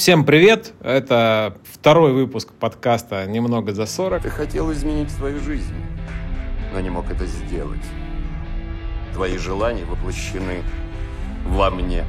Всем 0.00 0.24
привет! 0.24 0.72
Это 0.80 1.58
второй 1.62 2.14
выпуск 2.14 2.54
подкаста 2.58 3.26
«Немного 3.26 3.74
за 3.74 3.82
40». 3.82 4.22
Ты 4.22 4.30
хотел 4.30 4.72
изменить 4.72 5.10
свою 5.10 5.40
жизнь, 5.40 5.74
но 6.72 6.80
не 6.80 6.88
мог 6.88 7.10
это 7.10 7.26
сделать. 7.26 7.82
Твои 9.12 9.36
желания 9.36 9.84
воплощены 9.84 10.62
во 11.44 11.68
мне. 11.68 12.06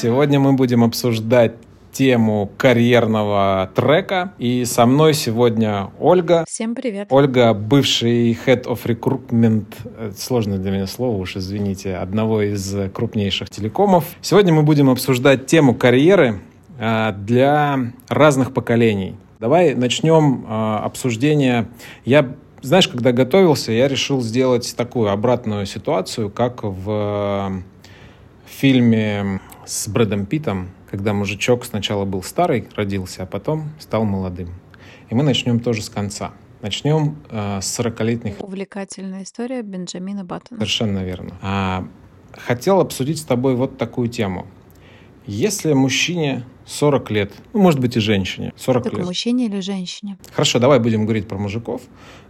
Сегодня 0.00 0.38
мы 0.38 0.52
будем 0.52 0.84
обсуждать 0.84 1.56
тему 1.94 2.50
карьерного 2.58 3.70
трека. 3.74 4.34
И 4.38 4.64
со 4.64 4.84
мной 4.84 5.14
сегодня 5.14 5.90
Ольга. 6.00 6.44
Всем 6.46 6.74
привет. 6.74 7.06
Ольга, 7.10 7.54
бывший 7.54 8.32
Head 8.32 8.64
of 8.64 8.80
Recruitment, 8.84 9.66
э, 9.96 10.12
сложное 10.16 10.58
для 10.58 10.72
меня 10.72 10.86
слово, 10.88 11.16
уж 11.16 11.36
извините, 11.36 11.96
одного 11.96 12.42
из 12.42 12.74
крупнейших 12.92 13.48
телекомов. 13.48 14.04
Сегодня 14.20 14.52
мы 14.52 14.64
будем 14.64 14.90
обсуждать 14.90 15.46
тему 15.46 15.74
карьеры 15.74 16.40
э, 16.78 17.12
для 17.16 17.92
разных 18.08 18.52
поколений. 18.52 19.14
Давай 19.38 19.74
начнем 19.74 20.44
э, 20.48 20.76
обсуждение. 20.78 21.68
Я 22.04 22.34
знаешь, 22.60 22.88
когда 22.88 23.12
готовился, 23.12 23.70
я 23.70 23.86
решил 23.86 24.20
сделать 24.20 24.74
такую 24.76 25.10
обратную 25.10 25.64
ситуацию, 25.66 26.28
как 26.28 26.64
в 26.64 27.62
фильме 28.46 29.40
с 29.66 29.88
Брэдом 29.88 30.26
Питом 30.26 30.70
когда 30.94 31.12
мужичок 31.12 31.64
сначала 31.64 32.04
был 32.04 32.22
старый, 32.22 32.68
родился, 32.76 33.24
а 33.24 33.26
потом 33.26 33.70
стал 33.80 34.04
молодым. 34.04 34.50
И 35.10 35.14
мы 35.16 35.24
начнем 35.24 35.58
тоже 35.58 35.82
с 35.82 35.90
конца. 35.90 36.30
Начнем 36.62 37.16
э, 37.30 37.60
с 37.60 37.80
40-летних... 37.80 38.40
Увлекательная 38.40 39.24
история 39.24 39.62
Бенджамина 39.62 40.24
Баттона. 40.24 40.60
Совершенно 40.60 41.04
верно. 41.04 41.34
А, 41.42 41.84
хотел 42.32 42.78
обсудить 42.78 43.18
с 43.18 43.24
тобой 43.24 43.56
вот 43.56 43.76
такую 43.76 44.06
тему. 44.06 44.46
Если 45.26 45.72
мужчине 45.72 46.44
40 46.64 47.10
лет, 47.10 47.32
ну, 47.52 47.62
может 47.62 47.80
быть, 47.80 47.96
и 47.96 48.00
женщине 48.00 48.52
40 48.56 48.84
так 48.84 48.92
лет. 48.92 49.06
мужчине 49.06 49.46
или 49.46 49.58
женщине? 49.58 50.16
Хорошо, 50.32 50.60
давай 50.60 50.78
будем 50.78 51.06
говорить 51.06 51.26
про 51.26 51.38
мужиков, 51.38 51.82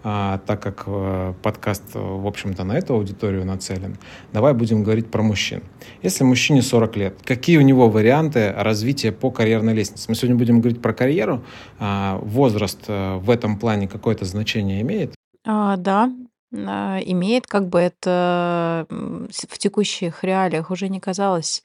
а, 0.06 0.38
так 0.46 0.62
как 0.62 0.84
а, 0.86 1.32
подкаст, 1.42 1.94
в 1.94 2.26
общем-то, 2.26 2.62
на 2.62 2.76
эту 2.76 2.94
аудиторию 2.94 3.46
нацелен. 3.46 3.96
Давай 4.34 4.52
будем 4.52 4.84
говорить 4.84 5.10
про 5.10 5.22
мужчин. 5.22 5.62
Если 6.02 6.24
мужчине 6.24 6.60
40 6.60 6.96
лет, 6.96 7.18
какие 7.24 7.56
у 7.56 7.62
него 7.62 7.88
варианты 7.88 8.52
развития 8.52 9.12
по 9.12 9.30
карьерной 9.30 9.72
лестнице? 9.72 10.04
Мы 10.08 10.14
сегодня 10.14 10.36
будем 10.36 10.60
говорить 10.60 10.82
про 10.82 10.92
карьеру. 10.92 11.42
А, 11.78 12.18
возраст 12.18 12.84
а, 12.86 13.18
в 13.18 13.30
этом 13.30 13.58
плане 13.58 13.88
какое-то 13.88 14.26
значение 14.26 14.82
имеет? 14.82 15.14
А, 15.46 15.78
да, 15.78 16.12
имеет, 16.52 17.46
как 17.46 17.68
бы 17.68 17.80
это 17.80 18.86
в 18.88 19.58
текущих 19.58 20.22
реалиях 20.22 20.70
уже 20.70 20.88
не 20.88 21.00
казалось 21.00 21.64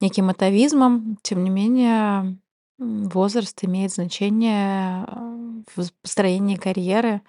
неким 0.00 0.30
атовизмом. 0.30 1.18
Тем 1.22 1.44
не 1.44 1.50
менее, 1.50 2.38
возраст 2.78 3.58
имеет 3.64 3.92
значение 3.92 5.04
а, 5.06 5.62
в 5.74 5.92
построении 6.02 6.56
карьеры. 6.56 7.22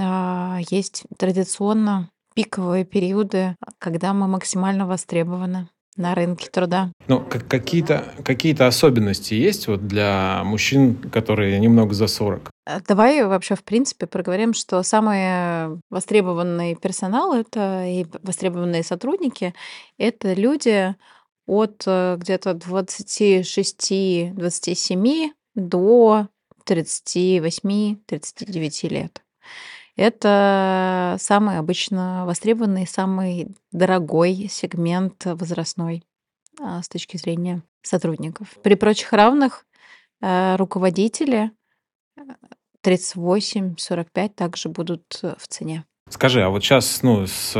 А, 0.00 0.58
есть 0.70 1.04
традиционно 1.18 2.10
пиковые 2.34 2.84
периоды, 2.84 3.56
когда 3.78 4.12
мы 4.14 4.26
максимально 4.26 4.86
востребованы 4.86 5.68
на 5.96 6.14
рынке 6.14 6.48
труда. 6.48 6.90
Ну, 7.06 7.20
какие-то 7.20 8.14
какие 8.24 8.60
особенности 8.62 9.34
есть 9.34 9.68
вот 9.68 9.86
для 9.86 10.42
мужчин, 10.44 10.96
которые 10.96 11.58
немного 11.60 11.92
за 11.92 12.06
40? 12.06 12.50
Э, 12.66 12.80
давай 12.86 13.22
вообще, 13.24 13.54
в 13.54 13.64
принципе, 13.64 14.06
проговорим, 14.06 14.54
что 14.54 14.82
самый 14.82 15.80
востребованный 15.90 16.76
персонал 16.76 17.34
это 17.34 17.84
и 17.86 18.06
востребованные 18.22 18.82
сотрудники— 18.82 19.54
это 19.98 20.32
люди, 20.32 20.94
от 21.52 21.82
э, 21.86 22.16
где-то 22.18 22.52
26-27 22.52 25.30
до 25.54 26.28
38-39 26.66 28.88
лет. 28.88 29.22
Это 29.96 31.16
самый 31.20 31.58
обычно 31.58 32.24
востребованный, 32.24 32.86
самый 32.86 33.54
дорогой 33.72 34.48
сегмент 34.50 35.26
возрастной 35.26 36.02
а, 36.60 36.82
с 36.82 36.88
точки 36.88 37.18
зрения 37.18 37.62
сотрудников. 37.82 38.56
При 38.62 38.74
прочих 38.74 39.12
равных 39.12 39.66
э, 40.22 40.56
руководители 40.56 41.50
38-45 42.82 44.06
э, 44.14 44.28
также 44.30 44.70
будут 44.70 45.20
в 45.22 45.46
цене. 45.48 45.84
Скажи, 46.12 46.42
а 46.42 46.50
вот 46.50 46.62
сейчас, 46.62 47.02
ну, 47.02 47.26
с, 47.26 47.52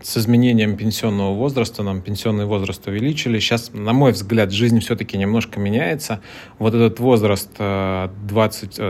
с 0.00 0.16
изменением 0.16 0.76
пенсионного 0.76 1.34
возраста, 1.34 1.82
нам 1.82 2.00
пенсионный 2.00 2.44
возраст 2.46 2.86
увеличили. 2.86 3.40
Сейчас, 3.40 3.72
на 3.72 3.92
мой 3.92 4.12
взгляд, 4.12 4.52
жизнь 4.52 4.78
все-таки 4.78 5.18
немножко 5.18 5.58
меняется. 5.58 6.20
Вот 6.60 6.72
этот 6.72 7.00
возраст 7.00 7.50
20, 7.58 8.80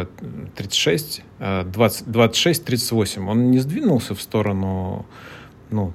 36, 0.54 1.22
20, 1.38 2.06
26-38, 2.06 3.26
он 3.26 3.50
не 3.50 3.58
сдвинулся 3.58 4.14
в 4.14 4.20
сторону, 4.20 5.06
ну, 5.70 5.94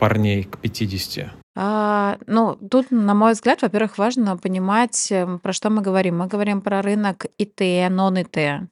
парней 0.00 0.42
к 0.42 0.58
50? 0.58 1.30
А, 1.54 2.18
ну, 2.26 2.56
тут, 2.56 2.90
на 2.90 3.14
мой 3.14 3.34
взгляд, 3.34 3.62
во-первых, 3.62 3.96
важно 3.96 4.36
понимать, 4.36 5.12
про 5.40 5.52
что 5.52 5.70
мы 5.70 5.82
говорим. 5.82 6.18
Мы 6.18 6.26
говорим 6.26 6.60
про 6.60 6.82
рынок 6.82 7.26
ИТ, 7.38 7.92
нон-ИТ. 7.92 8.68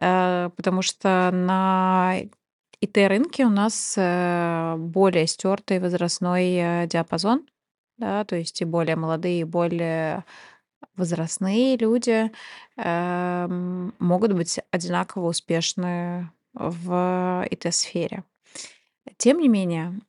Э, 0.00 0.50
потому 0.56 0.82
что 0.82 1.30
на 1.32 2.16
ИТ-рынке 2.84 3.44
у 3.44 3.50
нас 3.50 3.94
э, 3.96 4.76
более 4.78 5.26
стертый 5.26 5.80
возрастной 5.80 6.54
э, 6.54 6.86
диапазон, 6.86 7.46
да, 7.98 8.24
то 8.24 8.36
есть 8.36 8.60
и 8.60 8.64
более 8.64 8.96
молодые, 8.96 9.40
и 9.40 9.44
более 9.44 10.24
возрастные 10.96 11.76
люди 11.76 12.30
э, 12.76 13.46
могут 13.98 14.32
быть 14.32 14.60
одинаково 14.70 15.28
успешны 15.28 16.30
в 16.52 17.46
ИТ-сфере. 17.50 18.24
Тем 19.16 19.38
не 19.38 19.48
менее, 19.48 20.00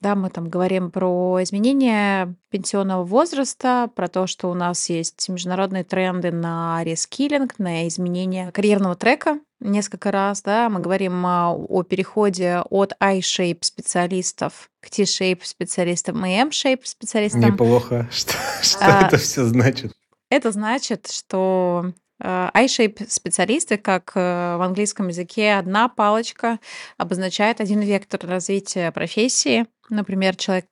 да, 0.00 0.14
мы 0.14 0.30
там 0.30 0.48
говорим 0.48 0.90
про 0.90 1.42
изменение 1.42 2.34
пенсионного 2.50 3.04
возраста, 3.04 3.90
про 3.94 4.08
то, 4.08 4.26
что 4.26 4.50
у 4.50 4.54
нас 4.54 4.88
есть 4.88 5.28
международные 5.28 5.84
тренды 5.84 6.30
на 6.30 6.82
рескилинг, 6.84 7.58
на 7.58 7.88
изменение 7.88 8.52
карьерного 8.52 8.94
трека 8.94 9.40
несколько 9.60 10.10
раз, 10.10 10.42
да, 10.42 10.68
мы 10.68 10.80
говорим 10.80 11.24
а, 11.26 11.52
о 11.52 11.82
переходе 11.82 12.62
от 12.70 12.94
I-shape 13.00 13.58
специалистов 13.62 14.70
к 14.80 14.88
T-shape 14.90 15.40
специалистам 15.42 16.24
и 16.24 16.30
M-shape 16.36 16.80
специалистам. 16.84 17.40
Неплохо. 17.40 18.08
Что, 18.12 18.34
что 18.62 18.78
а, 18.80 19.06
это 19.06 19.16
все 19.16 19.44
значит? 19.44 19.92
Это 20.30 20.52
значит, 20.52 21.08
что 21.10 21.92
I-shape 22.20 23.08
специалисты, 23.08 23.76
как 23.76 24.12
э, 24.14 24.56
в 24.56 24.62
английском 24.62 25.08
языке 25.08 25.54
одна 25.54 25.88
палочка 25.88 26.58
обозначает 26.96 27.60
один 27.60 27.80
вектор 27.80 28.20
развития 28.28 28.90
профессии. 28.90 29.66
Например, 29.88 30.34
человек 30.34 30.66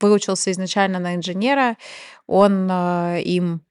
выучился 0.00 0.52
изначально 0.52 0.98
на 0.98 1.16
инженера, 1.16 1.76
он 2.26 2.68
э, 2.70 3.22
им 3.22 3.62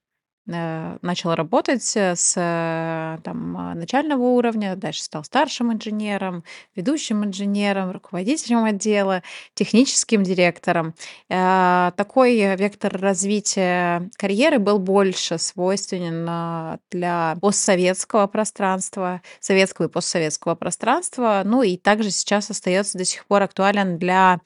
начал 0.47 1.33
работать 1.33 1.91
э, 1.95 2.15
с 2.15 2.33
э, 2.37 3.19
там, 3.23 3.73
начального 3.75 4.21
уровня, 4.21 4.75
дальше 4.75 5.03
стал 5.03 5.23
старшим 5.23 5.73
инженером, 5.73 6.43
ведущим 6.75 7.23
инженером, 7.23 7.91
руководителем 7.91 8.63
отдела, 8.65 9.23
техническим 9.55 10.23
директором. 10.23 10.93
Такой 11.27 12.55
вектор 12.55 12.95
развития 12.97 14.09
карьеры 14.17 14.59
был 14.59 14.77
больше 14.79 15.37
свойственен 15.37 16.79
для 16.91 17.37
постсоветского 17.41 18.27
пространства, 18.27 19.21
советского 19.39 19.87
и 19.87 19.89
постсоветского 19.89 20.55
пространства, 20.55 21.41
ну 21.43 21.63
и 21.63 21.77
также 21.77 22.11
сейчас 22.11 22.49
остается 22.49 22.97
до 22.97 23.05
сих 23.05 23.25
пор 23.25 23.43
актуален 23.43 23.97
для 23.97 24.39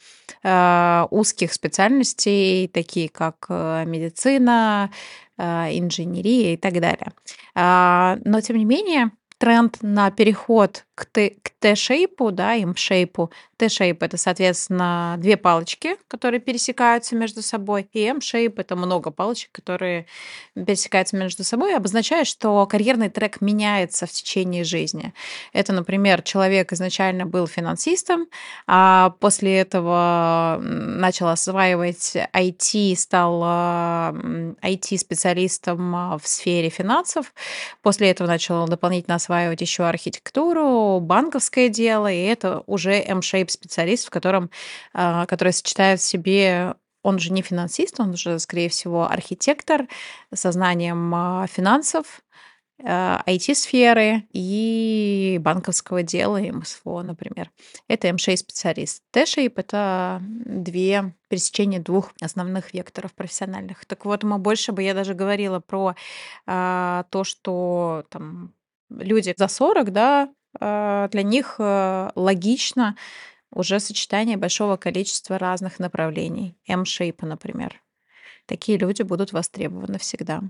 узких 1.09 1.53
специальностей, 1.53 2.67
такие 2.67 3.09
как 3.09 3.47
медицина, 3.49 4.91
инженерия 5.39 6.53
и 6.53 6.57
так 6.57 6.73
далее. 6.73 7.13
А, 7.55 8.17
но, 8.25 8.41
тем 8.41 8.57
не 8.57 8.65
менее, 8.65 9.11
тренд 9.37 9.77
на 9.81 10.11
переход 10.11 10.85
к 11.05 11.49
Т-шейпу, 11.59 12.31
да, 12.31 12.55
М-шейпу. 12.55 13.31
Т-шейп— 13.57 14.03
это, 14.03 14.15
соответственно, 14.15 15.15
две 15.17 15.35
палочки, 15.35 15.97
которые 16.07 16.39
пересекаются 16.39 17.15
между 17.15 17.41
собой, 17.41 17.89
и 17.91 18.05
М-шейп— 18.05 18.57
это 18.61 18.77
много 18.77 19.11
палочек, 19.11 19.51
которые 19.51 20.05
пересекаются 20.55 21.17
между 21.17 21.43
собой, 21.43 21.75
обозначает, 21.75 22.27
что 22.27 22.65
карьерный 22.67 23.09
трек 23.09 23.41
меняется 23.41 24.05
в 24.05 24.11
течение 24.11 24.63
жизни. 24.63 25.13
Это, 25.51 25.73
например, 25.73 26.21
человек 26.21 26.71
изначально 26.71 27.25
был 27.25 27.47
финансистом, 27.47 28.27
а 28.65 29.09
после 29.19 29.57
этого 29.57 30.57
начал 30.61 31.27
осваивать 31.27 32.15
IT, 32.33 32.95
стал 32.95 33.43
IT-специалистом 34.61 35.95
а, 35.95 36.17
в 36.17 36.25
сфере 36.27 36.69
финансов, 36.69 37.33
после 37.81 38.09
этого 38.09 38.27
начал 38.27 38.67
дополнительно 38.67 39.15
осваивать 39.15 39.59
еще 39.59 39.83
архитектуру, 39.83 40.88
банковское 40.99 41.69
дело, 41.69 42.11
и 42.11 42.21
это 42.23 42.63
уже 42.65 42.93
M-shape 42.93 43.49
специалист, 43.49 44.07
в 44.07 44.09
котором, 44.09 44.49
а, 44.93 45.25
который 45.27 45.53
сочетает 45.53 45.99
в 45.99 46.03
себе 46.03 46.73
он 47.01 47.17
же 47.19 47.31
не 47.31 47.41
финансист, 47.41 47.99
он 47.99 48.17
же, 48.17 48.39
скорее 48.39 48.69
всего, 48.69 49.09
архитектор 49.09 49.87
со 50.33 50.51
знанием 50.51 51.13
а, 51.15 51.47
финансов, 51.47 52.21
IT-сферы 52.81 54.03
э, 54.03 54.21
и 54.31 55.37
банковского 55.41 56.01
дела, 56.01 56.37
и 56.37 56.51
МСФО, 56.51 57.01
например. 57.03 57.51
Это 57.87 58.07
M6-специалист. 58.07 59.03
T-shape— 59.11 59.53
это 59.57 60.21
две 60.21 61.13
пересечения 61.27 61.79
двух 61.79 62.13
основных 62.21 62.73
векторов 62.73 63.13
профессиональных. 63.13 63.85
Так 63.85 64.05
вот, 64.05 64.23
мы 64.23 64.37
больше 64.37 64.71
бы, 64.71 64.81
я 64.81 64.93
даже 64.93 65.13
говорила 65.13 65.59
про 65.59 65.95
а, 66.45 67.03
то, 67.09 67.23
что 67.23 68.05
там 68.09 68.53
люди 68.89 69.33
за 69.37 69.47
40, 69.47 69.91
да, 69.91 70.23
а, 70.23 70.38
для 70.57 71.23
них 71.23 71.55
а, 71.59 72.11
логично 72.15 72.95
уже 73.51 73.79
сочетание 73.79 74.37
большого 74.37 74.77
количества 74.77 75.37
разных 75.37 75.79
направлений. 75.79 76.57
M-shape, 76.67 77.25
например. 77.25 77.81
Такие 78.45 78.77
люди 78.77 79.01
будут 79.01 79.31
востребованы 79.33 79.97
всегда. 79.99 80.41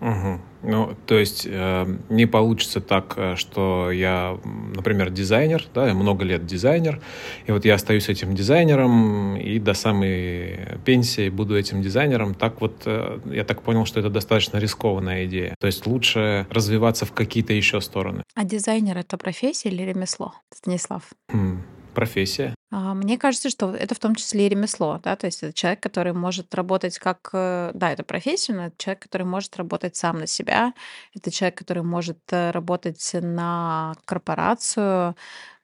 Угу. 0.00 0.40
Ну, 0.62 0.96
то 1.06 1.18
есть 1.18 1.46
э, 1.48 1.96
не 2.08 2.26
получится 2.26 2.80
так, 2.80 3.14
э, 3.16 3.36
что 3.36 3.90
я, 3.90 4.38
например, 4.74 5.10
дизайнер, 5.10 5.66
да, 5.74 5.88
я 5.88 5.94
много 5.94 6.24
лет 6.24 6.46
дизайнер, 6.46 7.00
и 7.46 7.52
вот 7.52 7.64
я 7.64 7.74
остаюсь 7.74 8.08
этим 8.08 8.34
дизайнером 8.34 9.36
и 9.36 9.58
до 9.58 9.74
самой 9.74 10.78
пенсии 10.84 11.28
буду 11.28 11.56
этим 11.56 11.82
дизайнером. 11.82 12.34
Так 12.34 12.60
вот, 12.60 12.82
э, 12.86 13.18
я 13.26 13.44
так 13.44 13.62
понял, 13.62 13.84
что 13.84 14.00
это 14.00 14.10
достаточно 14.10 14.58
рискованная 14.58 15.26
идея. 15.26 15.54
То 15.60 15.66
есть 15.66 15.86
лучше 15.86 16.46
развиваться 16.50 17.04
в 17.04 17.12
какие-то 17.12 17.52
еще 17.52 17.80
стороны. 17.80 18.22
А 18.34 18.44
дизайнер 18.44 18.98
это 18.98 19.18
профессия 19.18 19.68
или 19.68 19.82
ремесло, 19.82 20.34
Станислав? 20.50 21.02
Хм 21.30 21.62
профессия? 21.94 22.54
А, 22.70 22.92
мне 22.94 23.18
кажется, 23.18 23.50
что 23.50 23.74
это 23.74 23.94
в 23.94 23.98
том 23.98 24.14
числе 24.14 24.46
и 24.46 24.48
ремесло, 24.48 25.00
да, 25.02 25.16
то 25.16 25.26
есть 25.26 25.42
это 25.42 25.52
человек, 25.52 25.80
который 25.80 26.12
может 26.12 26.54
работать 26.54 26.98
как, 26.98 27.30
э, 27.32 27.70
да, 27.72 27.92
это 27.92 28.02
профессия, 28.02 28.52
но 28.52 28.66
это 28.66 28.76
человек, 28.78 29.02
который 29.02 29.22
может 29.22 29.56
работать 29.56 29.96
сам 29.96 30.18
на 30.18 30.26
себя, 30.26 30.74
это 31.14 31.30
человек, 31.30 31.56
который 31.56 31.84
может 31.84 32.18
э, 32.32 32.50
работать 32.50 33.10
на 33.14 33.94
корпорацию. 34.04 35.14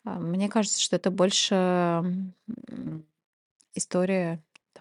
А, 0.04 0.18
мне 0.18 0.48
кажется, 0.48 0.80
что 0.80 0.96
это 0.96 1.10
больше 1.10 2.04
история 3.74 4.40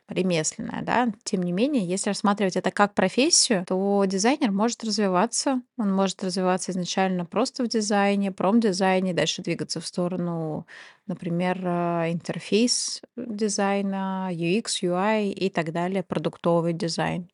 ремесленная, 0.09 0.81
да. 0.83 1.09
Тем 1.23 1.43
не 1.43 1.51
менее, 1.51 1.85
если 1.85 2.09
рассматривать 2.09 2.55
это 2.55 2.71
как 2.71 2.93
профессию, 2.93 3.65
то 3.67 4.03
дизайнер 4.05 4.51
может 4.51 4.83
развиваться. 4.83 5.61
Он 5.77 5.93
может 5.93 6.23
развиваться 6.23 6.71
изначально 6.71 7.25
просто 7.25 7.63
в 7.63 7.67
дизайне, 7.67 8.31
промдизайне, 8.31 9.13
дальше 9.13 9.41
двигаться 9.41 9.79
в 9.79 9.87
сторону, 9.87 10.65
например, 11.07 11.59
э, 11.63 12.11
интерфейс 12.11 13.01
дизайна, 13.15 14.29
UX, 14.31 14.81
UI 14.83 15.31
и 15.31 15.49
так 15.49 15.71
далее, 15.71 16.03
продуктовый 16.03 16.73
дизайн. 16.73 17.29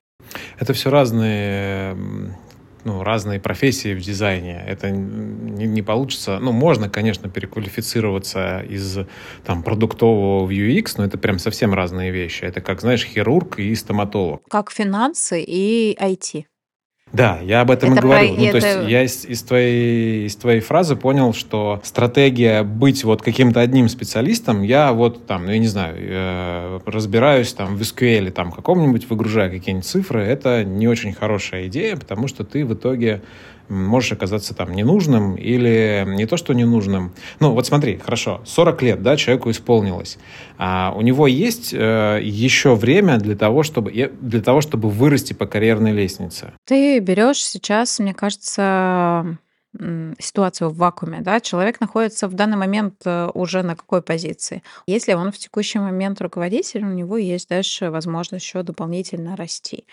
Это 0.57 0.73
все 0.73 0.89
разные 0.89 1.95
ну, 2.85 3.03
разные 3.03 3.39
профессии 3.39 3.93
в 3.93 3.99
дизайне. 3.99 4.63
Это 4.65 4.91
не, 4.91 5.65
не 5.65 5.81
получится. 5.81 6.39
Ну, 6.39 6.51
можно, 6.51 6.87
конечно, 6.87 7.29
переквалифицироваться 7.29 8.59
из 8.59 8.99
там, 9.43 9.63
продуктового 9.63 10.45
в 10.45 10.49
UX, 10.49 10.93
но 10.97 11.05
это 11.05 11.17
прям 11.17 11.39
совсем 11.39 11.73
разные 11.73 12.11
вещи. 12.11 12.45
Это 12.45 12.61
как, 12.61 12.81
знаешь, 12.81 13.03
хирург 13.03 13.59
и 13.59 13.73
стоматолог. 13.75 14.43
Как 14.49 14.71
финансы 14.71 15.43
и 15.45 15.97
IT. 15.99 16.45
Да, 17.15 17.39
я 17.41 17.61
об 17.61 17.71
этом 17.71 17.93
это 17.93 17.99
и 17.99 18.01
говорю. 18.01 18.35
Про... 18.35 18.41
Ну, 18.41 18.45
это... 18.45 18.59
То 18.59 18.67
есть 18.67 18.89
я 18.89 19.03
из, 19.03 19.25
из, 19.25 19.43
твоей, 19.43 20.25
из 20.25 20.35
твоей 20.35 20.59
фразы 20.59 20.95
понял, 20.95 21.33
что 21.33 21.79
стратегия 21.83 22.63
быть 22.63 23.03
вот 23.03 23.21
каким-то 23.21 23.61
одним 23.61 23.87
специалистом, 23.87 24.63
я 24.63 24.91
вот 24.91 25.25
там, 25.25 25.45
ну, 25.45 25.51
я 25.51 25.59
не 25.59 25.67
знаю, 25.67 25.95
э, 25.97 26.79
разбираюсь 26.85 27.53
там 27.53 27.77
в 27.77 27.81
SQL, 27.81 28.31
там 28.31 28.51
каком-нибудь 28.51 29.09
выгружаю 29.09 29.49
какие-нибудь 29.49 29.87
цифры, 29.87 30.23
это 30.23 30.65
не 30.65 30.87
очень 30.87 31.13
хорошая 31.13 31.67
идея, 31.67 31.95
потому 31.95 32.27
что 32.27 32.43
ты 32.43 32.65
в 32.65 32.73
итоге 32.73 33.21
можешь 33.69 34.11
оказаться 34.11 34.53
там 34.53 34.73
ненужным 34.73 35.35
или 35.35 36.03
не 36.07 36.25
то, 36.25 36.37
что 36.37 36.53
ненужным. 36.53 37.13
Ну, 37.39 37.51
вот 37.51 37.65
смотри, 37.65 37.97
хорошо, 37.97 38.41
40 38.45 38.81
лет, 38.81 39.01
да, 39.01 39.17
человеку 39.17 39.51
исполнилось. 39.51 40.17
А 40.57 40.93
у 40.95 41.01
него 41.01 41.27
есть 41.27 41.73
э, 41.73 42.19
еще 42.21 42.75
время 42.75 43.17
для 43.17 43.35
того, 43.35 43.63
чтобы, 43.63 43.91
для 44.21 44.41
того, 44.41 44.61
чтобы 44.61 44.89
вырасти 44.89 45.33
по 45.33 45.45
карьерной 45.45 45.91
лестнице. 45.91 46.53
Ты 46.65 46.99
берешь 46.99 47.43
сейчас, 47.43 47.99
мне 47.99 48.13
кажется, 48.13 49.37
ситуацию 50.19 50.69
в 50.69 50.77
вакууме, 50.77 51.21
да, 51.21 51.39
человек 51.39 51.79
находится 51.81 52.27
в 52.27 52.33
данный 52.33 52.57
момент 52.57 53.01
э, 53.05 53.29
уже 53.33 53.61
на 53.63 53.75
какой 53.75 54.01
позиции. 54.01 54.63
Если 54.87 55.13
он 55.13 55.31
в 55.31 55.37
текущий 55.37 55.79
момент 55.79 56.21
руководитель, 56.21 56.83
у 56.85 56.93
него 56.93 57.17
есть 57.17 57.49
дальше 57.49 57.89
возможность 57.89 58.45
еще 58.45 58.63
дополнительно 58.63 59.35
расти. 59.35 59.85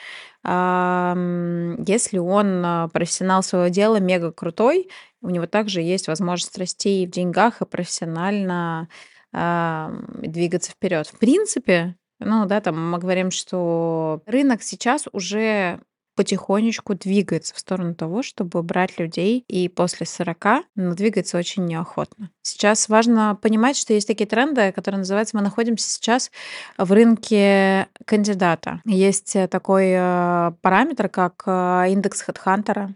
Если 0.45 2.19
он 2.19 2.65
э, 2.65 2.89
профессионал 2.93 3.43
своего 3.43 3.69
дела, 3.69 3.97
мега 4.01 4.31
крутой, 4.33 4.89
у 5.21 5.31
него 5.31 5.47
также 5.47 5.81
есть 5.83 6.09
возможность 6.09 6.59
расти 6.59 7.03
и 7.03 7.07
в 7.07 7.11
деньгах, 7.11 7.61
и 7.61 7.67
профессионально 7.67 8.89
двигаться 9.33 10.73
вперед. 10.73 11.07
В 11.07 11.19
принципе, 11.19 11.97
ну 12.21 12.45
да, 12.45 12.61
там 12.61 12.91
мы 12.91 12.99
говорим, 12.99 13.31
что 13.31 14.23
рынок 14.27 14.63
сейчас 14.63 15.07
уже 15.13 15.81
потихонечку 16.15 16.95
двигается 16.95 17.55
в 17.55 17.59
сторону 17.59 17.95
того, 17.95 18.23
чтобы 18.23 18.63
брать 18.63 18.99
людей 18.99 19.45
и 19.49 19.69
после 19.69 20.07
40, 20.07 20.65
но 20.77 20.95
двигается 20.95 21.39
очень 21.39 21.65
неохотно. 21.65 22.31
Сейчас 22.43 22.89
важно 22.89 23.39
понимать, 23.41 23.77
что 23.77 23.93
есть 23.93 24.07
такие 24.07 24.27
тренды, 24.27 24.73
которые 24.73 24.99
называются, 25.01 25.37
мы 25.37 25.43
находимся 25.43 25.89
сейчас 25.89 26.31
в 26.77 26.93
рынке 26.93 27.89
кандидата. 28.05 28.81
Есть 28.85 29.37
такой 29.51 29.91
э, 29.93 30.53
параметр, 30.61 31.09
как 31.09 31.43
э, 31.47 31.87
индекс 31.91 32.29
HeadHunter. 32.29 32.91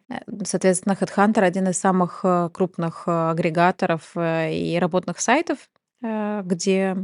Соответственно, 0.45 0.97
HeadHunter 1.01 1.41
один 1.41 1.69
из 1.69 1.79
самых 1.79 2.21
э, 2.25 2.51
крупных 2.53 3.07
агрегаторов 3.07 4.13
и 4.17 4.79
работных 4.81 5.21
сайтов, 5.21 5.69
где 6.03 6.97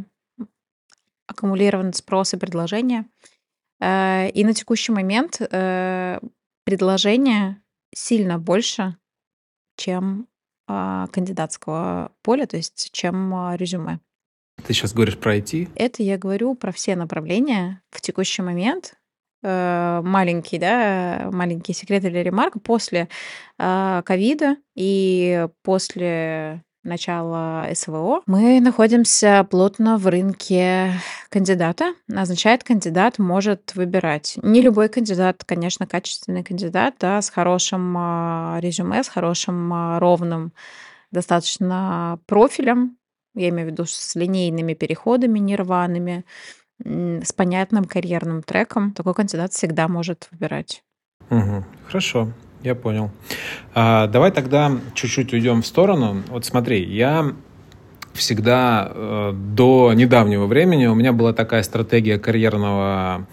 аккумулирован 1.26 1.92
спрос 1.92 2.34
и 2.34 2.36
предложение. 2.36 3.06
Э, 3.82 4.30
и 4.30 4.44
на 4.44 4.54
текущий 4.54 4.92
момент 4.92 5.40
э, 5.40 6.20
предложение 6.64 7.60
сильно 7.92 8.38
больше, 8.38 8.96
чем 9.76 10.28
а, 10.68 11.08
кандидатского 11.08 12.12
поля, 12.22 12.46
то 12.46 12.56
есть 12.56 12.90
чем 12.92 13.34
а, 13.34 13.56
резюме. 13.56 13.98
Ты 14.64 14.72
сейчас 14.72 14.94
говоришь 14.94 15.18
про 15.18 15.36
IT? 15.36 15.70
Это 15.74 16.02
я 16.02 16.16
говорю 16.16 16.54
про 16.54 16.70
все 16.72 16.94
направления 16.94 17.82
в 17.90 18.00
текущий 18.00 18.42
момент. 18.42 18.94
Э, 19.42 20.00
маленький, 20.04 20.58
да, 20.58 21.28
маленький 21.32 21.72
секрет 21.72 22.04
или 22.04 22.18
ремарка. 22.18 22.60
После 22.60 23.08
ковида 23.58 24.56
и 24.74 25.48
после 25.62 26.62
начала 26.84 27.66
СВО, 27.74 28.22
мы 28.26 28.60
находимся 28.60 29.46
плотно 29.50 29.98
в 29.98 30.06
рынке 30.06 30.92
кандидата. 31.28 31.94
Означает, 32.12 32.64
кандидат 32.64 33.18
может 33.18 33.74
выбирать. 33.74 34.38
Не 34.42 34.60
любой 34.60 34.88
кандидат, 34.88 35.44
конечно, 35.44 35.86
качественный 35.86 36.44
кандидат, 36.44 36.94
да, 37.00 37.22
с 37.22 37.30
хорошим 37.30 37.94
а, 37.96 38.58
резюме, 38.60 39.02
с 39.02 39.08
хорошим 39.08 39.72
а, 39.72 39.98
ровным 39.98 40.52
достаточно 41.10 42.18
профилем, 42.26 42.96
я 43.34 43.48
имею 43.48 43.68
в 43.68 43.70
виду 43.72 43.84
с 43.86 44.14
линейными 44.14 44.74
переходами 44.74 45.38
нерваными, 45.38 46.24
с 46.84 47.32
понятным 47.32 47.84
карьерным 47.84 48.42
треком, 48.42 48.92
такой 48.92 49.14
кандидат 49.14 49.52
всегда 49.52 49.88
может 49.88 50.28
выбирать. 50.32 50.82
Угу. 51.30 51.64
Хорошо. 51.86 52.32
Я 52.62 52.74
понял. 52.74 53.10
А, 53.74 54.06
давай 54.06 54.30
тогда 54.30 54.72
чуть-чуть 54.94 55.32
уйдем 55.32 55.62
в 55.62 55.66
сторону. 55.66 56.22
Вот 56.28 56.44
смотри, 56.44 56.84
я 56.84 57.32
всегда 58.14 58.90
э, 58.94 59.32
до 59.34 59.92
недавнего 59.94 60.46
времени 60.46 60.86
у 60.86 60.94
меня 60.94 61.12
была 61.12 61.32
такая 61.32 61.62
стратегия 61.62 62.18
карьерного 62.18 63.26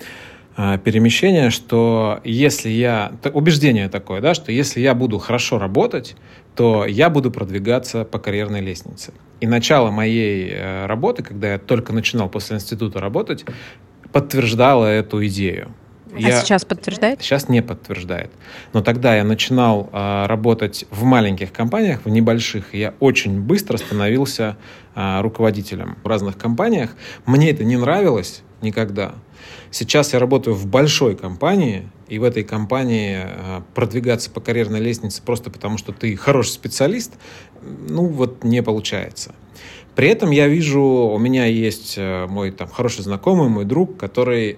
э, 0.58 0.78
перемещения, 0.84 1.50
что 1.50 2.22
если 2.24 2.70
я... 2.70 3.12
Убеждение 3.34 3.90
такое, 3.90 4.22
да, 4.22 4.34
что 4.34 4.52
если 4.52 4.80
я 4.80 4.96
буду 4.96 5.20
хорошо 5.20 5.60
работать, 5.60 6.16
то 6.56 6.86
я 6.86 7.10
буду 7.10 7.32
продвигаться 7.32 8.06
по 8.06 8.20
карьерной 8.20 8.62
лестнице. 8.62 9.14
И 9.42 9.48
начало 9.48 9.92
моей 9.92 10.50
э, 10.52 10.86
работы, 10.88 11.24
когда 11.24 11.54
я 11.54 11.58
только 11.60 11.94
начинал 11.94 12.30
после 12.30 12.56
института 12.58 13.00
работать, 13.00 13.46
подтверждало 14.12 14.86
эту 14.86 15.26
идею. 15.28 15.74
А 16.14 16.20
я... 16.20 16.42
сейчас 16.42 16.66
подтверждает? 16.66 17.22
Сейчас 17.22 17.50
не 17.50 17.62
подтверждает. 17.62 18.32
Но 18.74 18.82
тогда 18.82 19.16
я 19.16 19.24
начинал 19.24 19.90
а, 19.92 20.28
работать 20.28 20.86
в 20.90 21.04
маленьких 21.04 21.52
компаниях, 21.52 22.02
в 22.06 22.10
небольших, 22.10 22.74
и 22.74 22.80
я 22.80 22.94
очень 23.00 23.42
быстро 23.42 23.78
становился 23.78 24.58
а, 24.96 25.22
руководителем 25.22 25.98
в 26.04 26.08
разных 26.08 26.38
компаниях. 26.38 26.96
Мне 27.26 27.52
это 27.52 27.64
не 27.64 27.78
нравилось 27.78 28.42
никогда. 28.62 29.14
Сейчас 29.72 30.14
я 30.14 30.20
работаю 30.20 30.56
в 30.56 30.66
большой 30.66 31.16
компании, 31.16 31.90
и 32.08 32.18
в 32.18 32.24
этой 32.24 32.44
компании 32.44 33.24
э, 33.24 33.62
продвигаться 33.76 34.32
по 34.32 34.42
карьерной 34.42 34.80
лестнице 34.80 35.22
просто 35.24 35.52
потому, 35.52 35.78
что 35.78 35.92
ты 35.94 36.16
хороший 36.16 36.50
специалист, 36.50 37.14
ну 37.62 38.08
вот 38.08 38.44
не 38.44 38.64
получается. 38.64 39.36
При 39.96 40.08
этом 40.08 40.32
я 40.32 40.48
вижу, 40.48 40.82
у 40.82 41.18
меня 41.20 41.46
есть 41.46 41.96
э, 41.98 42.26
мой 42.28 42.52
там 42.52 42.68
хороший 42.68 43.04
знакомый, 43.04 43.50
мой 43.50 43.66
друг, 43.66 43.98
который 43.98 44.58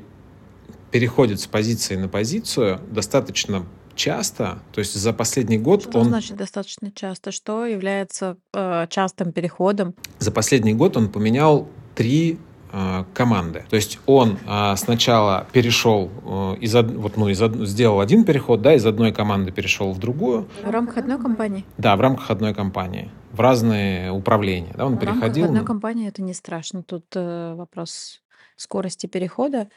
переходит 0.92 1.40
с 1.40 1.48
позиции 1.48 1.96
на 1.96 2.08
позицию 2.08 2.80
достаточно 2.92 3.66
часто, 3.96 4.60
то 4.72 4.80
есть 4.80 4.94
за 4.96 5.14
последний 5.14 5.58
год 5.58 5.84
Что 5.84 6.00
он... 6.00 6.06
значит 6.06 6.38
достаточно 6.38 6.92
часто? 6.92 7.32
Что 7.32 7.66
является 7.66 8.38
э, 8.54 8.88
частым 8.90 9.32
переходом? 9.32 9.94
За 10.20 10.32
последний 10.32 10.74
год 10.74 10.98
он 10.98 11.10
поменял 11.10 11.68
три 11.94 12.40
э, 12.72 13.04
команды. 13.14 13.66
То 13.70 13.76
есть 13.76 14.00
он 14.06 14.40
э, 14.48 14.76
сначала 14.78 15.46
перешел 15.52 16.10
э, 16.26 16.56
из 16.62 16.74
од... 16.76 16.92
вот 16.92 17.18
ну 17.18 17.28
из 17.28 17.42
од... 17.42 17.56
сделал 17.68 18.00
один 18.00 18.24
переход, 18.24 18.62
да, 18.62 18.74
из 18.74 18.86
одной 18.86 19.12
команды 19.12 19.52
перешел 19.52 19.92
в 19.92 20.00
другую. 20.00 20.48
В 20.64 20.70
рамках 20.70 20.98
одной 20.98 21.20
компании? 21.20 21.66
Да, 21.78 21.96
в 21.96 22.02
рамках 22.02 22.32
одной 22.32 22.54
компании 22.54 23.12
в 23.32 23.40
разные 23.40 24.12
управления, 24.12 24.74
да, 24.76 24.86
он 24.86 24.96
В 24.96 25.00
переходил. 25.00 25.44
рамках 25.44 25.50
одной 25.50 25.66
компании 25.66 26.08
это 26.08 26.22
не 26.22 26.34
страшно. 26.34 26.84
Тут 26.84 27.06
э, 27.16 27.54
вопрос 27.56 28.22
скорости 28.56 29.08
перехода. 29.08 29.70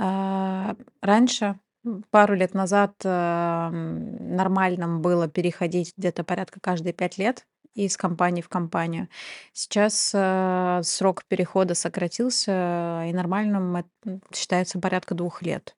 А, 0.00 0.76
раньше, 1.02 1.58
пару 2.10 2.34
лет 2.34 2.54
назад, 2.54 2.94
нормальным 3.04 5.02
было 5.02 5.28
переходить 5.28 5.92
где-то 5.96 6.22
порядка 6.24 6.60
каждые 6.60 6.92
пять 6.92 7.18
лет 7.18 7.46
из 7.74 7.96
компании 7.96 8.42
в 8.42 8.48
компанию. 8.48 9.08
Сейчас 9.52 10.10
э, 10.14 10.80
срок 10.82 11.24
перехода 11.24 11.74
сократился, 11.74 13.04
и 13.08 13.12
нормальным 13.12 13.84
считается 14.34 14.80
порядка 14.80 15.14
двух 15.14 15.42
лет. 15.42 15.76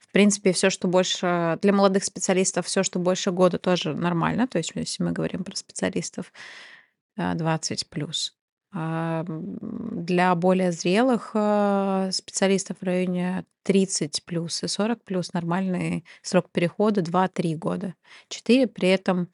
В 0.00 0.12
принципе, 0.12 0.52
все, 0.52 0.70
что 0.70 0.88
больше 0.88 1.58
для 1.62 1.72
молодых 1.72 2.04
специалистов, 2.04 2.66
все, 2.66 2.82
что 2.82 2.98
больше 2.98 3.30
года, 3.30 3.58
тоже 3.58 3.94
нормально. 3.94 4.46
То 4.46 4.58
есть, 4.58 4.72
если 4.74 5.02
мы 5.02 5.12
говорим 5.12 5.44
про 5.44 5.56
специалистов 5.56 6.32
э, 7.16 7.34
20 7.34 7.88
плюс. 7.88 8.36
А, 8.72 9.24
Для 9.26 10.34
более 10.34 10.70
зрелых 10.72 11.32
э, 11.34 12.10
специалистов 12.12 12.76
в 12.80 12.84
районе 12.84 13.44
30 13.64 14.24
плюс 14.24 14.62
и 14.62 14.68
40 14.68 15.02
плюс 15.02 15.32
нормальный 15.32 16.04
срок 16.22 16.50
перехода 16.50 17.02
2-3 17.02 17.56
года. 17.56 17.94
4 18.28 18.68
при 18.68 18.88
этом 18.88 19.28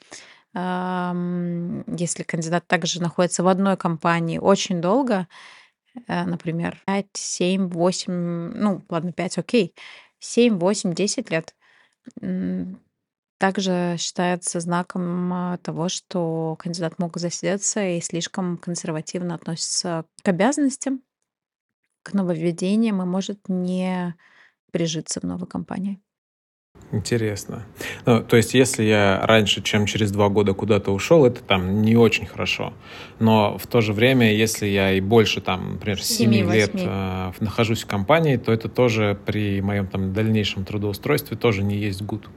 ам, 0.54 1.84
если 1.98 2.22
кандидат 2.22 2.66
также 2.66 3.02
находится 3.02 3.42
в 3.42 3.48
одной 3.48 3.76
компании 3.76 4.38
очень 4.38 4.80
долго, 4.80 5.28
э, 6.08 6.24
например, 6.24 6.82
5, 6.86 7.06
7, 7.14 7.68
8, 7.68 8.12
ну, 8.54 8.82
ладно, 8.88 9.12
5, 9.12 9.38
окей, 9.38 9.74
7, 10.18 10.58
8, 10.58 10.94
10 10.94 11.30
лет, 11.30 11.54
также 13.38 13.96
считается 13.98 14.60
знаком 14.60 15.32
а, 15.32 15.58
того, 15.58 15.88
что 15.88 16.56
кандидат 16.58 16.98
мог 16.98 17.16
засидеться 17.18 17.86
и 17.86 18.00
слишком 18.00 18.56
консервативно 18.56 19.34
относится 19.34 20.04
к 20.22 20.28
обязанностям, 20.28 21.02
к 22.02 22.14
нововведениям 22.14 23.02
и 23.02 23.04
может 23.04 23.48
не 23.48 24.14
прижиться 24.70 25.20
в 25.20 25.24
новой 25.24 25.46
компании. 25.46 26.00
Интересно. 26.92 27.64
Ну, 28.04 28.22
то 28.22 28.36
есть, 28.36 28.54
если 28.54 28.84
я 28.84 29.20
раньше, 29.22 29.62
чем 29.62 29.86
через 29.86 30.12
два 30.12 30.28
года 30.28 30.54
куда-то 30.54 30.92
ушел, 30.92 31.24
это 31.24 31.42
там 31.42 31.82
не 31.82 31.96
очень 31.96 32.26
хорошо. 32.26 32.72
Но 33.18 33.58
в 33.58 33.66
то 33.66 33.80
же 33.80 33.92
время, 33.92 34.32
если 34.32 34.66
я 34.66 34.92
и 34.92 35.00
больше, 35.00 35.40
там, 35.40 35.72
например, 35.72 36.00
7 36.00 36.32
Семи, 36.32 36.42
лет 36.42 36.74
восьми. 36.74 36.88
э, 36.88 37.32
нахожусь 37.40 37.82
в 37.82 37.86
компании, 37.86 38.36
то 38.36 38.52
это 38.52 38.68
тоже 38.68 39.18
при 39.26 39.60
моем 39.60 39.88
там 39.88 40.12
дальнейшем 40.12 40.64
трудоустройстве 40.64 41.36
тоже 41.36 41.64
не 41.64 41.76
есть 41.76 42.02
гуд. 42.02 42.28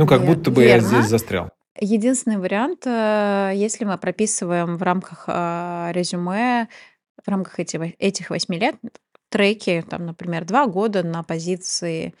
Ну, 0.00 0.06
как 0.06 0.22
Вер- 0.22 0.34
будто 0.34 0.50
бы 0.50 0.64
я 0.64 0.80
здесь 0.80 1.08
застрял. 1.08 1.50
Единственный 1.78 2.38
вариант, 2.38 2.86
э, 2.86 3.52
если 3.54 3.84
мы 3.84 3.98
прописываем 3.98 4.78
в 4.78 4.82
рамках 4.82 5.24
а, 5.26 5.90
резюме, 5.92 6.68
в 7.22 7.28
рамках 7.28 7.58
этих 7.60 8.30
восьми 8.30 8.58
лет 8.58 8.76
треки, 9.28 9.84
там, 9.88 10.06
например, 10.06 10.46
два 10.46 10.66
года 10.66 11.02
на 11.02 11.22
позиции 11.22 12.14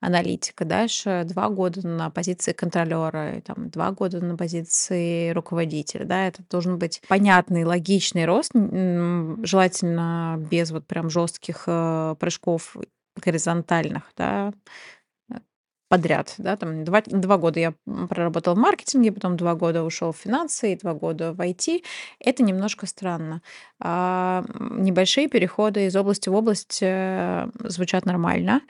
аналитика, 0.00 0.66
дальше 0.66 1.22
два 1.24 1.48
года 1.48 1.86
на 1.86 2.10
позиции 2.10 2.52
контролера, 2.52 3.38
и 3.38 3.40
там 3.40 3.70
два 3.70 3.92
года 3.92 4.20
на 4.20 4.36
позиции 4.36 5.30
руководителя, 5.30 6.04
да, 6.04 6.26
это 6.28 6.42
должен 6.50 6.78
быть 6.78 7.00
понятный, 7.08 7.64
логичный 7.64 8.26
рост, 8.26 8.52
желательно 8.54 10.36
без 10.50 10.70
вот 10.70 10.86
прям 10.86 11.08
жестких 11.08 11.64
э, 11.66 12.14
прыжков 12.20 12.76
горизонтальных, 13.16 14.12
да, 14.18 14.52
подряд, 15.92 16.34
да, 16.38 16.56
там 16.56 16.84
два, 16.84 17.02
два 17.04 17.36
года 17.36 17.60
я 17.60 17.74
проработал 18.08 18.54
в 18.54 18.58
маркетинге, 18.58 19.12
потом 19.12 19.36
два 19.36 19.54
года 19.54 19.84
ушел 19.84 20.12
в 20.12 20.16
финансы 20.16 20.72
и 20.72 20.76
два 20.76 20.94
года 20.94 21.34
в 21.34 21.40
IT. 21.40 21.84
Это 22.18 22.42
немножко 22.42 22.86
странно. 22.86 23.42
А, 23.78 24.42
небольшие 24.58 25.28
переходы 25.28 25.84
из 25.84 25.94
области 25.94 26.30
в 26.30 26.34
область 26.34 26.78
э, 26.80 27.46
звучат 27.58 28.06
нормально. 28.06 28.62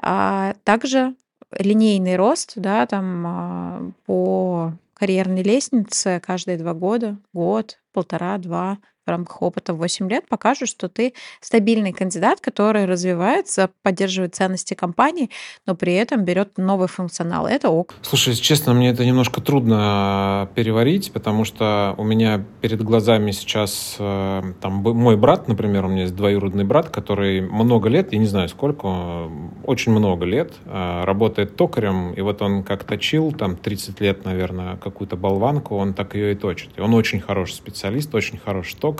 А 0.00 0.54
также 0.62 1.16
линейный 1.58 2.14
рост, 2.14 2.52
да, 2.54 2.86
там 2.86 3.24
а, 3.26 3.90
по 4.06 4.72
карьерной 4.94 5.42
лестнице 5.42 6.22
каждые 6.24 6.56
два 6.56 6.72
года, 6.72 7.18
год, 7.32 7.80
полтора, 7.92 8.38
два 8.38 8.78
рамках 9.10 9.42
опыта 9.42 9.74
8 9.74 10.08
лет 10.08 10.28
покажут, 10.28 10.68
что 10.68 10.88
ты 10.88 11.14
стабильный 11.40 11.92
кандидат, 11.92 12.40
который 12.40 12.84
развивается, 12.84 13.70
поддерживает 13.82 14.34
ценности 14.34 14.74
компании, 14.74 15.30
но 15.66 15.74
при 15.74 15.94
этом 15.94 16.24
берет 16.24 16.58
новый 16.58 16.88
функционал. 16.88 17.46
Это 17.46 17.70
ок. 17.70 17.94
Слушай, 18.02 18.34
честно, 18.34 18.74
мне 18.74 18.90
это 18.90 19.04
немножко 19.04 19.40
трудно 19.40 20.48
э, 20.50 20.54
переварить, 20.54 21.12
потому 21.12 21.44
что 21.44 21.94
у 21.98 22.04
меня 22.04 22.44
перед 22.60 22.82
глазами 22.82 23.30
сейчас 23.30 23.96
э, 23.98 24.42
там 24.60 24.72
мой 24.74 25.16
брат, 25.16 25.48
например, 25.48 25.86
у 25.86 25.88
меня 25.88 26.02
есть 26.02 26.16
двоюродный 26.16 26.64
брат, 26.64 26.90
который 26.90 27.40
много 27.40 27.88
лет, 27.88 28.12
я 28.12 28.18
не 28.18 28.26
знаю 28.26 28.48
сколько, 28.48 29.28
очень 29.64 29.92
много 29.92 30.24
лет 30.24 30.52
э, 30.66 31.04
работает 31.04 31.56
токарем, 31.56 32.12
и 32.12 32.20
вот 32.20 32.42
он 32.42 32.62
как 32.62 32.84
точил 32.84 33.32
там 33.32 33.56
30 33.56 34.00
лет, 34.00 34.24
наверное, 34.24 34.76
какую-то 34.76 35.16
болванку, 35.16 35.76
он 35.76 35.94
так 35.94 36.14
ее 36.14 36.32
и 36.32 36.34
точит. 36.34 36.70
И 36.76 36.80
он 36.80 36.94
очень 36.94 37.20
хороший 37.20 37.54
специалист, 37.54 38.14
очень 38.14 38.38
хороший 38.38 38.76
токарь. 38.78 38.99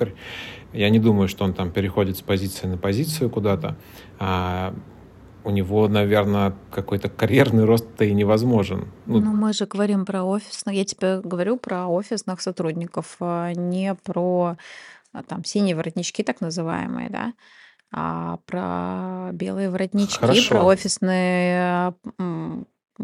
Я 0.72 0.90
не 0.90 0.98
думаю, 0.98 1.28
что 1.28 1.44
он 1.44 1.52
там 1.52 1.70
переходит 1.70 2.16
с 2.16 2.22
позиции 2.22 2.66
на 2.66 2.76
позицию 2.76 3.30
куда-то. 3.30 3.76
А 4.18 4.74
у 5.44 5.50
него, 5.50 5.88
наверное, 5.88 6.54
какой-то 6.70 7.08
карьерный 7.08 7.64
рост-то 7.64 8.04
и 8.04 8.12
невозможен. 8.12 8.88
Ну, 9.06 9.20
Ну, 9.20 9.32
мы 9.32 9.52
же 9.52 9.66
говорим 9.66 10.04
про 10.04 10.22
офисных. 10.22 10.74
Я 10.74 10.84
тебе 10.84 11.20
говорю 11.20 11.56
про 11.56 11.86
офисных 11.86 12.40
сотрудников, 12.40 13.16
а 13.20 13.52
не 13.54 13.94
про 13.94 14.56
а, 15.12 15.22
там 15.22 15.44
синие 15.44 15.74
воротнички, 15.74 16.22
так 16.22 16.40
называемые, 16.40 17.08
да, 17.10 17.32
а 17.92 18.38
про 18.46 19.32
белые 19.32 19.70
воротнички, 19.70 20.18
Хорошо. 20.20 20.54
про 20.54 20.64
офисный 20.64 21.92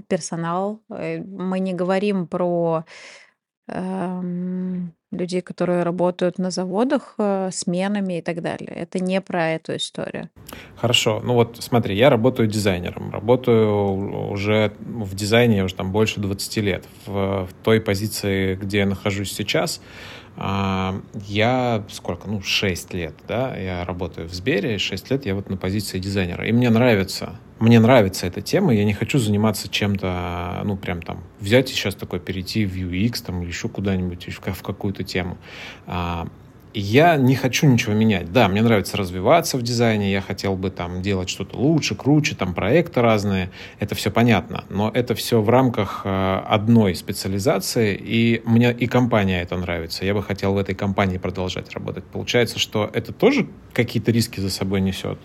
персонал. 0.09 0.81
Э, 0.91 1.21
Мы 1.23 1.59
не 1.59 1.75
говорим 1.75 2.27
про 2.27 2.85
эм, 3.69 4.93
людей, 5.17 5.41
которые 5.41 5.83
работают 5.83 6.39
на 6.39 6.51
заводах 6.51 7.15
э, 7.19 7.51
сменами 7.53 8.19
и 8.19 8.23
так 8.23 8.43
далее. 8.43 8.71
Это 8.71 8.99
не 8.99 9.21
про 9.21 9.51
эту 9.51 9.77
историю. 9.77 10.29
Хорошо. 10.77 11.21
Ну 11.25 11.35
вот 11.35 11.57
смотри, 11.61 11.97
я 11.97 12.11
работаю 12.11 12.49
дизайнером. 12.49 13.11
Работаю 13.11 14.31
уже 14.31 14.73
в 14.81 15.15
дизайне 15.15 15.65
уже 15.65 15.75
там 15.75 15.93
больше 15.93 16.21
20 16.21 16.57
лет. 16.59 16.85
В, 17.07 17.47
в 17.47 17.49
той 17.63 17.81
позиции, 17.81 18.55
где 18.55 18.79
я 18.79 18.87
нахожусь 18.87 19.33
сейчас, 19.33 19.81
я 20.37 21.85
сколько? 21.91 22.29
Ну, 22.29 22.43
6 22.43 22.93
лет, 22.95 23.15
да, 23.27 23.57
я 23.57 23.85
работаю 23.85 24.29
в 24.29 24.35
Сбере, 24.35 24.79
6 24.79 25.11
лет 25.11 25.27
я 25.27 25.35
вот 25.35 25.49
на 25.49 25.57
позиции 25.57 25.99
дизайнера. 25.99 26.47
И 26.47 26.53
мне 26.53 26.69
нравится, 26.71 27.37
мне 27.59 27.81
нравится 27.81 28.27
эта 28.27 28.43
тема, 28.43 28.75
я 28.75 28.85
не 28.85 28.93
хочу 28.93 29.19
заниматься 29.19 29.69
чем-то, 29.69 30.61
ну, 30.65 30.77
прям 30.77 31.01
там, 31.01 31.23
взять 31.41 31.71
и 31.71 31.75
сейчас 31.75 31.95
такой 31.95 32.21
перейти 32.21 32.67
в 32.67 32.75
UX 32.77 33.25
там 33.25 33.41
или 33.43 33.49
еще 33.49 33.69
куда-нибудь, 33.69 34.29
в 34.29 34.41
ка- 34.41 34.53
в 34.53 34.63
какую-то 34.63 35.05
тему. 35.05 35.39
Я 36.79 37.17
не 37.17 37.35
хочу 37.35 37.67
ничего 37.67 37.95
менять. 37.95 38.33
Да, 38.33 38.49
мне 38.49 38.61
нравится 38.61 38.99
развиваться 38.99 39.57
в 39.57 39.63
дизайне, 39.63 40.13
я 40.13 40.21
хотел 40.21 40.57
бы 40.57 40.69
там 40.69 41.01
делать 41.01 41.31
что-то 41.31 41.57
лучше, 41.57 41.95
круче, 41.95 42.37
там 42.37 42.53
проекты 42.53 43.01
разные, 43.01 43.51
это 43.79 43.95
все 43.95 44.11
понятно, 44.11 44.65
но 44.69 44.91
это 44.93 45.15
все 45.15 45.41
в 45.41 45.49
рамках 45.49 46.03
э, 46.05 46.43
одной 46.47 46.95
специализации, 46.95 47.97
и 47.97 48.43
мне 48.45 48.75
и 48.75 48.87
компания 48.89 49.41
это 49.41 49.57
нравится. 49.57 50.05
Я 50.05 50.13
бы 50.13 50.23
хотел 50.23 50.53
в 50.53 50.59
этой 50.59 50.75
компании 50.75 51.17
продолжать 51.17 51.73
работать. 51.73 52.05
Получается, 52.05 52.59
что 52.59 52.91
это 52.93 53.15
тоже 53.15 53.49
какие-то 53.73 54.13
риски 54.13 54.41
за 54.41 54.51
собой 54.51 54.83
несет. 54.83 55.19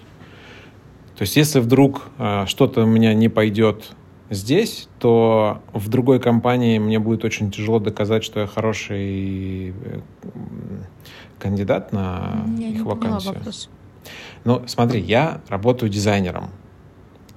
То 1.17 1.23
есть, 1.23 1.35
если 1.35 1.59
вдруг 1.59 2.03
э, 2.17 2.45
что-то 2.47 2.83
у 2.83 2.87
меня 2.87 3.13
не 3.13 3.27
пойдет 3.27 3.91
здесь, 4.29 4.87
то 4.99 5.61
в 5.73 5.89
другой 5.89 6.21
компании 6.21 6.79
мне 6.79 6.97
будет 6.97 7.25
очень 7.25 7.51
тяжело 7.51 7.79
доказать, 7.79 8.23
что 8.23 8.39
я 8.39 8.47
хороший 8.47 9.71
э, 9.71 9.73
кандидат 11.41 11.91
на 11.91 12.45
Я 12.57 12.69
их 12.69 12.85
вакансию. 12.85 13.33
вопрос. 13.33 13.69
Ну, 14.43 14.63
смотри, 14.67 15.01
я 15.01 15.41
работаю 15.49 15.89
дизайнером. 15.89 16.49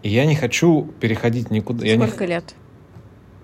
И 0.03 0.11
я 0.11 0.27
не 0.27 0.37
хочу 0.37 0.93
переходить 1.01 1.51
никуда. 1.51 1.87
Сколько 1.87 2.25
не... 2.25 2.31
лет? 2.31 2.55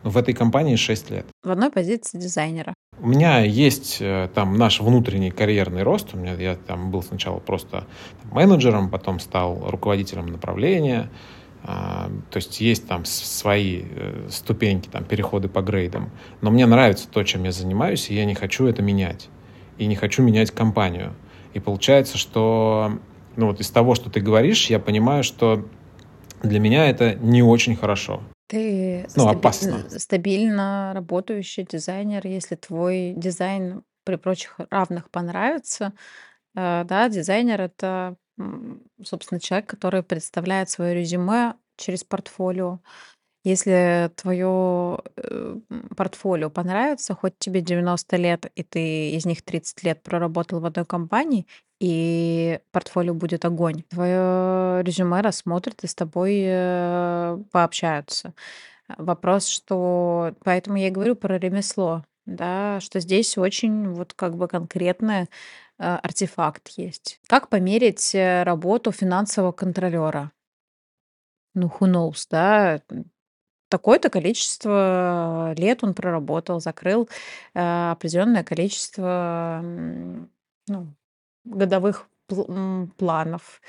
В 0.03 0.17
этой 0.17 0.35
компании 0.35 0.77
6 0.77 1.11
лет. 1.11 1.27
В 1.43 1.51
одной 1.51 1.71
позиции 1.71 2.19
дизайнера. 2.19 2.75
У 2.99 3.07
меня 3.07 3.41
есть 3.41 3.99
э, 4.01 4.29
там 4.35 4.57
наш 4.57 4.81
внутренний 4.81 5.31
карьерный 5.31 5.83
рост. 5.83 6.15
У 6.15 6.19
меня 6.19 6.35
я 6.35 6.55
там 6.55 6.91
был 6.91 7.03
сначала 7.03 7.39
просто 7.39 7.87
менеджером, 8.31 8.91
потом 8.91 9.21
стал 9.21 9.71
руководителем 9.71 10.27
направления. 10.27 11.11
А, 11.63 12.11
то 12.31 12.39
есть 12.39 12.61
есть 12.61 12.87
там 12.87 13.05
свои 13.05 13.83
э, 13.85 14.27
ступеньки, 14.31 14.89
там 14.89 15.05
переходы 15.05 15.49
по 15.49 15.61
грейдам. 15.61 16.11
Но 16.41 16.51
мне 16.51 16.67
нравится 16.67 17.09
то, 17.09 17.23
чем 17.25 17.45
я 17.45 17.53
занимаюсь, 17.53 18.11
и 18.11 18.15
я 18.15 18.25
не 18.25 18.35
хочу 18.35 18.67
это 18.67 18.83
менять. 18.83 19.29
И 19.81 19.87
не 19.87 19.97
хочу 19.97 20.23
менять 20.23 20.51
компанию. 20.51 21.15
И 21.55 21.59
получается, 21.59 22.19
что 22.19 22.99
ну 23.37 23.47
вот 23.47 23.61
из 23.61 23.71
того, 23.71 23.95
что 23.95 24.11
ты 24.11 24.21
говоришь, 24.21 24.69
я 24.69 24.79
понимаю, 24.79 25.25
что 25.25 25.67
для 26.43 26.61
меня 26.61 26.89
это 26.91 27.15
не 27.15 27.43
очень 27.43 27.75
хорошо. 27.77 28.23
Ты 28.47 29.07
ну, 29.17 29.25
стаби- 29.25 29.39
опасно. 29.39 29.99
стабильно 29.99 30.93
работающий 30.95 31.65
дизайнер, 31.65 32.27
если 32.27 32.57
твой 32.57 33.15
дизайн 33.17 33.83
при 34.05 34.17
прочих 34.17 34.57
равных 34.71 35.09
понравится, 35.11 35.95
э, 36.55 36.85
да, 36.85 37.09
дизайнер 37.09 37.61
это, 37.61 38.17
собственно, 39.03 39.41
человек, 39.41 39.67
который 39.71 40.03
представляет 40.03 40.69
свое 40.69 40.95
резюме 40.95 41.55
через 41.77 42.05
портфолио. 42.05 42.81
Если 43.43 44.11
твое 44.17 44.99
э, 45.17 45.57
портфолио 45.97 46.51
понравится, 46.51 47.15
хоть 47.15 47.39
тебе 47.39 47.63
90 47.63 48.17
лет, 48.17 48.53
и 48.55 48.63
ты 48.63 49.11
из 49.11 49.25
них 49.25 49.43
30 49.43 49.83
лет 49.83 50.03
проработал 50.03 50.61
в 50.61 50.67
одной 50.67 50.85
компании, 50.85 51.47
и 51.81 52.61
портфолио 52.71 53.15
будет 53.15 53.47
огонь. 53.47 53.83
Твое 53.89 54.83
резюме 54.83 55.23
рассмотрят 55.23 55.83
и 55.83 55.87
с 55.87 55.95
тобой 55.95 56.43
э, 56.45 57.39
пообщаются. 57.51 58.35
Вопрос, 58.99 59.47
что... 59.47 60.35
Поэтому 60.45 60.77
я 60.77 60.89
и 60.89 60.91
говорю 60.91 61.17
про 61.17 61.39
ремесло, 61.39 62.05
да, 62.27 62.81
что 62.81 63.01
здесь 63.01 63.39
очень 63.39 63.89
вот 63.93 64.13
как 64.13 64.37
бы 64.37 64.49
конкретный 64.49 65.23
э, 65.23 65.27
артефакт 65.79 66.69
есть. 66.77 67.21
Как 67.27 67.49
померить 67.49 68.15
э, 68.15 68.43
работу 68.43 68.93
финансового 68.93 69.53
контролера? 69.53 70.33
Ну, 71.55 71.69
who 71.69 71.91
knows, 71.91 72.27
да? 72.31 72.81
Такое-то 73.71 74.11
количество 74.11 75.55
лет 75.57 75.83
он 75.83 75.95
проработал, 75.95 76.61
закрыл 76.61 77.09
э, 77.55 77.91
определенное 77.93 78.45
количество 78.45 79.61
ну, 79.63 80.95
годовых 81.45 82.09
пл- 82.29 82.89
планов. 82.99 83.63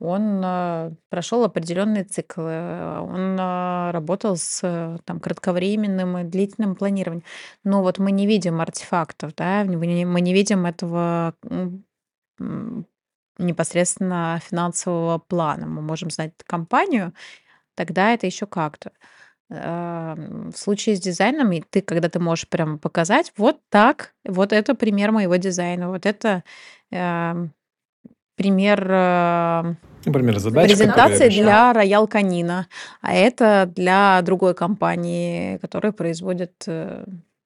Он 0.00 0.42
э, 0.44 0.92
прошел 1.10 1.44
определенные 1.44 2.04
циклы, 2.04 3.00
он 3.02 3.38
э, 3.38 3.90
работал 3.92 4.36
с 4.36 4.98
там, 5.04 5.20
кратковременным 5.20 6.18
и 6.18 6.24
длительным 6.24 6.74
планированием. 6.74 7.24
Но 7.62 7.82
вот 7.82 7.98
мы 7.98 8.10
не 8.10 8.26
видим 8.26 8.60
артефактов, 8.60 9.34
да, 9.36 9.64
мы 9.64 9.86
не, 9.86 10.04
мы 10.04 10.20
не 10.20 10.32
видим 10.32 10.66
этого 10.66 11.34
непосредственно 13.38 14.40
финансового 14.42 15.18
плана. 15.18 15.66
Мы 15.66 15.82
можем 15.82 16.10
знать 16.10 16.32
компанию, 16.46 17.12
тогда 17.74 18.12
это 18.12 18.26
еще 18.26 18.46
как-то 18.46 18.92
в 19.52 20.52
случае 20.56 20.96
с 20.96 21.00
дизайном, 21.00 21.52
и 21.52 21.60
ты, 21.60 21.82
когда 21.82 22.08
ты 22.08 22.18
можешь 22.18 22.48
прямо 22.48 22.78
показать, 22.78 23.32
вот 23.36 23.58
так, 23.68 24.14
вот 24.24 24.52
это 24.52 24.74
пример 24.74 25.12
моего 25.12 25.36
дизайна, 25.36 25.88
вот 25.88 26.06
это 26.06 26.42
э, 26.90 27.46
пример 28.36 28.86
э, 28.90 29.74
Например, 30.04 30.38
задача, 30.38 30.68
презентации 30.68 31.28
для 31.28 31.72
Роял 31.72 32.06
Канина, 32.06 32.66
а 33.00 33.14
это 33.14 33.70
для 33.74 34.20
другой 34.22 34.54
компании, 34.54 35.58
которая 35.58 35.92
производит 35.92 36.52
э, 36.66 37.04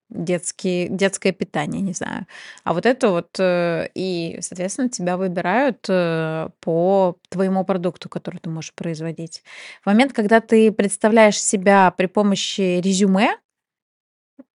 детские, 0.09 0.89
детское 0.89 1.33
питание, 1.33 1.83
не 1.83 1.93
знаю. 1.93 2.27
А 2.65 2.73
вот 2.73 2.87
это 2.87 3.11
вот, 3.11 3.39
э, 3.39 3.89
и, 3.95 4.39
соответственно, 4.41 4.89
тебя 4.89 5.17
выбирают 5.17 5.85
э, 5.89 6.49
по 6.61 7.17
твоему 7.29 7.65
продукту, 7.65 8.09
который 8.09 8.39
ты 8.39 8.49
можешь 8.49 8.75
производить. 8.75 9.43
В 9.83 9.87
момент, 9.87 10.13
когда 10.13 10.41
ты 10.41 10.71
представляешь 10.71 11.41
себя 11.41 11.91
при 11.91 12.07
помощи 12.07 12.81
резюме, 12.81 13.37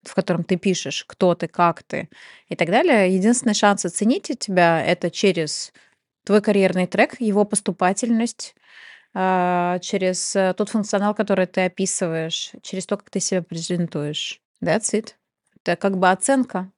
в 0.04 0.14
котором 0.14 0.44
ты 0.44 0.56
пишешь, 0.56 1.04
кто 1.06 1.34
ты, 1.34 1.48
как 1.48 1.82
ты 1.82 2.08
и 2.48 2.56
так 2.56 2.68
далее, 2.70 3.14
единственный 3.14 3.54
шанс 3.54 3.84
оценить 3.84 4.32
тебя 4.38 4.82
это 4.84 5.10
через 5.10 5.72
твой 6.24 6.40
карьерный 6.40 6.86
трек, 6.86 7.20
его 7.20 7.44
поступательность, 7.44 8.54
а, 9.14 9.78
через 9.80 10.34
э, 10.34 10.54
тот 10.56 10.70
функционал, 10.70 11.14
который 11.14 11.46
ты 11.46 11.62
описываешь, 11.62 12.52
через 12.62 12.86
то, 12.86 12.96
как 12.96 13.10
ты 13.10 13.20
себя 13.20 13.42
презентуешь. 13.42 14.40
That's 14.62 14.94
it 14.94 15.14
это 15.64 15.76
как 15.76 15.98
бы 15.98 16.10
оценка. 16.10 16.70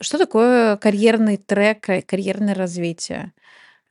Что 0.00 0.18
такое 0.18 0.76
карьерный 0.76 1.36
трек, 1.36 1.88
э, 1.88 2.02
карьерное 2.02 2.54
развитие? 2.54 3.32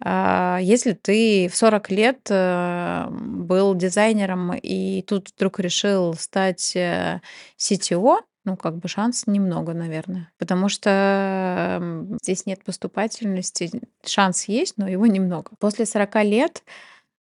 А, 0.02 0.60
если 0.62 0.94
ты 0.94 1.50
в 1.50 1.56
40 1.56 1.92
лет 1.92 2.28
э, 2.30 3.08
был 3.10 3.76
дизайнером 3.76 4.54
и 4.54 5.04
тут 5.04 5.30
вдруг 5.36 5.60
решил 5.60 6.14
стать 6.16 6.76
CTO, 6.76 8.18
э, 8.18 8.22
ну, 8.46 8.58
как 8.58 8.78
бы 8.78 8.88
шанс 8.88 9.28
немного, 9.28 9.74
наверное. 9.74 10.32
Потому 10.40 10.70
что 10.70 11.82
здесь 12.24 12.46
нет 12.46 12.64
поступательности. 12.64 13.70
Шанс 14.06 14.46
есть, 14.46 14.78
но 14.78 14.88
его 14.88 15.06
немного. 15.06 15.52
После 15.60 15.86
40 15.86 16.24
лет 16.24 16.64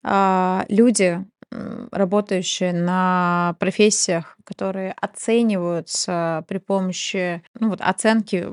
а, 0.05 0.65
люди, 0.69 1.25
работающие 1.51 2.73
на 2.73 3.57
профессиях, 3.59 4.37
которые 4.45 4.93
оцениваются 4.93 6.45
при 6.49 6.59
помощи, 6.59 7.43
ну 7.59 7.71
вот 7.71 7.81
оценки 7.81 8.49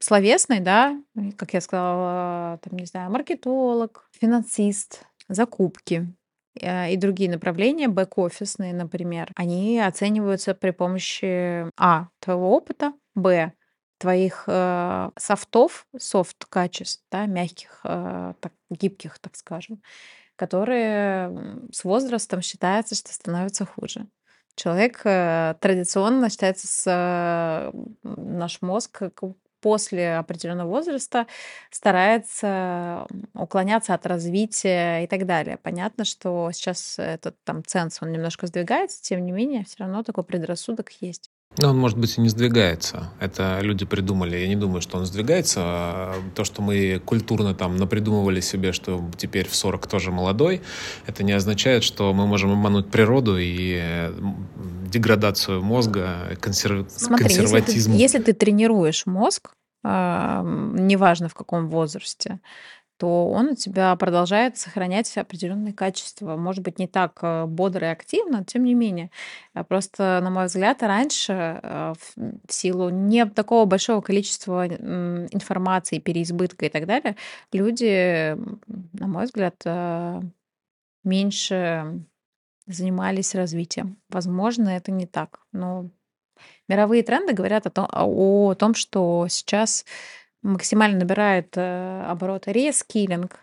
словесной, 0.00 0.60
да, 0.60 1.00
как 1.36 1.54
я 1.54 1.60
сказала, 1.60 2.58
там, 2.62 2.78
не 2.78 2.86
знаю, 2.86 3.10
маркетолог, 3.10 4.08
финансист, 4.12 5.04
закупки 5.28 6.12
э, 6.60 6.92
и 6.92 6.96
другие 6.96 7.30
направления, 7.30 7.88
бэк-офисные, 7.88 8.72
например, 8.72 9.30
они 9.34 9.80
оцениваются 9.80 10.54
при 10.54 10.70
помощи 10.70 11.68
А, 11.76 12.08
твоего 12.20 12.54
опыта, 12.54 12.92
Б, 13.14 13.52
твоих 13.98 14.44
э, 14.46 15.10
софтов, 15.18 15.86
софт-качеств, 15.98 17.02
да, 17.10 17.26
мягких, 17.26 17.80
э, 17.84 18.34
так, 18.40 18.52
гибких, 18.70 19.18
так 19.18 19.36
скажем, 19.36 19.80
которые 20.36 21.32
с 21.72 21.84
возрастом 21.84 22.42
считается, 22.42 22.94
что 22.94 23.12
становятся 23.12 23.64
хуже. 23.64 24.06
Человек 24.54 25.02
э, 25.04 25.54
традиционно 25.60 26.30
считается 26.30 26.66
с 26.66 27.72
наш 28.02 28.62
мозг 28.62 29.02
после 29.60 30.16
определенного 30.16 30.68
возраста 30.68 31.26
старается 31.70 33.06
уклоняться 33.34 33.94
от 33.94 34.06
развития 34.06 35.02
и 35.02 35.06
так 35.06 35.26
далее. 35.26 35.56
Понятно, 35.56 36.04
что 36.04 36.50
сейчас 36.52 36.98
этот 36.98 37.36
там 37.42 37.64
ценз, 37.64 38.00
он 38.00 38.12
немножко 38.12 38.46
сдвигается, 38.46 39.02
тем 39.02 39.24
не 39.24 39.32
менее, 39.32 39.64
все 39.64 39.78
равно 39.80 40.02
такой 40.04 40.24
предрассудок 40.24 40.90
есть. 41.00 41.30
Но 41.58 41.70
он, 41.70 41.78
может 41.78 41.98
быть, 41.98 42.18
и 42.18 42.20
не 42.20 42.28
сдвигается. 42.28 43.10
Это 43.18 43.60
люди 43.62 43.84
придумали. 43.84 44.36
Я 44.36 44.48
не 44.48 44.56
думаю, 44.56 44.80
что 44.80 44.98
он 44.98 45.06
сдвигается. 45.06 45.60
А 45.62 46.14
то, 46.34 46.44
что 46.44 46.62
мы 46.62 47.00
культурно 47.04 47.54
там 47.54 47.76
напридумывали 47.76 48.40
себе, 48.40 48.72
что 48.72 49.02
теперь 49.16 49.48
в 49.48 49.54
40 49.54 49.86
тоже 49.86 50.10
молодой, 50.10 50.60
это 51.06 51.22
не 51.22 51.32
означает, 51.32 51.82
что 51.82 52.12
мы 52.12 52.26
можем 52.26 52.52
обмануть 52.52 52.90
природу 52.90 53.36
и 53.38 54.10
деградацию 54.86 55.62
мозга, 55.62 56.36
консерв... 56.40 56.86
Смотри, 56.90 57.24
консерватизм. 57.24 57.92
Если 57.92 57.92
ты, 57.92 58.02
если 58.02 58.18
ты 58.18 58.32
тренируешь 58.32 59.06
мозг, 59.06 59.52
э, 59.84 60.42
неважно 60.44 61.28
в 61.28 61.34
каком 61.34 61.68
возрасте, 61.68 62.40
то 62.98 63.28
он 63.28 63.50
у 63.50 63.54
тебя 63.54 63.94
продолжает 63.96 64.56
сохранять 64.56 65.16
определенные 65.16 65.74
качества. 65.74 66.36
Может 66.36 66.64
быть, 66.64 66.78
не 66.78 66.86
так 66.86 67.18
э, 67.22 67.44
бодро 67.46 67.88
и 67.88 67.90
активно, 67.90 68.44
тем 68.44 68.64
не 68.64 68.74
менее. 68.74 69.10
А 69.54 69.64
просто, 69.64 70.20
на 70.22 70.30
мой 70.30 70.46
взгляд, 70.46 70.82
раньше 70.82 71.60
э, 71.62 71.94
в 71.96 72.52
силу 72.52 72.88
не 72.88 73.26
такого 73.26 73.66
большого 73.66 74.00
количества 74.00 74.66
информации, 74.66 75.98
переизбытка 75.98 76.66
и 76.66 76.68
так 76.68 76.86
далее, 76.86 77.16
люди, 77.52 78.36
на 78.92 79.06
мой 79.06 79.24
взгляд, 79.24 79.56
э, 79.64 80.20
меньше 81.04 82.02
занимались 82.66 83.34
развитием. 83.34 83.98
Возможно, 84.08 84.70
это 84.70 84.90
не 84.90 85.06
так, 85.06 85.40
но 85.52 85.90
мировые 86.68 87.02
тренды 87.02 87.32
говорят 87.32 87.66
о 87.66 87.70
том, 87.70 87.88
о 87.90 88.54
том 88.54 88.74
что 88.74 89.26
сейчас 89.28 89.84
максимально 90.46 91.00
набирает 91.00 91.56
э, 91.56 92.04
обороты 92.08 92.52
рескилинг. 92.52 93.40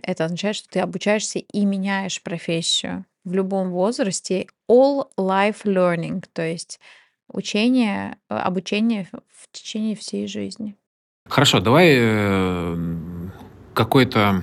Это 0.00 0.24
означает, 0.24 0.56
что 0.56 0.68
ты 0.68 0.80
обучаешься 0.80 1.38
и 1.38 1.64
меняешь 1.64 2.22
профессию 2.22 3.04
в 3.24 3.34
любом 3.34 3.70
возрасте. 3.70 4.46
All 4.70 5.08
life 5.18 5.64
learning, 5.64 6.24
то 6.32 6.42
есть 6.42 6.80
учение, 7.28 8.16
э, 8.28 8.34
обучение 8.36 9.08
в 9.12 9.50
течение 9.52 9.96
всей 9.96 10.26
жизни. 10.26 10.76
Хорошо, 11.28 11.60
давай 11.60 11.94
э, 11.98 12.76
какой-то 13.74 14.42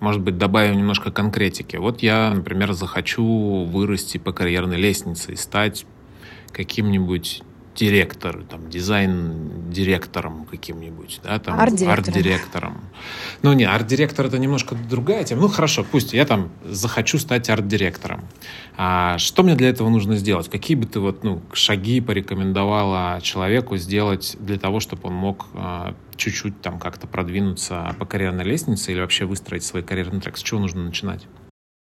может 0.00 0.20
быть, 0.20 0.36
добавим 0.36 0.76
немножко 0.76 1.10
конкретики. 1.10 1.76
Вот 1.76 2.02
я, 2.02 2.30
например, 2.34 2.72
захочу 2.74 3.64
вырасти 3.64 4.18
по 4.18 4.32
карьерной 4.32 4.76
лестнице 4.76 5.32
и 5.32 5.36
стать 5.36 5.86
каким-нибудь 6.52 7.42
директор, 7.76 8.42
там, 8.44 8.68
дизайн-директором 8.70 10.46
каким-нибудь, 10.46 11.20
да, 11.22 11.38
там, 11.38 11.58
арт-директором. 11.58 12.80
Ну, 13.42 13.52
не, 13.52 13.64
арт-директор 13.64 14.26
это 14.26 14.38
немножко 14.38 14.74
другая 14.74 15.24
тема. 15.24 15.42
Ну, 15.42 15.48
хорошо, 15.48 15.84
пусть 15.88 16.12
я 16.12 16.24
там 16.24 16.50
захочу 16.64 17.18
стать 17.18 17.50
арт-директором. 17.50 18.26
А 18.76 19.18
что 19.18 19.42
мне 19.42 19.54
для 19.54 19.68
этого 19.68 19.90
нужно 19.90 20.16
сделать? 20.16 20.48
Какие 20.48 20.76
бы 20.76 20.86
ты 20.86 21.00
вот, 21.00 21.22
ну, 21.22 21.42
шаги 21.52 22.00
порекомендовала 22.00 23.20
человеку 23.22 23.76
сделать 23.76 24.36
для 24.40 24.58
того, 24.58 24.80
чтобы 24.80 25.08
он 25.08 25.14
мог 25.14 25.46
а, 25.54 25.94
чуть-чуть 26.16 26.62
там 26.62 26.78
как-то 26.78 27.06
продвинуться 27.06 27.94
по 27.98 28.06
карьерной 28.06 28.44
лестнице 28.44 28.92
или 28.92 29.00
вообще 29.00 29.26
выстроить 29.26 29.64
свой 29.64 29.82
карьерный 29.82 30.20
трек? 30.20 30.38
С 30.38 30.42
чего 30.42 30.60
нужно 30.60 30.82
начинать? 30.82 31.26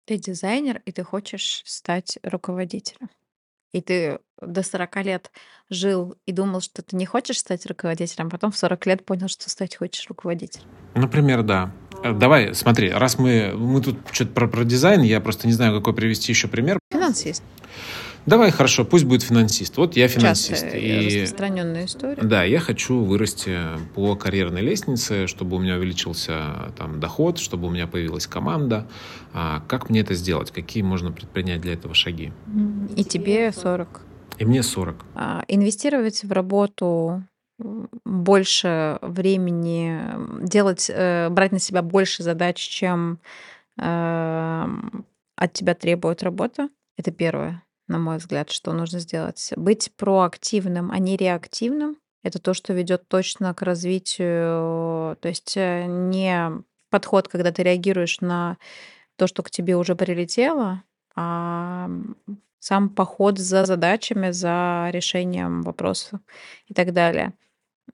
Ты 0.06 0.18
дизайнер, 0.18 0.82
и 0.86 0.92
ты 0.92 1.04
хочешь 1.04 1.62
стать 1.66 2.18
руководителем 2.24 3.10
и 3.72 3.82
ты 3.82 4.20
до 4.42 4.64
40 4.64 4.96
лет 5.06 5.32
жил 5.72 6.16
и 6.28 6.32
думал, 6.32 6.62
что 6.62 6.84
ты 6.84 6.96
не 6.96 7.06
хочешь 7.06 7.40
стать 7.40 7.66
руководителем, 7.66 8.28
а 8.28 8.30
потом 8.30 8.52
в 8.52 8.58
40 8.58 8.86
лет 8.86 9.06
понял, 9.06 9.28
что 9.28 9.50
стать 9.50 9.78
хочешь 9.78 10.06
руководителем. 10.08 10.66
Например, 10.94 11.42
да. 11.42 11.72
Э, 12.04 12.14
давай, 12.14 12.54
смотри, 12.54 12.92
раз 12.92 13.18
мы, 13.18 13.54
мы 13.56 13.82
тут 13.82 13.98
что-то 14.12 14.32
про, 14.32 14.48
про 14.48 14.64
дизайн, 14.66 15.02
я 15.02 15.22
просто 15.22 15.48
не 15.48 15.54
знаю, 15.54 15.76
какой 15.76 15.94
привести 15.96 16.32
еще 16.32 16.48
пример. 16.48 16.78
Финансист. 16.92 17.42
Давай, 18.26 18.52
хорошо, 18.52 18.86
пусть 18.86 19.06
будет 19.06 19.24
финансист. 19.24 19.78
Вот 19.78 19.96
я 19.96 20.08
финансист. 20.08 20.62
Часто 20.62 20.78
и... 20.78 21.22
распространенная 21.22 21.86
история. 21.86 22.22
Да, 22.22 22.44
я 22.44 22.60
хочу 22.60 23.04
вырасти 23.04 23.58
по 23.96 24.16
карьерной 24.16 24.62
лестнице, 24.62 25.26
чтобы 25.26 25.56
у 25.56 25.60
меня 25.60 25.78
увеличился 25.78 26.72
там 26.78 27.00
доход, 27.00 27.40
чтобы 27.40 27.68
у 27.68 27.72
меня 27.72 27.88
появилась 27.88 28.28
команда. 28.28 28.88
А 29.34 29.64
как 29.68 29.90
мне 29.90 30.02
это 30.02 30.14
сделать? 30.14 30.52
Какие 30.52 30.84
можно 30.84 31.12
предпринять 31.12 31.62
для 31.62 31.74
этого 31.74 31.96
шаги? 31.96 32.32
И 32.96 33.04
тебе 33.04 33.52
40. 33.52 34.02
И 34.42 34.46
мне 34.46 34.64
40. 34.64 35.06
А, 35.14 35.44
инвестировать 35.48 36.24
в 36.24 36.32
работу 36.32 37.24
больше 37.60 38.98
времени, 39.04 40.02
делать, 40.48 40.90
э, 40.90 41.30
брать 41.30 41.52
на 41.52 41.60
себя 41.60 41.84
больше 41.84 42.24
задач, 42.24 42.58
чем 42.58 43.20
э, 43.78 44.66
от 45.36 45.54
тебя 45.54 45.76
требует 45.76 46.24
работа. 46.24 46.70
Это 46.98 47.12
первое 47.12 47.62
на 47.88 48.00
мой 48.00 48.18
взгляд, 48.18 48.50
что 48.50 48.74
нужно 48.74 48.98
сделать. 48.98 49.54
Быть 49.56 49.92
проактивным, 49.96 50.92
а 50.92 50.98
не 50.98 51.18
реактивным. 51.18 51.98
Это 52.24 52.40
то, 52.40 52.56
что 52.56 52.74
ведет 52.74 53.08
точно 53.08 53.54
к 53.54 53.62
развитию, 53.62 55.18
то 55.18 55.28
есть 55.28 55.56
э, 55.56 55.86
не 55.86 56.64
подход, 56.90 57.28
когда 57.28 57.52
ты 57.52 57.62
реагируешь 57.62 58.22
на 58.22 58.58
то, 59.18 59.28
что 59.28 59.44
к 59.44 59.52
тебе 59.52 59.76
уже 59.76 59.96
прилетело, 59.96 60.82
а 61.16 61.92
сам 62.62 62.90
поход 62.90 63.40
за 63.40 63.66
задачами, 63.66 64.32
за 64.32 64.90
решением 64.94 65.64
вопросов 65.64 66.20
и 66.68 66.74
так 66.74 66.94
далее. 66.94 67.34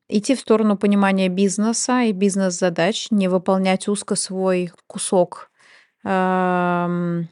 Идти 0.09 0.35
в 0.35 0.39
сторону 0.41 0.77
понимания 0.77 1.29
бизнеса 1.29 2.01
и 2.01 2.11
бизнес-задач, 2.11 3.07
не 3.09 3.29
выполнять 3.29 3.87
узко 3.87 4.15
свой 4.15 4.71
кусок 4.85 5.49
эм, 6.03 7.29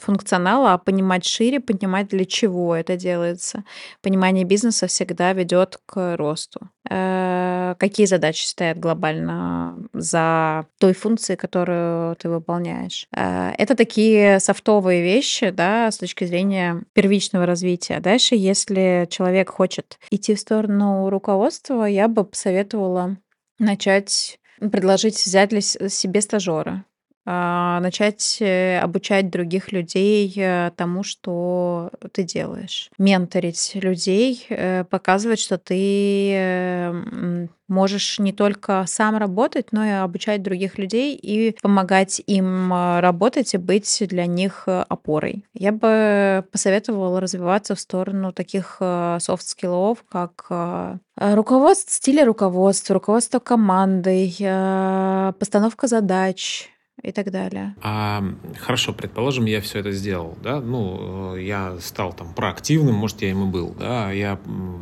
функционала, 0.00 0.74
а 0.74 0.78
понимать 0.78 1.24
шире, 1.24 1.60
понимать, 1.60 2.08
для 2.08 2.24
чего 2.24 2.74
это 2.74 2.96
делается. 2.96 3.64
Понимание 4.02 4.44
бизнеса 4.44 4.86
всегда 4.86 5.32
ведет 5.32 5.78
к 5.86 6.16
росту. 6.16 6.70
Э, 6.88 7.74
какие 7.78 8.06
задачи 8.06 8.46
стоят 8.46 8.78
глобально 8.78 9.76
за 9.92 10.66
той 10.78 10.94
функцией, 10.94 11.36
которую 11.36 12.16
ты 12.16 12.28
выполняешь? 12.28 13.06
Э, 13.14 13.50
это 13.58 13.74
такие 13.74 14.40
софтовые 14.40 15.02
вещи, 15.02 15.50
да, 15.50 15.90
с 15.90 15.98
точки 15.98 16.24
зрения 16.24 16.82
первичного 16.92 17.46
развития. 17.46 18.00
Дальше, 18.00 18.34
если 18.34 19.06
человек 19.10 19.50
хочет 19.50 19.98
идти 20.10 20.34
в 20.34 20.40
сторону 20.40 21.10
руководства, 21.10 21.84
я 21.84 22.08
бы 22.08 22.24
посоветовала 22.24 23.16
начать 23.58 24.38
предложить 24.58 25.24
взять 25.24 25.50
для 25.50 25.60
себе 25.60 26.20
стажера. 26.20 26.84
А, 27.30 27.78
начать 27.80 28.38
э, 28.40 28.78
обучать 28.78 29.28
других 29.28 29.70
людей 29.70 30.32
э, 30.34 30.70
тому, 30.74 31.02
что 31.02 31.90
ты 32.12 32.22
делаешь. 32.22 32.88
Менторить 32.96 33.72
людей, 33.74 34.46
э, 34.48 34.84
показывать, 34.84 35.38
что 35.38 35.58
ты 35.58 36.88
можешь 37.68 38.18
не 38.18 38.32
только 38.32 38.84
сам 38.86 39.18
работать, 39.18 39.72
но 39.72 39.84
и 39.84 39.90
обучать 39.90 40.42
других 40.42 40.78
людей 40.78 41.14
и 41.14 41.54
помогать 41.60 42.22
им 42.26 42.72
работать 42.72 43.52
и 43.52 43.58
быть 43.58 44.02
для 44.08 44.24
них 44.24 44.66
опорой. 44.66 45.44
Я 45.52 45.72
бы 45.72 46.46
посоветовала 46.50 47.20
развиваться 47.20 47.74
в 47.74 47.80
сторону 47.80 48.32
таких 48.32 48.78
софт-скиллов, 48.78 50.02
как 50.08 50.46
руководство, 51.14 51.92
стиля 51.92 52.24
руководства, 52.24 52.94
руководство 52.94 53.38
командой, 53.38 54.34
постановка 55.38 55.88
задач, 55.88 56.70
и 57.02 57.12
так 57.12 57.30
далее. 57.30 57.74
А, 57.82 58.22
хорошо, 58.58 58.92
предположим, 58.92 59.44
я 59.44 59.60
все 59.60 59.78
это 59.80 59.92
сделал, 59.92 60.36
да, 60.42 60.60
ну, 60.60 61.36
э, 61.36 61.42
я 61.42 61.76
стал 61.80 62.12
там 62.12 62.34
проактивным, 62.34 62.94
может, 62.94 63.22
я 63.22 63.30
им 63.30 63.48
и 63.48 63.50
был, 63.50 63.74
да, 63.78 64.10
я 64.10 64.38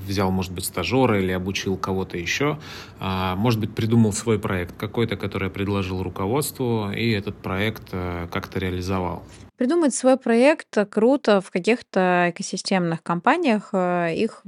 взял, 0.07 0.31
может 0.31 0.53
быть, 0.53 0.65
стажера 0.65 1.21
или 1.21 1.33
обучил 1.33 1.77
кого-то 1.77 2.17
еще, 2.17 2.59
а, 2.99 3.37
может 3.37 3.61
быть, 3.61 3.75
придумал 3.75 4.13
свой 4.13 4.39
проект 4.39 4.77
какой-то, 4.77 5.17
который 5.17 5.45
я 5.45 5.51
предложил 5.51 6.03
руководству, 6.03 6.91
и 6.91 7.11
этот 7.11 7.37
проект 7.37 7.89
э, 7.93 8.29
как-то 8.31 8.59
реализовал. 8.59 9.23
Придумать 9.57 9.95
свой 9.95 10.17
проект 10.17 10.77
круто 10.91 11.41
в 11.41 11.51
каких-то 11.51 12.27
экосистемных 12.31 13.03
компаниях, 13.03 13.71
э, 13.73 14.15
их 14.15 14.43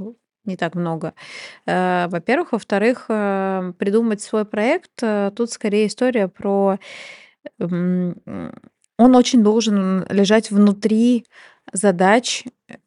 не 0.44 0.56
так 0.56 0.74
много. 0.74 1.12
Во-первых. 1.66 2.52
Во-вторых, 2.52 3.08
придумать 3.08 4.22
свой 4.22 4.46
проект, 4.46 4.92
тут 5.36 5.50
скорее 5.50 5.88
история 5.88 6.26
про 6.26 6.78
он 7.58 9.14
очень 9.14 9.42
должен 9.42 10.04
лежать 10.10 10.50
внутри 10.50 11.24
задач 11.72 12.44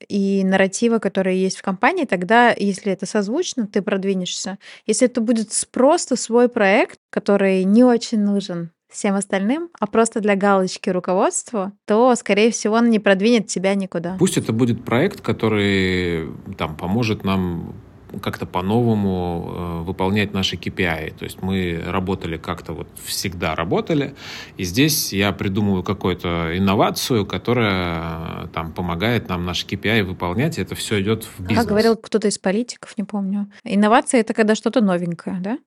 и 0.08 0.44
нарратива, 0.44 1.00
которые 1.00 1.42
есть 1.42 1.58
в 1.58 1.62
компании, 1.62 2.06
тогда, 2.06 2.52
если 2.52 2.92
это 2.92 3.06
созвучно, 3.06 3.68
ты 3.68 3.82
продвинешься. 3.82 4.58
Если 4.86 5.08
это 5.08 5.22
будет 5.22 5.50
просто 5.72 6.16
свой 6.16 6.50
проект, 6.50 7.00
который 7.10 7.64
не 7.64 7.84
очень 7.84 8.20
нужен 8.20 8.72
всем 8.90 9.16
остальным, 9.16 9.70
а 9.80 9.88
просто 9.88 10.20
для 10.20 10.36
галочки 10.36 10.90
руководству, 10.90 11.72
то, 11.86 12.14
скорее 12.16 12.52
всего, 12.52 12.76
он 12.76 12.90
не 12.90 13.00
продвинет 13.00 13.48
тебя 13.48 13.74
никуда. 13.74 14.18
Пусть 14.20 14.38
это 14.38 14.52
будет 14.52 14.84
проект, 14.84 15.22
который 15.22 16.28
там 16.58 16.76
поможет 16.76 17.24
нам 17.24 17.76
как-то 18.20 18.46
по-новому 18.46 19.54
э, 19.54 19.84
выполнять 19.84 20.34
наши 20.34 20.56
KPI. 20.56 21.18
То 21.18 21.26
есть 21.26 21.42
мы 21.42 21.82
работали 21.86 22.38
как-то 22.38 22.74
вот 22.74 22.88
всегда 23.04 23.56
работали, 23.56 24.16
и 24.58 24.64
здесь 24.64 25.14
я 25.14 25.32
придумываю 25.32 25.84
какую-то 25.84 26.58
инновацию, 26.58 27.26
которая 27.26 28.46
э, 28.46 28.48
там 28.54 28.72
помогает 28.74 29.30
нам 29.30 29.46
наши 29.46 29.66
KPI 29.66 30.04
выполнять, 30.04 30.58
и 30.58 30.62
это 30.62 30.76
все 30.76 31.02
идет 31.02 31.24
в 31.24 31.40
бизнес. 31.40 31.58
Как 31.60 31.68
говорил 31.68 31.96
кто-то 31.96 32.28
из 32.28 32.38
политиков, 32.38 32.98
не 32.98 33.04
помню. 33.04 33.52
Инновация— 33.64 34.20
это 34.22 34.34
когда 34.34 34.56
что-то 34.56 34.82
новенькое, 34.82 35.38
да? 35.40 35.58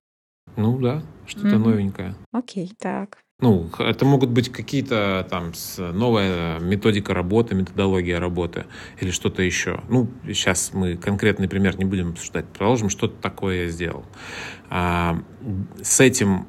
Ну 0.55 0.77
да, 0.79 1.03
что-то 1.25 1.47
mm-hmm. 1.47 1.57
новенькое. 1.57 2.15
Окей, 2.31 2.71
так. 2.79 3.17
Ну, 3.41 3.69
это 3.79 4.05
могут 4.05 4.29
быть 4.29 4.49
какие-то 4.49 5.27
там 5.29 5.51
новая 5.77 6.57
методика 6.59 7.13
работы, 7.13 7.53
методология 7.53 8.17
работы 8.17 8.65
или 9.01 9.11
что-то 9.11 9.41
еще. 9.41 9.81
Ну, 9.89 10.09
сейчас 10.25 10.71
мы 10.73 10.95
конкретный 10.95 11.49
пример 11.49 11.77
не 11.77 11.83
будем 11.83 12.11
обсуждать. 12.11 12.45
Продолжим, 12.45 12.89
что-то 12.89 13.21
такое 13.21 13.63
я 13.63 13.67
сделал. 13.67 14.05
А, 14.69 15.21
с 15.81 15.99
этим 15.99 16.47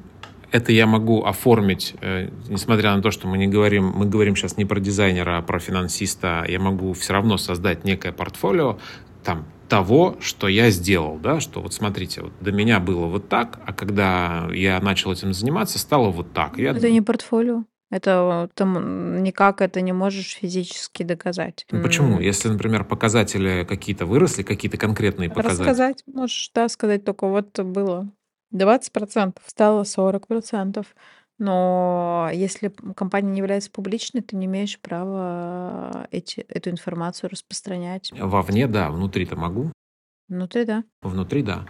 это 0.53 0.71
я 0.71 0.87
могу 0.87 1.25
оформить, 1.25 1.93
э, 1.99 2.29
несмотря 2.47 2.95
на 2.95 3.01
то, 3.01 3.11
что 3.11 3.27
мы 3.27 3.37
не 3.37 3.47
говорим, 3.47 3.91
мы 3.93 4.05
говорим 4.05 4.37
сейчас 4.37 4.55
не 4.55 4.63
про 4.63 4.79
дизайнера, 4.79 5.39
а 5.39 5.41
про 5.41 5.59
финансиста, 5.59 6.45
я 6.47 6.59
могу 6.59 6.93
все 6.93 7.11
равно 7.11 7.37
создать 7.37 7.83
некое 7.83 8.13
портфолио, 8.13 8.79
там 9.25 9.45
того, 9.67 10.17
что 10.19 10.47
я 10.47 10.69
сделал, 10.69 11.17
да, 11.17 11.39
что 11.39 11.61
вот 11.61 11.73
смотрите, 11.73 12.21
вот 12.21 12.33
до 12.41 12.51
меня 12.51 12.79
было 12.79 13.05
вот 13.05 13.29
так, 13.29 13.59
а 13.65 13.73
когда 13.73 14.47
я 14.53 14.79
начал 14.81 15.11
этим 15.11 15.33
заниматься, 15.33 15.79
стало 15.79 16.09
вот 16.09 16.33
так. 16.33 16.57
Я... 16.57 16.71
Это 16.71 16.89
не 16.89 17.01
портфолио. 17.01 17.63
Это 17.89 18.49
там 18.53 19.23
никак 19.23 19.61
это 19.61 19.79
не 19.79 19.93
можешь 19.93 20.35
физически 20.35 21.03
доказать. 21.03 21.65
Ну, 21.71 21.81
почему? 21.81 22.19
Если, 22.19 22.49
например, 22.49 22.83
показатели 22.83 23.65
какие-то 23.67 24.05
выросли, 24.05 24.43
какие-то 24.43 24.77
конкретные 24.77 25.29
показатели. 25.29 25.61
Рассказать 25.61 26.03
можешь, 26.05 26.51
да, 26.53 26.67
сказать 26.67 27.05
только 27.05 27.27
вот 27.27 27.57
было 27.59 28.11
20%, 28.53 29.37
стало 29.45 29.83
40%. 29.83 30.85
Но 31.39 32.29
если 32.33 32.69
компания 32.95 33.31
не 33.31 33.39
является 33.39 33.69
публичной, 33.69 34.21
ты 34.21 34.35
не 34.35 34.45
имеешь 34.47 34.79
права 34.79 36.07
эти, 36.11 36.41
эту 36.41 36.69
информацию 36.71 37.29
распространять. 37.29 38.11
Вовне, 38.17 38.67
да, 38.67 38.89
внутри-то 38.89 39.35
могу. 39.35 39.71
Внутри, 40.29 40.65
да. 40.65 40.83
Внутри, 41.01 41.41
да. 41.41 41.65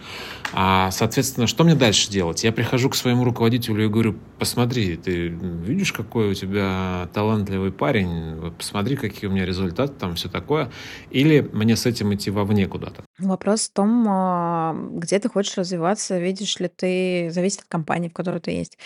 А, 0.51 0.89
соответственно, 0.89 1.45
что 1.45 1.63
мне 1.63 1.75
дальше 1.75 2.09
делать? 2.09 2.43
Я 2.43 2.51
прихожу 2.51 2.89
к 2.89 2.95
своему 2.95 3.23
руководителю 3.23 3.85
и 3.85 3.87
говорю, 3.87 4.17
посмотри, 4.39 4.97
ты 4.97 5.27
видишь, 5.27 5.93
какой 5.93 6.31
у 6.31 6.33
тебя 6.33 7.07
талантливый 7.13 7.71
парень, 7.71 8.51
посмотри, 8.57 8.95
какие 8.95 9.29
у 9.29 9.33
меня 9.33 9.45
результаты, 9.45 9.93
там 9.93 10.15
все 10.15 10.27
такое. 10.27 10.71
Или 11.11 11.41
мне 11.53 11.75
с 11.75 11.85
этим 11.85 12.15
идти 12.15 12.31
вовне 12.31 12.65
куда-то? 12.65 13.03
Вопрос 13.19 13.69
в 13.69 13.73
том, 13.73 14.05
а, 14.09 14.75
где 14.91 15.19
ты 15.19 15.29
хочешь 15.29 15.55
развиваться, 15.55 16.17
видишь 16.17 16.59
ли 16.59 16.67
ты, 16.67 17.29
зависит 17.29 17.59
от 17.59 17.67
компании, 17.67 18.09
в 18.09 18.13
которой 18.13 18.39
ты 18.39 18.49
есть. 18.49 18.79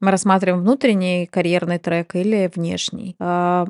Мы 0.00 0.10
рассматриваем 0.10 0.62
внутренний 0.62 1.26
карьерный 1.26 1.78
трек 1.78 2.14
или 2.14 2.50
внешний. 2.54 3.16
А, 3.18 3.66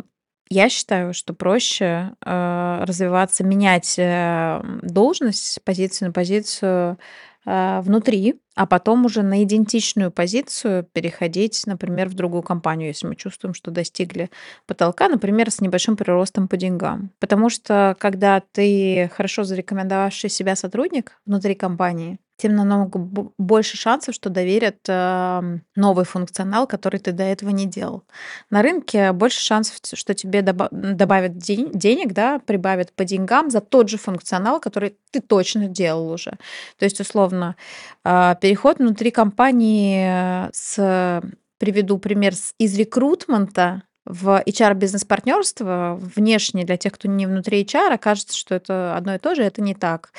я 0.48 0.68
считаю, 0.68 1.12
что 1.12 1.34
проще 1.34 2.12
э, 2.24 2.84
развиваться, 2.84 3.42
менять 3.42 3.98
э, 3.98 4.60
должность 4.82 5.52
с 5.52 5.58
позиции 5.58 6.04
на 6.04 6.12
позицию 6.12 6.98
э, 7.44 7.80
внутри, 7.80 8.40
а 8.54 8.66
потом 8.66 9.04
уже 9.04 9.22
на 9.22 9.42
идентичную 9.42 10.12
позицию 10.12 10.84
переходить, 10.84 11.64
например, 11.66 12.08
в 12.08 12.14
другую 12.14 12.42
компанию, 12.42 12.88
если 12.88 13.08
мы 13.08 13.16
чувствуем, 13.16 13.54
что 13.54 13.72
достигли 13.72 14.30
потолка, 14.66 15.08
например, 15.08 15.50
с 15.50 15.60
небольшим 15.60 15.96
приростом 15.96 16.46
по 16.46 16.56
деньгам. 16.56 17.10
Потому 17.18 17.50
что 17.50 17.96
когда 17.98 18.40
ты 18.40 19.10
хорошо 19.14 19.42
зарекомендовавший 19.42 20.30
себя 20.30 20.54
сотрудник 20.54 21.20
внутри 21.26 21.56
компании, 21.56 22.18
тем 22.36 22.54
намного 22.54 22.98
больше 22.98 23.76
шансов, 23.76 24.14
что 24.14 24.28
доверят 24.28 24.76
э, 24.88 25.58
новый 25.74 26.04
функционал, 26.04 26.66
который 26.66 27.00
ты 27.00 27.12
до 27.12 27.22
этого 27.22 27.50
не 27.50 27.66
делал. 27.66 28.04
На 28.50 28.62
рынке 28.62 29.12
больше 29.12 29.40
шансов, 29.40 29.78
что 29.82 30.14
тебе 30.14 30.42
добавят 30.42 31.38
день, 31.38 31.70
денег, 31.72 32.12
да, 32.12 32.38
прибавят 32.38 32.92
по 32.92 33.04
деньгам 33.04 33.50
за 33.50 33.60
тот 33.60 33.88
же 33.88 33.96
функционал, 33.96 34.60
который 34.60 34.96
ты 35.10 35.20
точно 35.20 35.68
делал 35.68 36.10
уже. 36.10 36.32
То 36.78 36.84
есть, 36.84 37.00
условно, 37.00 37.56
э, 38.04 38.34
переход 38.40 38.78
внутри 38.78 39.10
компании 39.10 40.50
с, 40.52 41.22
приведу 41.58 41.98
пример, 41.98 42.34
из 42.58 42.78
рекрутмента 42.78 43.82
в 44.06 44.42
HR-бизнес-партнерство 44.46 45.98
внешне 46.14 46.64
для 46.64 46.76
тех, 46.76 46.92
кто 46.92 47.08
не 47.08 47.26
внутри 47.26 47.64
HR, 47.64 47.98
кажется, 47.98 48.36
что 48.36 48.54
это 48.54 48.96
одно 48.96 49.16
и 49.16 49.18
то 49.18 49.34
же, 49.34 49.42
это 49.42 49.60
не 49.60 49.74
так. 49.74 50.12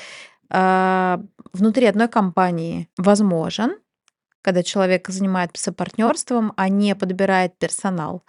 А, 0.50 1.22
внутри 1.54 1.86
одной 1.88 2.08
компании 2.08 2.90
возможен, 2.98 3.78
когда 4.42 4.64
человек 4.64 5.10
занимается 5.10 5.74
партнерством, 5.74 6.54
а 6.58 6.70
не 6.70 6.96
подбирает 6.96 7.58
персонал. 7.58 8.24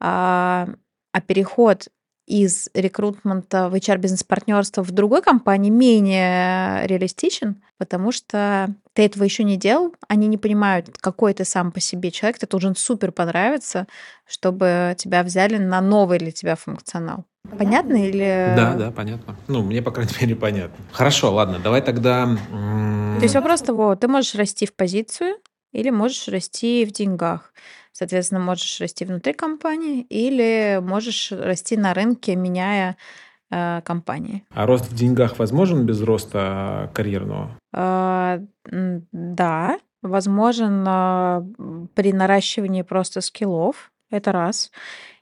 А, 0.00 0.68
а 1.12 1.20
переход 1.20 1.88
из 2.26 2.68
рекрутмента 2.74 3.68
в 3.68 3.74
HR-бизнес-партнерство 3.74 4.82
в 4.82 4.90
другой 4.90 5.22
компании 5.22 5.70
менее 5.70 6.86
реалистичен, 6.86 7.62
потому 7.78 8.12
что 8.12 8.74
ты 8.94 9.02
этого 9.02 9.24
еще 9.24 9.44
не 9.44 9.56
делал, 9.56 9.94
они 10.08 10.26
не 10.26 10.38
понимают, 10.38 10.96
какой 11.00 11.34
ты 11.34 11.44
сам 11.44 11.72
по 11.72 11.80
себе 11.80 12.10
человек, 12.10 12.38
ты 12.38 12.46
должен 12.46 12.76
супер 12.76 13.12
понравиться, 13.12 13.86
чтобы 14.26 14.94
тебя 14.96 15.22
взяли 15.22 15.58
на 15.58 15.80
новый 15.80 16.18
для 16.18 16.30
тебя 16.30 16.56
функционал. 16.56 17.24
Понятно 17.58 17.96
или... 17.96 18.54
Да, 18.56 18.74
да, 18.74 18.90
понятно. 18.90 19.36
Ну, 19.48 19.62
мне, 19.62 19.82
по 19.82 19.90
крайней 19.90 20.14
мере, 20.18 20.34
понятно. 20.34 20.76
Хорошо, 20.92 21.32
ладно, 21.32 21.58
давай 21.58 21.82
тогда... 21.82 22.26
То 22.50 23.22
есть 23.22 23.34
вопрос 23.34 23.60
того, 23.60 23.94
ты 23.96 24.08
можешь 24.08 24.34
расти 24.34 24.66
в 24.66 24.74
позицию 24.74 25.36
или 25.72 25.90
можешь 25.90 26.28
расти 26.28 26.86
в 26.86 26.92
деньгах. 26.92 27.52
Соответственно, 27.96 28.40
можешь 28.40 28.80
расти 28.80 29.04
внутри 29.04 29.32
компании 29.34 30.04
или 30.08 30.80
можешь 30.82 31.30
расти 31.30 31.76
на 31.76 31.94
рынке, 31.94 32.34
меняя 32.34 32.96
э, 33.52 33.82
компании. 33.84 34.42
А 34.50 34.66
рост 34.66 34.90
в 34.90 34.94
деньгах 34.96 35.38
возможен 35.38 35.86
без 35.86 36.02
роста 36.02 36.90
карьерного? 36.92 37.56
Э, 37.72 38.40
да, 38.64 39.78
возможен 40.02 40.84
э, 40.84 41.42
при 41.94 42.12
наращивании 42.12 42.82
просто 42.82 43.20
скиллов. 43.20 43.92
Это 44.10 44.32
раз. 44.32 44.72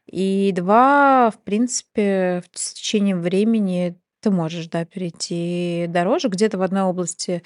И 0.07 0.51
два, 0.57 1.31
в 1.31 1.39
принципе, 1.41 2.43
в 2.47 2.57
течение 2.57 3.17
времени 3.17 3.99
ты 4.23 4.31
можешь, 4.31 4.69
да, 4.69 4.87
перейти 4.87 5.85
дороже. 5.91 6.29
Где-то 6.29 6.57
в 6.57 6.63
одной 6.63 6.85
области 6.85 7.43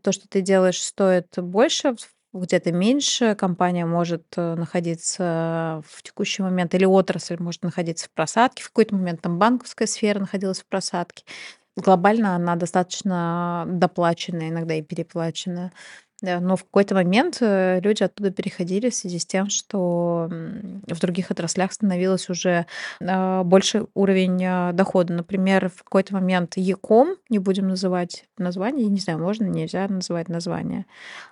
то, 0.00 0.12
что 0.12 0.26
ты 0.28 0.40
делаешь, 0.40 0.82
стоит 0.82 1.26
больше, 1.36 1.94
где-то 2.32 2.72
меньше. 2.72 3.34
Компания 3.34 3.86
может 3.86 4.24
э, 4.36 4.54
находиться 4.54 5.82
в 5.86 6.02
текущий 6.02 6.42
момент, 6.42 6.74
или 6.74 6.84
отрасль 6.84 7.36
может 7.38 7.62
находиться 7.62 8.06
в 8.06 8.10
просадке. 8.10 8.62
В 8.64 8.68
какой-то 8.68 8.94
момент 8.94 9.20
там 9.22 9.38
банковская 9.38 9.86
сфера 9.86 10.18
находилась 10.20 10.60
в 10.60 10.66
просадке. 10.66 11.24
Глобально 11.76 12.34
она 12.36 12.56
достаточно 12.56 13.64
доплаченная, 13.68 14.50
иногда 14.50 14.74
и 14.74 14.82
переплаченная. 14.82 15.72
Да, 16.22 16.38
но 16.38 16.54
в 16.54 16.62
какой-то 16.62 16.94
момент 16.94 17.38
э, 17.40 17.80
люди 17.80 18.04
оттуда 18.04 18.30
переходили 18.30 18.90
в 18.90 18.94
связи 18.94 19.18
с 19.18 19.26
тем, 19.26 19.48
что 19.48 20.28
в 20.30 21.00
других 21.00 21.32
отраслях 21.32 21.72
становилось 21.72 22.30
уже 22.30 22.66
а, 23.00 23.42
больше 23.42 23.86
уровень 23.94 24.42
а, 24.44 24.72
дохода. 24.72 25.14
Например, 25.14 25.68
в 25.68 25.82
какой-то 25.82 26.14
момент 26.14 26.52
Яком, 26.56 27.16
не 27.28 27.40
будем 27.40 27.66
называть 27.66 28.26
название, 28.38 28.86
не 28.86 29.00
знаю, 29.00 29.18
можно, 29.18 29.46
нельзя 29.46 29.88
называть 29.88 30.28
название, 30.28 30.86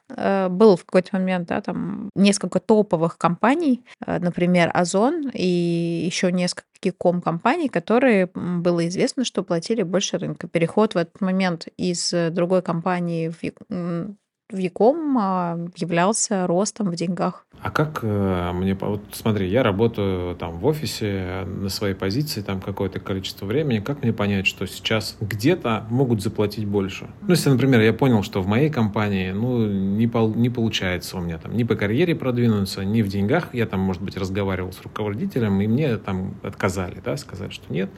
э, 0.09 0.49
был 0.49 0.77
в 0.77 0.85
какой-то 0.85 1.11
момент, 1.17 1.49
да, 1.49 1.61
там 1.61 2.11
несколько 2.17 2.59
топовых 2.59 3.17
компаний, 3.17 3.85
э, 4.05 4.19
например, 4.19 4.73
Озон 4.75 5.31
и 5.33 6.03
еще 6.05 6.33
несколько 6.33 6.67
ком 6.99 7.21
компаний, 7.21 7.69
которые 7.69 8.31
было 8.35 8.89
известно, 8.89 9.25
что 9.25 9.45
платили 9.45 9.83
больше 9.83 10.19
рынка. 10.19 10.49
Переход 10.49 10.95
в 10.95 10.97
этот 10.97 11.21
момент 11.21 11.69
из 11.77 12.13
другой 12.33 12.63
компании 12.63 13.29
в 13.29 14.19
в 14.53 14.59
Яком 14.59 15.17
а, 15.19 15.59
являлся 15.77 16.47
ростом 16.47 16.91
в 16.91 16.97
деньгах. 16.97 17.47
А 17.63 17.71
как 17.71 18.01
э, 18.03 18.53
мне... 18.55 18.75
Вот 18.75 19.03
смотри, 19.13 19.49
я 19.49 19.63
работаю 19.63 20.35
там 20.35 20.59
в 20.59 20.65
офисе 20.65 21.45
на 21.45 21.69
своей 21.69 21.95
позиции 21.95 22.41
там 22.41 22.61
какое-то 22.61 23.01
количество 23.01 23.45
времени. 23.45 23.81
Как 23.81 24.03
мне 24.03 24.15
понять, 24.15 24.47
что 24.47 24.67
сейчас 24.67 25.19
где-то 25.21 25.85
могут 25.91 26.23
заплатить 26.23 26.65
больше? 26.65 27.09
Ну, 27.21 27.31
если, 27.31 27.51
например, 27.51 27.83
я 27.83 27.93
понял, 27.93 28.23
что 28.23 28.41
в 28.41 28.47
моей 28.47 28.71
компании 28.71 29.33
ну, 29.33 29.67
не, 29.67 30.07
пол, 30.07 30.35
не 30.35 30.49
получается 30.49 31.19
у 31.19 31.21
меня 31.21 31.37
там 31.37 31.55
ни 31.55 31.65
по 31.65 31.75
карьере 31.75 32.15
продвинуться, 32.15 32.83
ни 32.83 33.03
в 33.03 33.09
деньгах. 33.09 33.53
Я 33.53 33.67
там, 33.67 33.81
может 33.81 34.01
быть, 34.01 34.17
разговаривал 34.17 34.73
с 34.73 34.81
руководителем, 34.81 35.61
и 35.61 35.67
мне 35.67 35.99
там 35.99 36.37
отказали, 36.43 37.03
да, 37.05 37.19
сказали, 37.19 37.51
что 37.51 37.71
нет. 37.71 37.91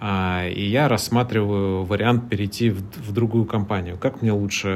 А, 0.00 0.48
и 0.48 0.64
я 0.64 0.88
рассматриваю 0.88 1.84
вариант 1.84 2.28
перейти 2.28 2.70
в, 2.70 2.80
в 2.80 3.12
другую 3.12 3.44
компанию. 3.44 3.96
Как 3.98 4.20
мне 4.20 4.32
лучше 4.32 4.68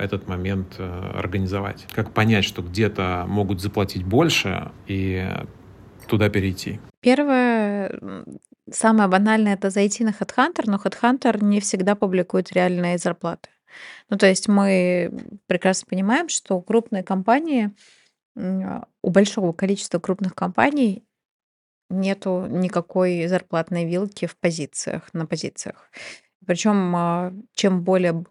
этот 0.00 0.26
момент 0.26 0.57
э, 0.78 1.10
организовать? 1.14 1.86
Как 1.92 2.12
понять, 2.12 2.44
что 2.44 2.62
где-то 2.62 3.24
могут 3.28 3.60
заплатить 3.60 4.04
больше 4.04 4.72
и 4.86 5.26
туда 6.06 6.28
перейти? 6.28 6.80
Первое, 7.00 8.00
самое 8.70 9.08
банальное, 9.08 9.54
это 9.54 9.70
зайти 9.70 10.04
на 10.04 10.10
HeadHunter, 10.10 10.64
но 10.66 10.76
HeadHunter 10.76 11.42
не 11.44 11.60
всегда 11.60 11.94
публикует 11.94 12.52
реальные 12.52 12.98
зарплаты. 12.98 13.50
Ну, 14.10 14.16
то 14.16 14.26
есть 14.26 14.48
мы 14.48 15.12
прекрасно 15.46 15.86
понимаем, 15.88 16.28
что 16.28 16.60
крупные 16.60 17.02
компании, 17.02 17.70
у 18.34 19.10
большого 19.10 19.52
количества 19.52 19.98
крупных 19.98 20.34
компаний 20.34 21.04
нету 21.90 22.46
никакой 22.48 23.26
зарплатной 23.26 23.84
вилки 23.84 24.26
в 24.26 24.36
позициях, 24.36 25.12
на 25.12 25.26
позициях. 25.26 25.90
Причем 26.46 26.94
а, 26.94 27.32
чем 27.54 27.82
более 27.82 28.24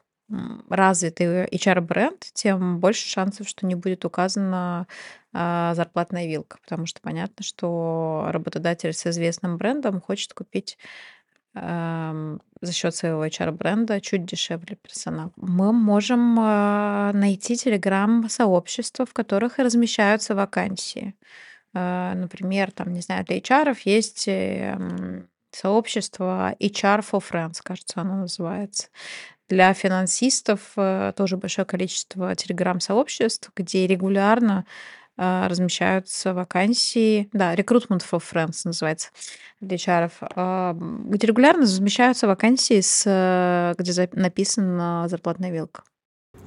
развитый 0.69 1.45
HR-бренд, 1.45 2.27
тем 2.33 2.79
больше 2.79 3.07
шансов, 3.07 3.47
что 3.47 3.65
не 3.65 3.75
будет 3.75 4.05
указана 4.05 4.87
а, 5.33 5.73
зарплатная 5.75 6.27
вилка, 6.27 6.57
потому 6.61 6.85
что 6.85 7.01
понятно, 7.01 7.43
что 7.43 8.27
работодатель 8.29 8.93
с 8.93 9.05
известным 9.07 9.57
брендом 9.57 10.01
хочет 10.01 10.33
купить 10.33 10.77
за 12.61 12.71
счет 12.71 12.95
своего 12.95 13.25
HR-бренда 13.25 14.01
чуть 14.01 14.25
дешевле 14.25 14.75
персонал. 14.75 15.31
Мы 15.37 15.73
можем 15.73 16.37
а, 16.39 17.11
найти 17.13 17.55
телеграм-сообщества, 17.55 19.05
в 19.05 19.13
которых 19.13 19.57
размещаются 19.57 20.35
вакансии. 20.35 21.15
А, 21.73 22.13
например, 22.15 22.71
там, 22.71 22.93
не 22.93 23.01
знаю, 23.01 23.25
для 23.25 23.37
HR 23.37 23.77
есть 23.85 24.25
эм, 24.27 25.27
сообщество 25.51 26.55
HR 26.59 27.03
for 27.09 27.21
Friends, 27.21 27.59
кажется, 27.63 28.01
оно 28.01 28.15
называется. 28.15 28.87
Для 29.49 29.73
финансистов 29.73 30.73
э, 30.75 31.13
тоже 31.15 31.37
большое 31.37 31.65
количество 31.65 32.35
телеграм-сообществ, 32.35 33.51
где 33.55 33.87
регулярно 33.87 34.65
а, 35.19 35.47
размещаются 35.47 36.33
вакансии, 36.33 37.27
да, 37.33 37.55
Recruitment 37.55 38.03
for 38.09 38.21
Friends 38.21 38.61
называется 38.65 39.09
для 39.59 39.77
HR, 39.77 40.11
а, 40.21 40.73
где 40.73 41.27
регулярно 41.27 41.63
размещаются 41.63 42.27
вакансии, 42.27 42.81
с, 42.81 43.03
э, 43.07 43.73
где 43.79 44.09
написана 44.13 45.07
зарплатная 45.07 45.51
вилка. 45.51 45.83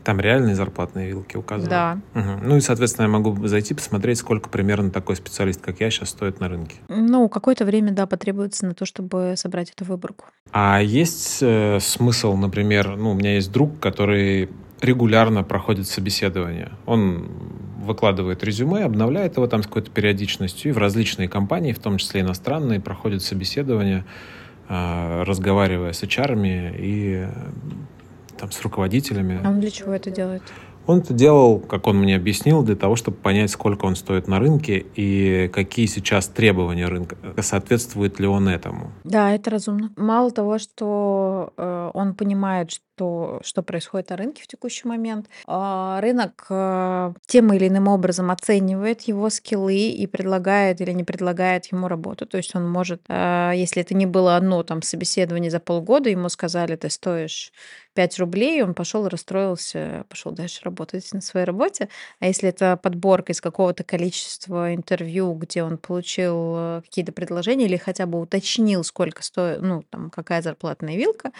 Там 0.04 0.20
реальные 0.20 0.54
зарплатные 0.54 1.08
вилки 1.08 1.36
указаны? 1.36 1.70
Да. 1.70 1.98
Угу. 2.14 2.46
Ну 2.46 2.56
и, 2.56 2.60
соответственно, 2.60 3.06
я 3.06 3.10
могу 3.10 3.46
зайти 3.46 3.74
посмотреть, 3.74 4.18
сколько 4.18 4.48
примерно 4.48 4.90
такой 4.90 5.16
специалист, 5.16 5.60
как 5.60 5.80
я, 5.80 5.90
сейчас 5.90 6.10
стоит 6.10 6.40
на 6.40 6.48
рынке. 6.48 6.76
Ну, 6.88 7.28
какое-то 7.28 7.64
время, 7.64 7.92
да, 7.92 8.06
потребуется 8.06 8.66
на 8.66 8.74
то, 8.74 8.86
чтобы 8.86 9.34
собрать 9.36 9.70
эту 9.70 9.84
выборку. 9.84 10.26
А 10.52 10.80
есть 10.80 11.38
э, 11.42 11.78
смысл, 11.80 12.36
например, 12.36 12.96
ну, 12.96 13.10
у 13.10 13.14
меня 13.14 13.34
есть 13.34 13.52
друг, 13.52 13.78
который 13.78 14.48
регулярно 14.80 15.42
проходит 15.42 15.86
собеседование. 15.86 16.72
Он 16.86 17.28
выкладывает 17.82 18.42
резюме, 18.44 18.84
обновляет 18.84 19.36
его 19.36 19.46
там 19.46 19.62
с 19.62 19.66
какой-то 19.66 19.90
периодичностью, 19.90 20.70
и 20.70 20.72
в 20.72 20.78
различные 20.78 21.28
компании, 21.28 21.72
в 21.72 21.78
том 21.78 21.98
числе 21.98 22.20
иностранные, 22.22 22.80
проходят 22.80 23.22
собеседования, 23.22 24.04
э, 24.68 25.22
разговаривая 25.24 25.92
с 25.92 26.02
HR 26.02 26.76
и 26.78 27.28
там, 28.40 28.50
с 28.50 28.62
руководителями. 28.62 29.40
А 29.44 29.50
он 29.50 29.60
для 29.60 29.70
чего 29.70 29.92
это 29.92 30.10
делает? 30.10 30.42
Он 30.86 30.98
это 30.98 31.12
делал, 31.12 31.60
как 31.60 31.86
он 31.86 31.98
мне 31.98 32.16
объяснил, 32.16 32.62
для 32.62 32.74
того, 32.74 32.96
чтобы 32.96 33.16
понять, 33.18 33.50
сколько 33.50 33.84
он 33.84 33.94
стоит 33.94 34.26
на 34.26 34.40
рынке 34.40 34.84
и 34.96 35.48
какие 35.52 35.86
сейчас 35.86 36.26
требования 36.26 36.86
рынка, 36.86 37.16
соответствует 37.40 38.18
ли 38.18 38.26
он 38.26 38.48
этому. 38.48 38.90
Да, 39.04 39.30
это 39.32 39.50
разумно. 39.50 39.92
Мало 39.96 40.30
того, 40.30 40.58
что 40.58 41.52
э, 41.56 41.90
он 41.94 42.14
понимает, 42.14 42.70
что, 43.00 43.40
что 43.42 43.62
происходит 43.62 44.10
на 44.10 44.16
рынке 44.16 44.42
в 44.42 44.46
текущий 44.46 44.86
момент, 44.86 45.26
э, 45.48 45.98
рынок 46.00 46.46
э, 46.50 47.12
тем 47.26 47.52
или 47.54 47.68
иным 47.68 47.88
образом 47.88 48.30
оценивает 48.30 49.02
его 49.02 49.30
скиллы 49.30 49.88
и 49.88 50.06
предлагает 50.06 50.82
или 50.82 50.92
не 50.92 51.04
предлагает 51.04 51.66
ему 51.72 51.88
работу. 51.88 52.26
То 52.26 52.36
есть 52.36 52.54
он 52.54 52.68
может, 52.68 53.02
э, 53.08 53.52
если 53.54 53.80
это 53.82 53.94
не 53.94 54.04
было 54.04 54.36
одно 54.36 54.62
там 54.62 54.82
собеседование 54.82 55.50
за 55.50 55.60
полгода, 55.60 56.10
ему 56.10 56.28
сказали, 56.28 56.76
ты 56.76 56.90
стоишь 56.90 57.52
5 57.94 58.18
рублей, 58.20 58.62
он 58.62 58.74
пошел 58.74 59.08
расстроился, 59.08 60.04
пошел 60.08 60.32
дальше 60.32 60.60
работать 60.62 61.12
на 61.12 61.20
своей 61.20 61.46
работе. 61.46 61.88
А 62.20 62.26
если 62.26 62.48
это 62.48 62.76
подборка 62.76 63.32
из 63.32 63.40
какого-то 63.40 63.82
количества 63.82 64.74
интервью, 64.74 65.34
где 65.34 65.62
он 65.62 65.76
получил 65.76 66.54
э, 66.56 66.82
какие-то 66.84 67.12
предложения 67.12 67.64
или 67.66 67.76
хотя 67.76 68.06
бы 68.06 68.20
уточнил, 68.20 68.84
сколько 68.84 69.22
стоит, 69.22 69.60
ну, 69.60 69.82
там, 69.90 70.10
какая 70.10 70.40
зарплатная 70.42 70.96
вилка 70.96 71.32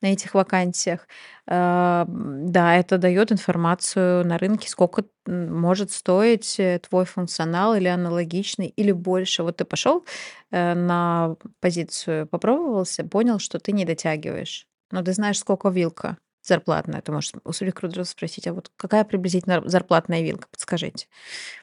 на 0.00 0.12
этих 0.12 0.34
вакансиях, 0.34 1.05
э, 1.46 2.04
да, 2.08 2.76
это 2.76 2.98
дает 2.98 3.32
информацию 3.32 4.26
на 4.26 4.38
рынке, 4.38 4.68
сколько 4.68 5.04
может 5.26 5.90
стоить 5.92 6.58
э, 6.60 6.78
твой 6.80 7.04
функционал 7.04 7.74
или 7.74 7.88
аналогичный, 7.88 8.68
или 8.68 8.92
больше. 8.92 9.42
Вот 9.42 9.56
ты 9.58 9.64
пошел 9.64 10.04
на 10.50 11.36
позицию, 11.60 12.26
попробовался, 12.26 13.04
понял, 13.04 13.38
что 13.38 13.58
ты 13.58 13.72
не 13.72 13.84
дотягиваешь. 13.84 14.66
Но 14.92 15.02
ты 15.02 15.12
знаешь, 15.12 15.38
сколько 15.38 15.68
вилка 15.68 16.16
зарплатная. 16.46 17.00
Ты 17.00 17.12
можешь 17.12 17.32
у 17.44 17.64
рекрутера 17.64 18.04
спросить, 18.04 18.46
а 18.46 18.52
вот 18.52 18.70
какая 18.76 19.04
приблизительно 19.04 19.62
зарплатная 19.64 20.22
вилка, 20.22 20.48
подскажите. 20.50 21.06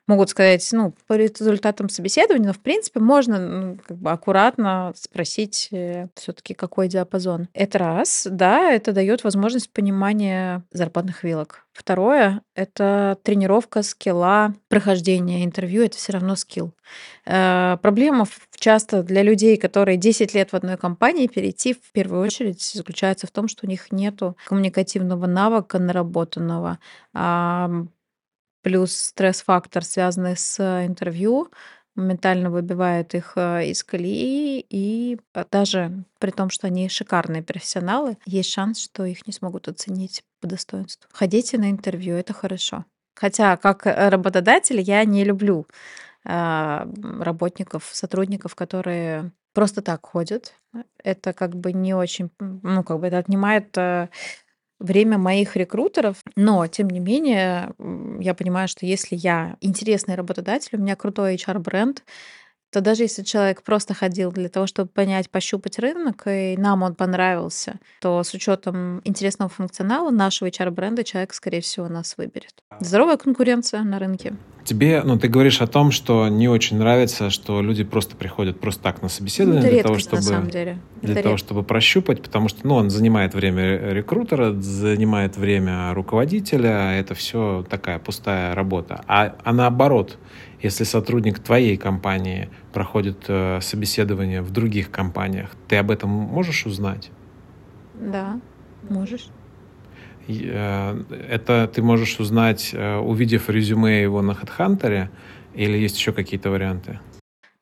Могут 0.08 0.30
сказать, 0.30 0.68
ну, 0.72 0.94
по 1.08 1.14
результатам 1.14 1.90
собеседования, 1.90 2.48
но, 2.48 2.54
в 2.54 2.60
принципе, 2.60 3.00
можно 3.00 3.40
ну, 3.40 3.80
как 3.86 3.98
бы 3.98 4.12
аккуратно 4.12 4.94
спросить 4.96 5.70
э, 5.72 6.08
все 6.16 6.34
таки 6.34 6.54
какой 6.54 6.88
диапазон. 6.88 7.48
Это 7.54 7.78
раз, 7.78 8.28
да, 8.30 8.72
это 8.72 8.92
дает 8.92 9.24
возможность 9.24 9.72
понимания 9.72 10.64
зарплатных 10.72 11.24
вилок. 11.24 11.63
Второе— 11.74 12.44
это 12.56 13.18
тренировка 13.24 13.82
скилла, 13.82 14.54
прохождение 14.68 15.44
интервью— 15.44 15.84
это 15.86 15.98
все 15.98 16.14
равно 16.14 16.36
скилл. 16.36 16.76
Э, 17.26 17.78
проблема 17.82 18.28
часто 18.60 19.02
для 19.02 19.24
людей, 19.24 19.58
которые 19.58 19.98
10 19.98 20.36
лет 20.36 20.52
в 20.52 20.56
одной 20.56 20.78
компании, 20.78 21.26
перейти 21.28 21.74
в 21.74 21.92
первую 21.92 22.22
очередь 22.22 22.62
заключается 22.62 23.26
в 23.26 23.32
том, 23.32 23.48
что 23.48 23.66
у 23.66 23.70
них 23.70 23.92
нет 23.92 24.20
коммуникативного 24.46 25.26
навыка 25.26 25.80
наработанного, 25.80 26.78
плюс 28.62 28.96
стресс-фактор, 28.96 29.84
связанный 29.84 30.38
с 30.38 30.86
интервью, 30.86 31.50
моментально 31.96 32.50
выбивает 32.50 33.14
их 33.14 33.34
э, 33.36 33.68
из 33.68 33.84
колеи, 33.84 34.66
и 34.68 35.20
даже 35.52 36.04
при 36.20 36.32
том, 36.32 36.50
что 36.50 36.68
они 36.68 36.90
шикарные 36.90 37.44
профессионалы, 37.44 38.18
есть 38.26 38.52
шанс, 38.52 38.80
что 38.80 39.06
их 39.06 39.28
не 39.28 39.34
смогут 39.34 39.68
оценить 39.68 40.24
по 40.44 40.48
достоинству. 40.48 41.10
Ходите 41.14 41.58
на 41.58 41.72
интервью, 41.72 42.16
это 42.16 42.34
хорошо. 42.34 42.84
Хотя, 43.16 43.56
как 43.56 43.88
э, 43.88 44.10
работодатель, 44.10 44.82
я 44.82 45.06
не 45.06 45.24
люблю 45.24 45.66
а, 46.26 46.86
работников, 47.20 47.90
сотрудников, 47.94 48.56
которые 48.56 49.32
просто 49.54 49.82
так 49.82 50.06
ходят. 50.06 50.54
Это 51.02 51.32
как 51.32 51.56
бы 51.56 51.72
не 51.72 51.94
очень, 51.94 52.30
ну, 52.40 52.84
как 52.84 53.00
бы 53.00 53.08
это 53.08 53.20
отнимает 53.20 53.78
э, 53.78 54.10
время 54.80 55.18
моих 55.18 55.56
рекрутеров, 55.56 56.18
но, 56.36 56.68
тем 56.68 56.90
не 56.90 57.00
менее, 57.00 57.74
я 58.20 58.34
понимаю, 58.34 58.68
что 58.68 58.86
если 58.86 59.16
я 59.16 59.56
интересный 59.62 60.16
работодатель, 60.16 60.78
у 60.78 60.82
меня 60.82 60.98
крутой 60.98 61.36
HR-бренд, 61.36 62.04
то 62.74 62.82
даже 62.82 63.04
если 63.04 63.22
человек 63.22 63.62
просто 63.62 63.94
ходил 63.94 64.32
для 64.32 64.50
того, 64.50 64.66
чтобы 64.66 64.90
понять, 64.90 65.30
пощупать 65.30 65.78
рынок, 65.78 66.24
и 66.26 66.58
нам 66.58 66.82
он 66.82 66.96
понравился, 66.96 67.76
то 68.02 68.24
с 68.24 68.34
учетом 68.34 69.00
интересного 69.04 69.50
функционала 69.50 70.10
нашего 70.10 70.50
HR-бренда 70.50 71.04
человек, 71.04 71.36
скорее 71.36 71.62
всего, 71.62 71.88
нас 71.88 72.16
выберет. 72.18 72.56
Здоровая 72.80 73.18
конкуренция 73.18 73.84
на 73.84 74.00
рынке. 74.00 74.34
Тебе, 74.66 75.02
ну, 75.04 75.20
ты 75.20 75.28
говоришь 75.28 75.62
о 75.62 75.68
том, 75.68 75.92
что 75.92 76.30
не 76.30 76.48
очень 76.48 76.78
нравится, 76.78 77.30
что 77.30 77.62
люди 77.62 77.84
просто 77.84 78.16
приходят 78.16 78.60
просто 78.60 78.82
так 78.82 79.02
на 79.02 79.10
собеседование 79.10 79.62
Это 79.62 79.74
для 79.74 79.84
того, 79.84 80.00
чтобы 80.00 80.16
на 80.18 80.22
самом 80.22 80.50
деле. 80.50 80.80
для 81.02 81.14
Это 81.14 81.24
того, 81.24 81.38
чтобы 81.38 81.64
прощупать, 81.64 82.24
потому 82.24 82.48
что, 82.48 82.66
ну, 82.66 82.76
он 82.76 82.90
занимает 82.90 83.36
время 83.36 83.92
рекрутера, 83.92 84.54
занимает 84.54 85.38
время 85.38 85.94
руководителя, 85.94 86.94
это 86.94 87.14
все 87.14 87.66
такая 87.70 88.00
пустая 88.00 88.56
работа. 88.56 89.04
А, 89.08 89.36
а 89.44 89.54
наоборот, 89.54 90.18
если 90.64 90.86
сотрудник 90.86 91.40
твоей 91.40 91.78
компании 91.78 92.50
проходит 92.72 93.26
э, 93.28 93.60
собеседование 93.62 94.42
в 94.42 94.50
других 94.52 94.90
компаниях, 94.90 95.52
ты 95.68 95.76
об 95.76 95.92
этом 95.92 96.10
можешь 96.10 96.66
узнать? 96.66 97.12
Да, 97.94 98.40
можешь. 98.90 99.28
И, 100.28 100.50
э, 100.50 101.04
Это 101.30 101.70
ты 101.74 101.82
можешь 101.82 102.20
узнать, 102.20 102.72
э, 102.74 102.98
увидев 102.98 103.50
резюме 103.50 104.02
его 104.02 104.22
на 104.22 104.32
HeadHunter, 104.32 105.10
или 105.54 105.78
есть 105.78 105.98
еще 105.98 106.14
какие-то 106.14 106.50
варианты? 106.50 107.00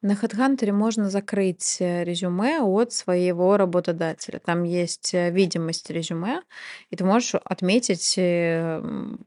На 0.04 0.14
HeadHunter 0.14 0.72
можно 0.72 1.12
закрыть 1.12 1.78
э, 1.80 2.04
резюме 2.04 2.60
от 2.60 2.92
своего 2.92 3.56
работодателя. 3.56 4.40
Там 4.40 4.64
есть 4.64 5.14
э, 5.14 5.30
видимость 5.30 5.92
резюме, 5.92 6.42
и 6.90 6.96
ты 6.96 7.04
можешь 7.04 7.36
отметить, 7.36 8.16
э, 8.18 8.82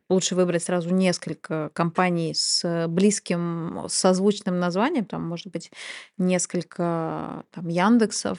лучше 0.08 0.34
выбрать 0.34 0.64
сразу 0.64 0.92
несколько 0.92 1.70
компаний 1.74 2.34
с 2.34 2.88
близким, 2.88 3.84
созвучным 3.88 4.58
названием, 4.58 5.04
там 5.04 5.22
может 5.24 5.46
быть 5.52 5.70
несколько 6.18 7.44
там, 7.52 7.68
Яндексов, 7.68 8.38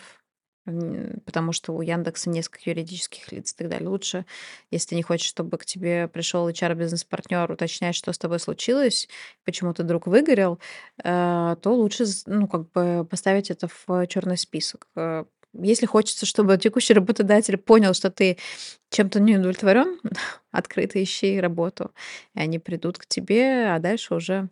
потому 0.65 1.51
что 1.51 1.73
у 1.73 1.81
Яндекса 1.81 2.29
несколько 2.29 2.69
юридических 2.69 3.31
лиц 3.31 3.53
и 3.53 3.55
так 3.57 3.69
далее. 3.69 3.89
Лучше, 3.89 4.25
если 4.71 4.89
ты 4.89 4.95
не 4.95 5.03
хочешь, 5.03 5.27
чтобы 5.27 5.57
к 5.57 5.65
тебе 5.65 6.07
пришел 6.07 6.47
HR-бизнес-партнер 6.49 7.51
уточнять, 7.51 7.95
что 7.95 8.11
с 8.13 8.17
тобой 8.17 8.39
случилось, 8.39 9.07
почему 9.43 9.73
ты 9.73 9.83
вдруг 9.83 10.07
выгорел, 10.07 10.59
э, 11.03 11.55
то 11.61 11.73
лучше 11.75 12.05
ну, 12.25 12.47
как 12.47 12.71
бы 12.71 13.05
поставить 13.09 13.51
это 13.51 13.67
в 13.67 14.07
черный 14.07 14.37
список. 14.37 14.87
Э, 14.95 15.25
Если 15.53 15.85
хочется, 15.85 16.25
чтобы 16.25 16.57
текущий 16.57 16.93
работодатель 16.93 17.57
понял, 17.57 17.93
что 17.93 18.09
ты 18.09 18.37
чем-то 18.89 19.19
не 19.19 19.37
удовлетворен, 19.37 19.99
открыто 20.51 21.01
ищи 21.03 21.39
работу, 21.39 21.91
и 22.35 22.39
они 22.39 22.59
придут 22.59 22.97
к 22.97 23.05
тебе, 23.05 23.67
а 23.73 23.79
дальше 23.79 24.15
уже 24.15 24.49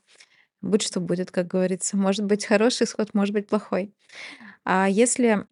будь 0.62 0.82
что 0.84 0.99
будет, 1.02 1.32
как 1.32 1.47
говорится. 1.47 1.97
Может 1.97 2.26
быть 2.26 2.45
хороший 2.45 2.86
исход, 2.86 3.13
может 3.13 3.34
быть 3.34 3.47
плохой. 3.47 3.93
А 4.65 4.88
если 4.88 5.45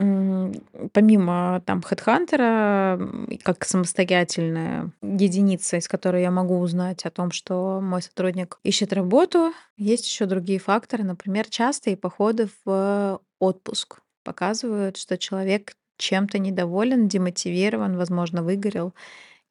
помимо 0.93 1.61
там 1.65 1.81
хедхантера, 1.81 2.99
как 3.43 3.65
самостоятельная 3.65 4.91
единица, 5.01 5.77
из 5.77 5.87
которой 5.87 6.21
я 6.21 6.31
могу 6.31 6.59
узнать 6.59 7.05
о 7.05 7.11
том, 7.11 7.31
что 7.31 7.81
мой 7.81 8.01
сотрудник 8.01 8.59
ищет 8.63 8.93
работу, 8.93 9.53
есть 9.77 10.05
еще 10.05 10.25
другие 10.25 10.59
факторы, 10.59 11.03
например, 11.03 11.47
частые 11.49 11.97
походы 11.97 12.49
в 12.65 13.19
отпуск 13.39 13.99
показывают, 14.23 14.97
что 14.97 15.17
человек 15.17 15.73
чем-то 15.97 16.39
недоволен, 16.39 17.07
демотивирован, 17.07 17.97
возможно, 17.97 18.43
выгорел 18.43 18.93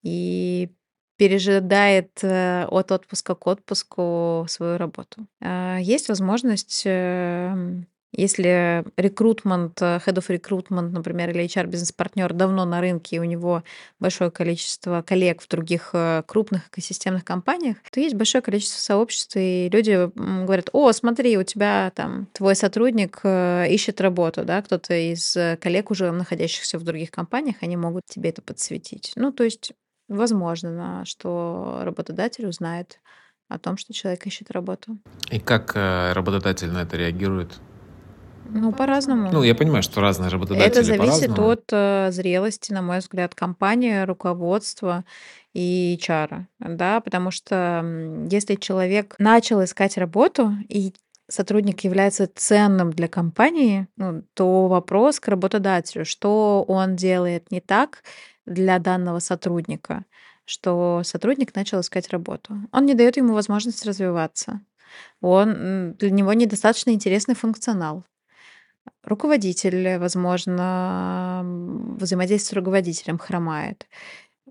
и 0.02 0.70
пережидает 1.16 2.24
э, 2.24 2.64
от 2.66 2.92
отпуска 2.92 3.34
к 3.34 3.46
отпуску 3.46 4.46
свою 4.48 4.78
работу. 4.78 5.26
А, 5.42 5.78
Есть 5.78 6.08
возможность 6.08 6.82
эм, 6.86 7.86
если 8.12 8.84
рекрутмент, 8.96 9.80
э, 9.80 10.00
head 10.04 10.14
of 10.14 10.28
recruitment, 10.28 10.90
например, 10.90 11.30
или 11.30 11.44
HR-бизнес-партнер 11.44 12.32
давно 12.32 12.64
на 12.64 12.80
рынке, 12.80 13.16
и 13.16 13.18
у 13.20 13.24
него 13.24 13.62
большое 14.00 14.30
количество 14.30 15.02
коллег 15.02 15.42
в 15.42 15.48
других 15.48 15.90
э, 15.92 16.22
крупных 16.26 16.68
экосистемных 16.68 17.24
компаниях, 17.24 17.76
то 17.90 18.00
есть 18.00 18.16
большое 18.16 18.42
количество 18.42 18.80
сообществ, 18.80 19.36
и 19.36 19.68
люди 19.72 20.11
говорят, 20.16 20.70
о, 20.72 20.92
смотри, 20.92 21.38
у 21.38 21.44
тебя 21.44 21.92
там 21.94 22.26
твой 22.32 22.56
сотрудник 22.56 23.20
э, 23.22 23.66
ищет 23.70 24.00
работу, 24.00 24.44
да, 24.44 24.61
кто-то 24.62 24.94
из 24.94 25.36
коллег, 25.61 25.90
уже 25.90 26.11
находящихся 26.11 26.78
в 26.78 26.82
других 26.82 27.11
компаниях, 27.11 27.56
они 27.61 27.76
могут 27.76 28.06
тебе 28.06 28.30
это 28.30 28.42
подсветить. 28.42 29.12
Ну, 29.14 29.30
то 29.32 29.44
есть 29.44 29.72
возможно, 30.08 31.04
что 31.06 31.80
работодатель 31.82 32.46
узнает 32.46 32.98
о 33.48 33.58
том, 33.58 33.76
что 33.76 33.92
человек 33.92 34.26
ищет 34.26 34.50
работу. 34.50 34.98
И 35.30 35.38
как 35.38 35.74
работодатель 35.74 36.70
на 36.70 36.82
это 36.82 36.96
реагирует? 36.96 37.61
Ну, 38.53 38.72
по-разному. 38.72 39.30
Ну, 39.32 39.42
я 39.42 39.55
понимаю, 39.55 39.82
что 39.82 40.01
разные 40.01 40.30
работодатели 40.30 40.70
Это 40.70 40.82
зависит 40.82 41.38
от 41.38 41.64
э, 41.72 42.09
зрелости, 42.11 42.72
на 42.72 42.82
мой 42.82 42.98
взгляд, 42.98 43.34
компании, 43.34 44.05
руководства 44.05 45.05
и 45.53 45.98
HR, 46.01 46.44
да, 46.59 47.01
потому 47.01 47.30
что 47.30 47.84
если 48.30 48.55
человек 48.57 49.14
начал 49.18 49.62
искать 49.64 49.96
работу 49.98 50.53
и 50.68 50.92
сотрудник 51.28 51.80
является 51.80 52.28
ценным 52.32 52.92
для 52.92 53.09
компании, 53.09 53.86
ну, 53.96 54.22
то 54.34 54.68
вопрос 54.68 55.20
к 55.20 55.28
работодателю, 55.28 56.05
что 56.05 56.64
он 56.66 56.96
делает 56.96 57.51
не 57.51 57.61
так 57.61 58.03
для 58.46 58.78
данного 58.78 59.20
сотрудника, 59.20 60.05
что 60.44 61.03
сотрудник 61.05 61.55
начал 61.55 61.80
искать 61.80 62.11
работу. 62.11 62.55
Он 62.72 62.86
не 62.86 62.94
дает 62.94 63.16
ему 63.16 63.34
возможность 63.34 63.86
развиваться. 63.86 64.61
Он, 65.20 65.92
для 65.94 66.11
него 66.11 66.32
недостаточно 66.32 66.90
интересный 66.90 67.36
функционал. 67.36 68.05
Руководитель, 69.05 69.98
возможно, 69.98 71.42
взаимодействие 71.98 72.51
с 72.51 72.53
руководителем 72.53 73.18
хромает. 73.18 73.86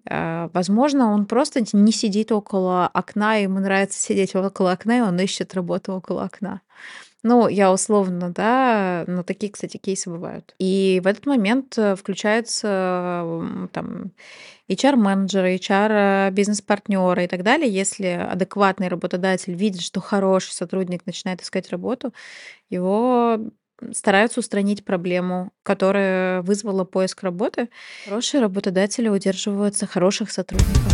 Э, 0.09 0.49
Возможно, 0.53 1.11
он 1.13 1.25
просто 1.25 1.61
не 1.73 1.91
сидит 1.91 2.31
около 2.31 2.87
окна, 2.87 3.35
ему 3.35 3.59
нравится 3.59 3.99
сидеть 3.99 4.35
около 4.35 4.71
окна, 4.73 4.99
и 4.99 5.01
он 5.01 5.19
ищет 5.19 5.53
работу 5.53 5.93
около 5.93 6.23
окна. 6.25 6.61
Ну, 7.23 7.49
я 7.49 7.73
условно, 7.73 8.31
да, 8.31 9.03
но 9.07 9.23
такие, 9.23 9.51
кстати, 9.51 9.77
кейсы 9.77 10.09
бывают. 10.09 10.55
И 10.59 11.01
в 11.03 11.07
этот 11.07 11.25
момент 11.25 11.77
э, 11.77 11.95
включаются 11.95 13.25
там 13.73 14.11
HR-менеджеры, 14.69 15.55
HR-бизнес-партнеры 15.55 17.25
и 17.25 17.27
так 17.27 17.43
далее. 17.43 17.69
Если 17.69 18.07
адекватный 18.07 18.87
работодатель 18.87 19.53
видит, 19.53 19.81
что 19.81 19.99
хороший 20.01 20.51
сотрудник 20.53 21.05
начинает 21.05 21.41
искать 21.41 21.69
работу, 21.71 22.13
его 22.69 23.39
стараются 23.93 24.39
устранить 24.39 24.85
проблему, 24.85 25.51
которая 25.63 26.41
вызвала 26.41 26.83
поиск 26.83 27.23
работы. 27.23 27.69
Хорошие 28.05 28.41
работодатели 28.41 29.09
удерживаются 29.09 29.85
хороших 29.87 30.31
сотрудников. 30.31 30.93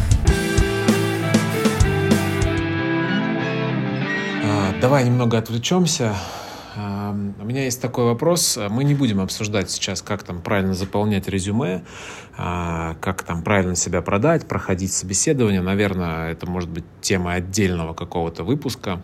А, 4.44 4.74
Давай 4.82 5.06
немного 5.06 5.38
отвлечемся. 5.38 6.16
А, 6.78 7.12
У 7.12 7.46
меня 7.46 7.64
есть 7.64 7.82
такой 7.82 8.06
вопрос. 8.06 8.58
Мы 8.70 8.84
не 8.84 8.96
будем 8.96 9.20
обсуждать 9.22 9.72
сейчас, 9.72 10.02
как 10.02 10.24
там 10.24 10.42
правильно 10.42 10.74
заполнять 10.74 11.28
резюме, 11.28 11.84
а, 12.38 12.96
как 13.02 13.24
там 13.24 13.44
правильно 13.44 13.76
себя 13.76 14.02
продать, 14.02 14.48
проходить 14.48 14.92
собеседование. 14.92 15.62
Наверное, 15.62 16.32
это 16.32 16.46
может 16.50 16.70
быть 16.70 16.86
тема 17.02 17.34
отдельного 17.34 17.94
какого-то 17.94 18.44
выпуска. 18.44 19.02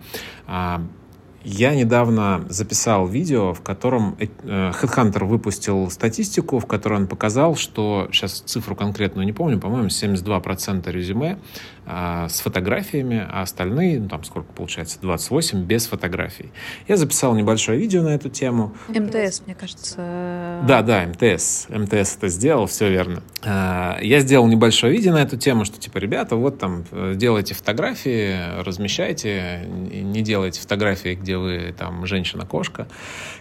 Я 1.44 1.74
недавно 1.74 2.46
записал 2.50 3.08
видео, 3.08 3.54
в 3.54 3.62
котором 3.62 4.16
э, 4.20 4.28
Headhunter 4.46 5.26
выпустил 5.26 5.90
статистику, 5.90 6.60
в 6.60 6.68
которой 6.68 7.00
он 7.00 7.08
показал, 7.08 7.56
что, 7.56 8.08
сейчас 8.12 8.42
цифру 8.42 8.76
конкретную 8.76 9.26
не 9.26 9.34
помню, 9.34 9.60
по-моему, 9.60 9.88
72% 9.88 10.92
резюме 10.92 11.40
а, 11.86 12.30
с 12.30 12.42
фотографиями, 12.42 13.26
а 13.30 13.42
остальные, 13.42 14.00
ну 14.00 14.08
там 14.08 14.24
сколько 14.24 14.54
получается, 14.54 15.00
28 15.02 15.64
без 15.64 15.88
фотографий. 15.88 16.52
Я 16.88 16.96
записал 16.96 17.34
небольшое 17.34 17.80
видео 17.80 18.04
на 18.04 18.10
эту 18.10 18.30
тему. 18.30 18.74
МТС, 18.88 19.42
мне 19.46 19.56
кажется. 19.56 20.62
Да, 20.68 20.84
да, 20.84 21.06
МТС. 21.08 21.68
МТС 21.70 22.18
это 22.18 22.28
сделал, 22.30 22.68
все 22.68 22.90
верно. 22.90 23.24
А, 23.44 23.98
Я 24.02 24.20
сделал 24.20 24.48
небольшое 24.48 24.94
видео 24.94 25.14
на 25.14 25.24
эту 25.24 25.38
тему, 25.38 25.66
что 25.66 25.80
типа, 25.80 25.98
ребята, 25.98 26.36
вот 26.36 26.60
там 26.60 26.86
э, 26.92 27.14
делайте 27.16 27.56
фотографии, 27.56 28.62
размещайте, 28.64 29.66
не 29.68 30.22
делайте 30.22 30.62
фотографии, 30.62 31.16
где 31.16 31.38
вы 31.38 31.74
там 31.78 32.06
женщина-кошка. 32.06 32.88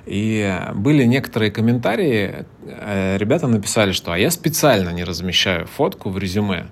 И 0.06 0.58
были 0.74 1.04
некоторые 1.04 1.50
комментарии, 1.50 2.46
э, 2.62 3.18
ребята 3.18 3.46
написали, 3.48 3.92
что 3.92 4.12
а 4.12 4.18
я 4.18 4.30
специально 4.30 4.90
не 4.90 5.04
размещаю 5.04 5.66
фотку 5.66 6.08
в 6.08 6.18
резюме. 6.18 6.66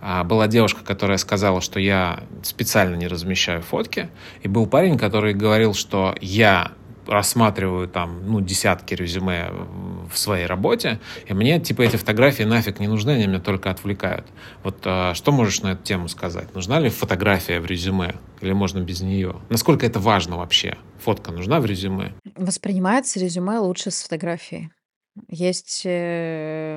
А, 0.00 0.24
Была 0.24 0.46
девушка, 0.46 0.84
которая 0.84 1.18
сказала, 1.18 1.60
что 1.60 1.80
я 1.80 2.24
специально 2.42 2.94
не 2.94 3.08
размещаю 3.08 3.62
фотки, 3.62 4.08
и 4.42 4.48
был 4.48 4.66
парень, 4.66 4.98
который 4.98 5.34
говорил, 5.34 5.74
что 5.74 6.14
я 6.20 6.72
рассматриваю 7.08 7.88
там, 7.88 8.20
ну, 8.26 8.40
десятки 8.40 8.94
резюме 8.94 9.50
в 10.10 10.16
своей 10.16 10.46
работе, 10.46 11.00
и 11.26 11.34
мне, 11.34 11.58
типа, 11.58 11.82
эти 11.82 11.96
фотографии 11.96 12.42
нафиг 12.42 12.80
не 12.80 12.86
нужны, 12.86 13.12
они 13.12 13.26
меня 13.26 13.40
только 13.40 13.70
отвлекают. 13.70 14.26
Вот 14.62 14.78
а, 14.84 15.14
что 15.14 15.32
можешь 15.32 15.62
на 15.62 15.72
эту 15.72 15.82
тему 15.82 16.08
сказать? 16.08 16.54
Нужна 16.54 16.78
ли 16.78 16.90
фотография 16.90 17.60
в 17.60 17.66
резюме? 17.66 18.14
Или 18.40 18.52
можно 18.52 18.80
без 18.80 19.00
нее? 19.00 19.36
Насколько 19.48 19.86
это 19.86 19.98
важно 20.00 20.36
вообще? 20.36 20.76
Фотка 21.02 21.32
нужна 21.32 21.60
в 21.60 21.66
резюме? 21.66 22.12
Воспринимается 22.36 23.18
резюме 23.18 23.58
лучше 23.58 23.90
с 23.90 24.02
фотографией. 24.02 24.70
Есть 25.28 25.82
э, 25.84 26.76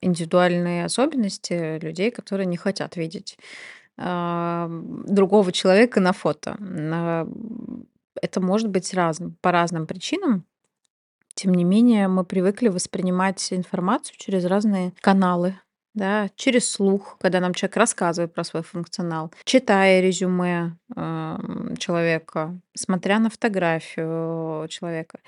индивидуальные 0.00 0.84
особенности 0.84 1.78
людей, 1.78 2.10
которые 2.10 2.46
не 2.46 2.56
хотят 2.56 2.96
видеть 2.96 3.38
а, 4.02 4.68
другого 5.06 5.52
человека 5.52 6.00
на 6.00 6.12
фото. 6.12 6.56
Это 8.20 8.40
может 8.40 8.68
быть 8.68 8.92
разным, 8.94 9.36
по 9.40 9.52
разным 9.52 9.86
причинам. 9.86 10.44
Тем 11.34 11.54
не 11.54 11.64
менее, 11.64 12.08
мы 12.08 12.24
привыкли 12.24 12.68
воспринимать 12.68 13.52
информацию 13.52 14.16
через 14.18 14.44
разные 14.44 14.92
каналы, 15.00 15.54
да, 15.94 16.28
через 16.36 16.70
слух, 16.70 17.18
когда 17.20 17.40
нам 17.40 17.54
человек 17.54 17.76
рассказывает 17.76 18.32
про 18.32 18.44
свой 18.44 18.62
функционал, 18.62 19.32
читая 19.44 20.00
резюме 20.00 20.76
эм, 20.96 21.76
человека, 21.78 22.58
смотря 22.74 23.18
на 23.18 23.30
фотографию 23.30 24.66
человека. 24.68 25.20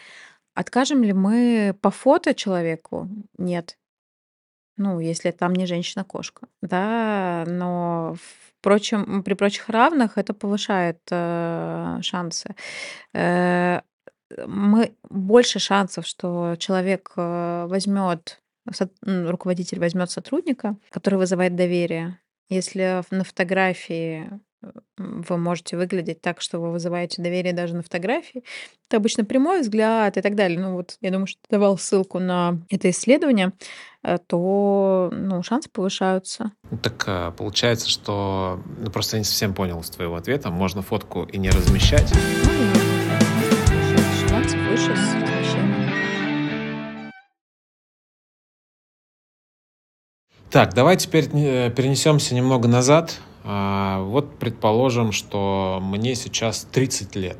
Откажем 0.55 1.03
ли 1.03 1.13
мы 1.13 1.77
по 1.81 1.91
фото 1.91 2.35
человеку? 2.35 3.09
Нет. 3.39 3.79
Ну, 4.77 5.01
если 5.01 5.31
там 5.31 5.53
не 5.55 5.67
женщина-кошка. 5.67 6.49
Да, 6.61 7.45
но 7.47 8.17
впрочем, 8.59 9.23
при 9.23 9.35
прочих 9.35 9.69
равных 9.69 10.19
это 10.19 10.35
повышает 10.35 11.01
э, 11.11 11.99
шансы. 12.03 12.55
Э, 13.13 13.81
мы 14.47 14.95
больше 15.11 15.59
шансов, 15.59 16.07
что 16.07 16.57
человек 16.59 17.13
возьмет, 17.17 18.41
руководитель 19.05 19.79
возьмет 19.79 20.11
сотрудника, 20.11 20.77
который 20.91 21.17
вызывает 21.17 21.55
доверие. 21.55 22.19
Если 22.49 23.03
на 23.11 23.25
фотографии 23.25 24.29
э, 24.31 24.39
вы 24.97 25.39
можете 25.39 25.77
выглядеть 25.77 26.21
так, 26.21 26.41
что 26.41 26.61
вы 26.61 26.71
вызываете 26.71 27.23
доверие 27.23 27.53
даже 27.53 27.75
на 27.75 27.83
фотографии, 27.83 28.45
это 28.89 28.99
обычно 28.99 29.25
прямой 29.25 29.63
взгляд 29.63 30.17
и 30.17 30.21
так 30.21 30.35
далее. 30.35 30.59
Ну 30.59 30.75
вот 30.75 30.97
я 31.01 31.11
думаю, 31.11 31.27
что 31.27 31.41
ты 31.43 31.49
давал 31.51 31.79
ссылку 31.79 32.19
на 32.19 32.59
это 32.71 32.91
исследование, 32.91 33.53
э, 34.03 34.19
то 34.27 35.11
ну, 35.13 35.43
шансы 35.43 35.71
повышаются. 35.71 36.53
Так 36.83 37.05
а, 37.07 37.31
получается, 37.33 37.89
что... 37.89 38.63
Ну, 38.79 38.91
просто 38.91 39.17
я 39.17 39.21
не 39.21 39.25
совсем 39.25 39.55
понял 39.55 39.81
из 39.81 39.91
твоего 39.91 40.17
ответа. 40.17 40.51
Можно 40.51 40.83
фотку 40.83 41.25
и 41.25 41.39
не 41.39 41.51
размещать. 41.51 42.13
Ну, 42.13 44.29
шансы 44.29 44.59
выше 44.59 44.95
с 44.95 45.15
размещением. 45.15 45.91
Так, 50.51 50.75
давай 50.75 50.99
теперь 50.99 51.31
э, 51.33 51.71
перенесемся 51.71 52.35
немного 52.35 52.69
назад. 52.69 53.19
А, 53.45 54.01
Вот 54.03 54.39
предположим, 54.39 55.13
что 55.13 55.81
мне 55.83 56.15
сейчас 56.15 56.67
30 56.71 57.17
лет. 57.17 57.39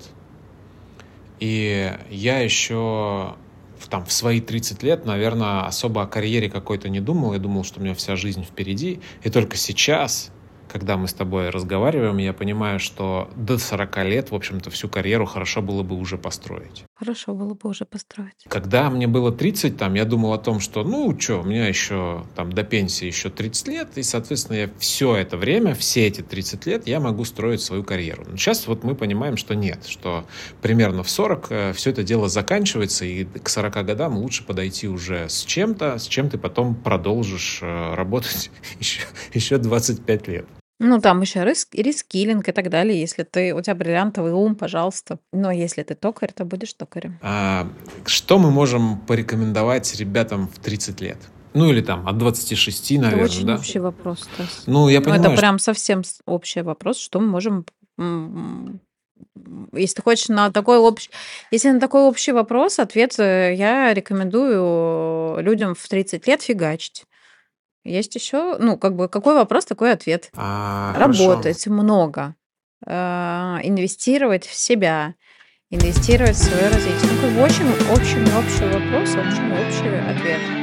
И 1.41 1.93
я 2.11 2.39
еще 2.39 3.35
в, 3.79 3.89
там, 3.89 4.05
в 4.05 4.13
свои 4.13 4.41
30 4.41 4.83
лет, 4.83 5.05
наверное, 5.05 5.67
особо 5.67 6.03
о 6.03 6.07
карьере 6.07 6.49
какой-то 6.49 6.89
не 6.89 7.01
думал. 7.01 7.33
Я 7.33 7.39
думал, 7.39 7.65
что 7.65 7.81
у 7.81 7.83
меня 7.83 7.95
вся 7.95 8.17
жизнь 8.17 8.45
впереди. 8.45 9.01
И 9.23 9.31
только 9.31 9.57
сейчас, 9.57 10.31
когда 10.69 10.97
мы 10.97 11.09
с 11.09 11.15
тобой 11.15 11.51
разговариваем, 11.51 12.19
я 12.19 12.33
понимаю, 12.33 12.79
что 12.79 13.29
до 13.37 13.59
40 13.59 14.05
лет, 14.05 14.31
в 14.31 14.35
общем-то, 14.35 14.71
всю 14.71 14.89
карьеру 14.89 15.27
хорошо 15.27 15.63
было 15.63 15.83
бы 15.83 15.97
уже 15.97 16.17
построить. 16.17 16.85
Хорошо 17.03 17.35
было 17.35 17.55
бы 17.55 17.69
уже 17.69 17.85
построить. 17.85 18.45
Когда 18.47 18.89
мне 18.89 19.09
было 19.09 19.33
30, 19.33 19.77
там, 19.77 19.95
я 19.95 20.05
думал 20.05 20.35
о 20.35 20.39
том, 20.39 20.61
что, 20.61 20.85
ну, 20.85 21.19
что, 21.19 21.41
у 21.41 21.43
меня 21.43 21.67
еще 21.67 22.25
там 22.37 22.53
до 22.53 22.63
пенсии 22.63 23.07
еще 23.07 23.29
30 23.29 23.67
лет, 23.67 23.89
и, 23.99 24.05
соответственно, 24.05 24.57
я 24.57 24.71
все 24.79 25.17
это 25.17 25.37
время, 25.37 25.75
все 25.75 26.07
эти 26.07 26.21
30 26.21 26.65
лет 26.67 26.87
я 26.87 27.01
могу 27.01 27.25
строить 27.25 27.61
свою 27.61 27.83
карьеру. 27.83 28.25
Но 28.29 28.37
сейчас 28.37 28.69
вот 28.69 28.85
мы 28.85 28.95
понимаем, 28.95 29.37
что 29.37 29.57
нет, 29.57 29.85
что 29.85 30.25
примерно 30.61 31.03
в 31.03 31.11
40 31.11 31.75
все 31.75 31.91
это 31.91 32.05
дело 32.05 32.29
заканчивается, 32.29 33.05
и 33.05 33.25
к 33.25 33.49
40 33.49 33.85
годам 33.85 34.17
лучше 34.17 34.45
подойти 34.45 34.87
уже 34.87 35.29
с 35.29 35.45
чем-то, 35.45 35.99
с 35.99 36.07
чем 36.07 36.31
ты 36.31 36.39
потом 36.39 36.77
продолжишь 36.77 37.59
э, 37.63 37.95
работать 37.97 38.53
еще, 38.79 39.01
еще 39.35 39.59
25 39.59 40.29
лет. 40.29 40.47
Ну, 40.85 41.01
там 41.01 41.21
еще 41.21 41.45
рис- 41.45 41.69
рискилинг 41.73 42.49
и 42.49 42.53
так 42.53 42.69
далее. 42.69 43.01
Если 43.01 43.23
ты, 43.23 43.55
у 43.55 43.61
тебя 43.63 43.77
бриллиантовый 43.77 44.33
ум, 44.33 44.57
пожалуйста. 44.57 45.19
Но 45.33 45.53
если 45.53 45.85
ты 45.85 45.95
токарь, 45.95 46.33
то 46.35 46.45
будешь 46.45 46.73
токарем. 46.75 47.19
А, 47.23 47.69
что 48.05 48.39
мы 48.39 48.51
можем 48.51 48.99
порекомендовать 48.99 49.95
ребятам 49.95 50.49
в 50.49 50.59
30 50.59 51.01
лет? 51.01 51.19
Ну, 51.55 51.71
или 51.71 51.83
там 51.83 52.09
от 52.09 52.19
26, 52.19 52.99
наверное, 52.99 53.25
это 53.27 53.33
очень 53.33 53.47
да? 53.47 53.55
общий 53.55 53.79
вопрос, 53.79 54.23
Стас. 54.23 54.65
Ну, 54.67 54.89
я 54.89 54.99
Ну, 54.99 55.05
понимаю, 55.05 55.23
это 55.23 55.31
что- 55.33 55.41
прям 55.41 55.59
совсем 55.61 56.03
общий 56.27 56.63
вопрос, 56.63 56.99
что 56.99 57.21
мы 57.21 57.29
можем... 57.29 57.65
Если 59.73 59.95
ты 59.97 60.03
хочешь 60.03 60.29
на 60.29 60.51
такой 60.51 60.79
общий... 60.79 61.11
Если 61.53 61.71
на 61.71 61.79
такой 61.81 62.03
общий 62.03 62.33
вопрос, 62.33 62.79
ответ 62.81 63.19
э, 63.21 63.55
я 63.55 63.95
рекомендую 63.95 65.41
людям 65.43 65.75
в 65.75 65.89
30 65.89 66.27
лет 66.27 66.43
фигачить. 66.43 67.05
Есть 67.85 68.15
еще, 68.15 68.57
ну, 68.59 68.77
как 68.79 68.95
бы, 68.95 69.09
какой 69.09 69.35
вопрос, 69.35 69.65
такой 69.65 69.93
ответ. 69.93 70.31
А, 70.37 70.93
хорошо. 70.93 71.31
Работать 71.31 71.67
много, 71.67 72.35
э, 72.87 72.93
инвестировать 73.63 74.47
в 74.47 74.55
себя, 74.55 75.15
инвестировать 75.71 76.37
в 76.37 76.43
свое 76.45 76.69
развитие. 76.69 77.11
Такой 77.21 77.43
очень 77.43 77.69
общий, 77.91 78.23
общий 78.37 78.65
вопрос, 78.67 79.11
очень 79.11 79.53
общий 79.53 79.89
ответ. 80.11 80.62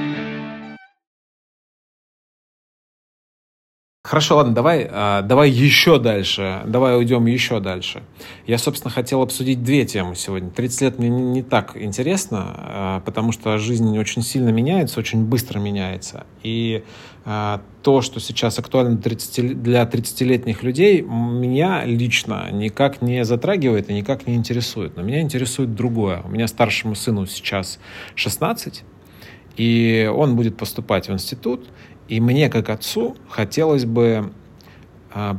Хорошо, 4.02 4.38
ладно, 4.38 4.54
давай, 4.54 4.88
а, 4.90 5.22
давай 5.24 5.50
еще 5.50 6.00
дальше, 6.00 6.62
давай 6.66 6.98
уйдем 6.98 7.26
еще 7.26 7.60
дальше. 7.60 8.02
Я, 8.48 8.58
собственно, 8.58 8.90
хотел 8.90 9.22
обсудить 9.22 9.62
две 9.62 9.86
темы 9.86 10.16
сегодня. 10.16 10.50
30 10.52 10.82
лет 10.82 11.00
мне 11.00 11.10
не, 11.10 11.44
так 11.44 11.76
интересно, 11.76 12.46
а, 12.56 13.00
потому 13.02 13.34
что 13.34 13.58
жизнь 13.58 14.00
очень 14.00 14.22
сильно 14.22 14.50
меняется, 14.52 15.02
очень 15.02 15.26
быстро 15.26 15.60
меняется. 15.60 16.26
И 16.44 16.86
а, 17.26 17.62
то, 17.84 18.02
что 18.02 18.22
сейчас 18.22 18.58
актуально 18.58 18.92
для 18.96 19.02
30 19.02 19.62
для 19.62 19.84
30-летних 19.84 20.64
людей, 20.64 21.02
меня 21.02 21.84
лично 21.84 22.50
никак 22.54 23.02
не 23.02 23.26
затрагивает 23.26 23.90
и 23.90 23.94
никак 23.94 24.28
не 24.28 24.36
интересует. 24.36 24.96
Но 24.96 25.04
меня 25.04 25.20
интересует 25.20 25.76
другое. 25.76 26.22
У 26.24 26.30
меня 26.30 26.48
старшему 26.48 26.96
сыну 26.96 27.26
сейчас 27.26 27.80
16, 28.16 28.86
и 29.58 30.10
он 30.16 30.38
будет 30.38 30.56
поступать 30.56 31.10
в 31.10 31.12
институт, 31.12 31.68
и 32.10 32.20
мне, 32.20 32.50
как 32.50 32.70
отцу, 32.70 33.16
хотелось 33.30 33.86
бы 33.86 34.34
а, 35.14 35.38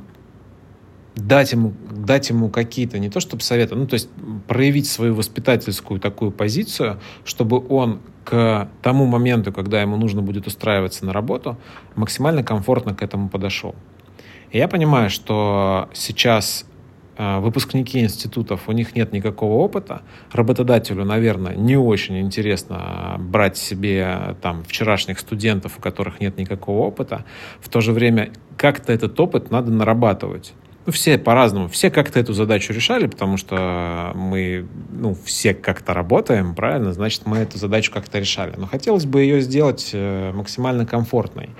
дать 1.16 1.52
ему, 1.52 1.74
дать 1.90 2.30
ему 2.30 2.48
какие-то, 2.48 2.98
не 2.98 3.10
то 3.10 3.18
чтобы 3.18 3.42
советы, 3.42 3.74
ну, 3.74 3.86
то 3.86 3.94
есть 3.94 4.08
проявить 4.46 4.88
свою 4.88 5.14
воспитательскую 5.14 5.98
такую 5.98 6.30
позицию, 6.30 7.00
чтобы 7.24 7.62
он 7.68 8.00
к 8.24 8.68
тому 8.82 9.06
моменту, 9.06 9.52
когда 9.52 9.82
ему 9.82 9.96
нужно 9.96 10.22
будет 10.22 10.46
устраиваться 10.46 11.04
на 11.04 11.12
работу, 11.12 11.58
максимально 11.96 12.44
комфортно 12.44 12.94
к 12.94 13.02
этому 13.02 13.28
подошел. 13.28 13.74
И 14.52 14.58
я 14.58 14.68
понимаю, 14.68 15.10
что 15.10 15.88
сейчас 15.92 16.66
выпускники 17.40 18.00
институтов, 18.00 18.68
у 18.68 18.72
них 18.72 18.94
нет 18.94 19.12
никакого 19.12 19.54
опыта. 19.54 20.02
Работодателю, 20.32 21.04
наверное, 21.04 21.54
не 21.54 21.76
очень 21.76 22.18
интересно 22.20 23.16
брать 23.18 23.56
себе 23.56 24.36
там 24.40 24.64
вчерашних 24.64 25.18
студентов, 25.18 25.78
у 25.78 25.80
которых 25.80 26.20
нет 26.20 26.38
никакого 26.38 26.86
опыта. 26.86 27.24
В 27.60 27.68
то 27.68 27.80
же 27.80 27.92
время 27.92 28.30
как-то 28.56 28.92
этот 28.92 29.18
опыт 29.20 29.50
надо 29.50 29.70
нарабатывать. 29.70 30.54
Ну, 30.86 30.92
все 30.92 31.18
по-разному. 31.18 31.68
Все 31.68 31.90
как-то 31.90 32.18
эту 32.18 32.32
задачу 32.32 32.72
решали, 32.72 33.06
потому 33.06 33.36
что 33.36 34.12
мы, 34.14 34.66
ну, 34.90 35.14
все 35.24 35.52
как-то 35.52 35.92
работаем, 35.92 36.54
правильно? 36.54 36.92
Значит, 36.94 37.26
мы 37.26 37.36
эту 37.38 37.58
задачу 37.58 37.92
как-то 37.92 38.18
решали. 38.18 38.54
Но 38.56 38.66
хотелось 38.66 39.04
бы 39.04 39.20
ее 39.20 39.42
сделать 39.42 39.90
э, 39.92 40.32
максимально 40.32 40.86
комфортной. 40.86 41.50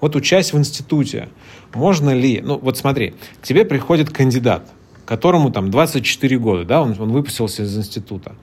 Вот 0.00 0.14
учась 0.14 0.52
в 0.52 0.58
институте, 0.58 1.30
можно 1.74 2.10
ли... 2.14 2.42
Ну, 2.44 2.58
вот 2.58 2.76
смотри, 2.76 3.14
к 3.40 3.46
тебе 3.46 3.64
приходит 3.64 4.10
кандидат, 4.10 4.70
которому 5.06 5.50
там 5.50 5.70
24 5.70 6.38
года, 6.38 6.64
да, 6.64 6.82
он, 6.82 6.94
он 6.98 7.12
выпустился 7.12 7.62
из 7.62 7.76
института. 7.76 8.34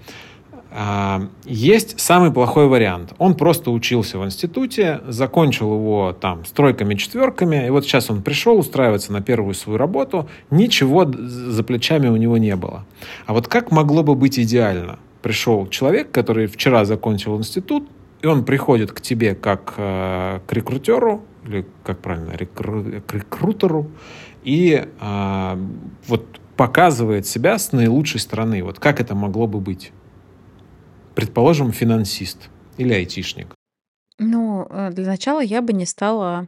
А, 0.76 1.28
Есть 1.46 2.00
самый 2.00 2.32
плохой 2.32 2.68
вариант. 2.68 3.14
Он 3.20 3.36
просто 3.36 3.70
учился 3.70 4.18
в 4.18 4.26
институте, 4.26 5.02
закончил 5.08 5.76
его 5.76 6.18
там 6.20 6.46
с 6.46 6.52
тройками, 6.52 6.96
четверками, 6.96 7.68
и 7.68 7.70
вот 7.70 7.86
сейчас 7.86 8.10
он 8.10 8.24
пришел 8.24 8.58
устраиваться 8.58 9.14
на 9.14 9.22
первую 9.22 9.54
свою 9.54 9.78
работу, 9.78 10.28
ничего 10.50 11.06
за 11.06 11.64
плечами 11.64 12.08
у 12.08 12.16
него 12.16 12.40
не 12.40 12.56
было. 12.56 12.86
А 13.28 13.34
вот 13.34 13.48
как 13.48 13.72
могло 13.72 14.02
бы 14.02 14.16
быть 14.16 14.40
идеально? 14.40 14.98
Пришел 15.22 15.68
человек, 15.68 16.12
который 16.12 16.48
вчера 16.48 16.86
закончил 16.86 17.38
институт, 17.38 17.88
и 18.24 18.28
он 18.28 18.44
приходит 18.44 18.92
к 18.92 19.00
тебе 19.00 19.36
как 19.36 19.76
э, 19.78 20.40
к 20.48 20.54
рекрутеру, 20.54 21.24
или 21.46 21.68
как 21.84 22.00
правильно, 22.00 22.32
рекру- 22.32 23.02
к 23.02 23.14
рекрутеру, 23.14 23.92
и 24.44 24.86
а, 25.00 25.58
вот 26.08 26.40
показывает 26.58 27.26
себя 27.26 27.58
с 27.58 27.72
наилучшей 27.72 28.20
стороны. 28.20 28.64
Вот 28.64 28.80
как 28.80 29.00
это 29.00 29.16
могло 29.16 29.48
бы 29.48 29.60
быть? 29.60 29.92
Предположим, 31.16 31.72
финансист 31.72 32.50
или 32.78 32.94
айтишник. 32.94 33.54
Ну, 34.20 34.68
э, 34.70 34.92
для 34.92 35.06
начала 35.06 35.42
я 35.42 35.62
бы 35.62 35.74
не 35.74 35.86
стала 35.86 36.48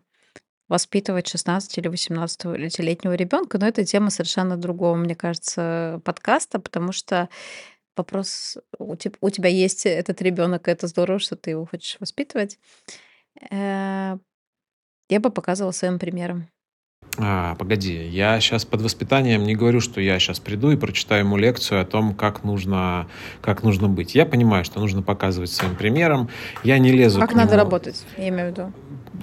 воспитывать 0.67 1.27
16 1.27 1.77
или 1.77 1.89
18-летнего 1.89 3.13
ребенка, 3.13 3.59
но 3.59 3.67
это 3.67 3.85
тема 3.85 4.09
совершенно 4.09 4.57
другого, 4.57 4.95
мне 4.95 5.15
кажется, 5.15 6.01
подкаста, 6.03 6.59
потому 6.59 6.91
что 6.91 7.29
вопрос, 7.95 8.57
у 8.79 8.95
теб- 8.95 9.17
у 9.21 9.29
тебя 9.29 9.49
есть 9.49 9.85
этот 9.85 10.21
ребенок, 10.21 10.67
и 10.67 10.71
это 10.71 10.87
здорово, 10.87 11.19
что 11.19 11.35
ты 11.35 11.51
его 11.51 11.65
хочешь 11.65 11.97
воспитывать. 11.99 12.57
Э, 13.51 14.17
Я 15.07 15.19
бы 15.19 15.29
показывала 15.29 15.71
своим 15.71 15.99
примером. 15.99 16.47
А, 17.17 17.55
погоди, 17.55 18.07
я 18.09 18.39
сейчас 18.41 18.65
под 18.65 18.81
воспитанием 18.81 19.43
не 19.43 19.55
говорю, 19.55 19.79
что 19.79 20.01
я 20.01 20.19
сейчас 20.19 20.39
приду 20.41 20.71
и 20.71 20.75
прочитаю 20.75 21.23
ему 21.23 21.37
лекцию 21.37 21.81
о 21.81 21.85
том, 21.85 22.13
как 22.13 22.43
нужно, 22.43 23.07
как 23.41 23.63
нужно 23.63 23.87
быть. 23.87 24.15
Я 24.15 24.25
понимаю, 24.25 24.65
что 24.65 24.79
нужно 24.81 25.01
показывать 25.01 25.49
своим 25.51 25.75
примером. 25.75 26.27
Я 26.63 26.77
не 26.77 26.91
лезу 26.91 27.21
Как 27.21 27.31
к 27.31 27.33
надо 27.33 27.53
нему- 27.53 27.63
работать, 27.63 28.03
я 28.17 28.27
имею 28.29 28.49
в 28.49 28.51
виду. 28.51 28.73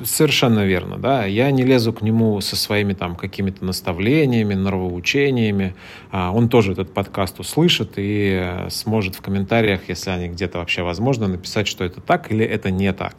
Совершенно 0.04 0.64
верно, 0.64 0.96
да. 0.96 1.26
Я 1.26 1.50
не 1.50 1.64
лезу 1.64 1.92
к 1.92 2.00
нему 2.00 2.40
со 2.40 2.56
своими 2.56 2.94
там 2.94 3.14
какими-то 3.14 3.62
наставлениями, 3.62 4.54
нравоучениями. 4.54 5.74
А, 6.10 6.32
Он 6.32 6.48
тоже 6.48 6.72
этот 6.72 6.94
подкаст 6.94 7.38
услышит 7.40 7.92
и 7.98 8.40
э, 8.42 8.70
сможет 8.70 9.16
в 9.16 9.20
комментариях, 9.20 9.82
если 9.88 10.08
они 10.08 10.28
где-то 10.28 10.58
вообще 10.58 10.82
возможно, 10.82 11.28
написать, 11.28 11.68
что 11.68 11.84
это 11.84 12.00
так 12.00 12.32
или 12.32 12.44
это 12.44 12.70
не 12.70 12.90
так. 12.94 13.16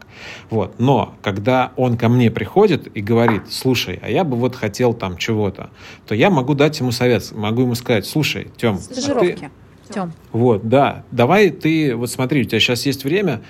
Вот. 0.50 0.80
Но 0.80 1.14
когда 1.22 1.74
он 1.76 1.96
ко 1.96 2.10
мне 2.10 2.32
приходит 2.32 2.88
и 2.98 3.02
говорит, 3.02 3.44
слушай, 3.52 4.00
а 4.02 4.10
я 4.10 4.24
бы 4.24 4.36
вот 4.36 4.56
хотел 4.64 4.94
там 4.94 5.18
чего-то, 5.18 5.72
то 6.08 6.16
я 6.16 6.30
могу 6.30 6.54
дать 6.54 6.80
ему 6.80 6.94
совет, 6.94 7.34
могу 7.34 7.64
ему 7.64 7.76
сказать, 7.76 8.06
слушай, 8.06 8.48
Тем, 8.56 8.78
Стажировки. 8.78 9.52
Тем. 9.90 10.14
вот, 10.32 10.70
да. 10.70 11.04
Давай 11.12 11.50
ты, 11.50 11.94
вот 11.98 12.10
смотри, 12.10 12.42
у 12.42 12.44
тебя 12.46 12.62
сейчас 12.62 12.86
есть 12.86 13.04
время, 13.04 13.42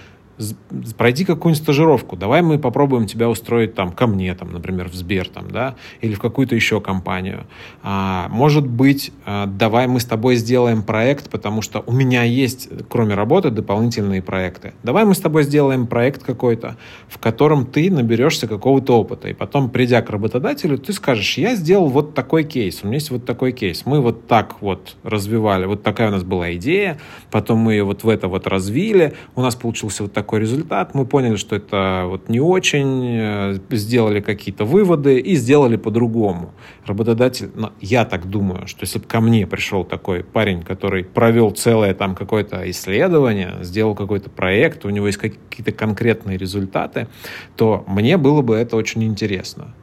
пройди 0.97 1.25
какую-нибудь 1.25 1.63
стажировку. 1.63 2.15
Давай 2.15 2.41
мы 2.41 2.57
попробуем 2.57 3.05
тебя 3.05 3.29
устроить 3.29 3.75
там 3.75 3.91
ко 3.91 4.07
мне, 4.07 4.33
там, 4.33 4.51
например, 4.51 4.89
в 4.89 4.95
Сбер, 4.95 5.29
там, 5.29 5.49
да, 5.51 5.75
или 6.01 6.15
в 6.15 6.19
какую-то 6.19 6.55
еще 6.55 6.81
компанию. 6.81 7.45
А, 7.83 8.27
может 8.29 8.67
быть, 8.67 9.11
а, 9.25 9.45
давай 9.45 9.87
мы 9.87 9.99
с 9.99 10.05
тобой 10.05 10.35
сделаем 10.35 10.81
проект, 10.83 11.29
потому 11.29 11.61
что 11.61 11.83
у 11.85 11.91
меня 11.91 12.23
есть, 12.23 12.69
кроме 12.89 13.13
работы, 13.13 13.51
дополнительные 13.51 14.21
проекты. 14.21 14.73
Давай 14.83 15.05
мы 15.05 15.13
с 15.13 15.19
тобой 15.19 15.43
сделаем 15.43 15.85
проект 15.85 16.23
какой-то, 16.23 16.77
в 17.07 17.19
котором 17.19 17.65
ты 17.65 17.91
наберешься 17.91 18.47
какого-то 18.47 18.99
опыта. 18.99 19.29
И 19.29 19.33
потом, 19.33 19.69
придя 19.69 20.01
к 20.01 20.09
работодателю, 20.09 20.77
ты 20.77 20.93
скажешь, 20.93 21.37
я 21.37 21.55
сделал 21.55 21.89
вот 21.89 22.15
такой 22.15 22.43
кейс, 22.43 22.79
у 22.83 22.87
меня 22.87 22.95
есть 22.95 23.11
вот 23.11 23.25
такой 23.25 23.51
кейс. 23.51 23.85
Мы 23.85 24.01
вот 24.01 24.27
так 24.27 24.61
вот 24.61 24.95
развивали, 25.03 25.65
вот 25.65 25.83
такая 25.83 26.09
у 26.09 26.11
нас 26.11 26.23
была 26.23 26.53
идея, 26.55 26.97
потом 27.29 27.59
мы 27.59 27.73
ее 27.73 27.83
вот 27.83 28.03
в 28.03 28.09
это 28.09 28.27
вот 28.27 28.47
развили, 28.47 29.13
у 29.35 29.41
нас 29.41 29.55
получился 29.55 30.03
вот 30.03 30.13
такой 30.13 30.22
результат, 30.31 30.95
мы 30.95 31.05
поняли, 31.05 31.35
что 31.35 31.55
это 31.55 32.05
вот 32.07 32.29
не 32.29 32.39
очень, 32.39 33.17
э, 33.19 33.59
сделали 33.71 34.21
какие-то 34.21 34.65
выводы 34.65 35.19
и 35.19 35.35
сделали 35.35 35.75
по-другому. 35.75 36.53
Работодатель, 36.85 37.49
ну, 37.55 37.71
я 37.81 38.05
так 38.05 38.29
думаю, 38.29 38.67
что 38.67 38.83
если 38.83 38.99
бы 38.99 39.05
ко 39.05 39.21
мне 39.21 39.45
пришел 39.45 39.83
такой 39.83 40.23
парень, 40.23 40.63
который 40.63 41.03
провел 41.03 41.51
целое 41.51 41.93
там 41.93 42.15
какое-то 42.15 42.69
исследование, 42.69 43.57
сделал 43.61 43.95
какой-то 43.95 44.29
проект, 44.29 44.85
у 44.85 44.89
него 44.89 45.07
есть 45.07 45.19
какие-то 45.19 45.71
конкретные 45.71 46.37
результаты, 46.37 47.07
то 47.55 47.83
мне 47.87 48.17
было 48.17 48.41
бы 48.41 48.55
это 48.55 48.75
очень 48.75 49.03
интересно. 49.03 49.73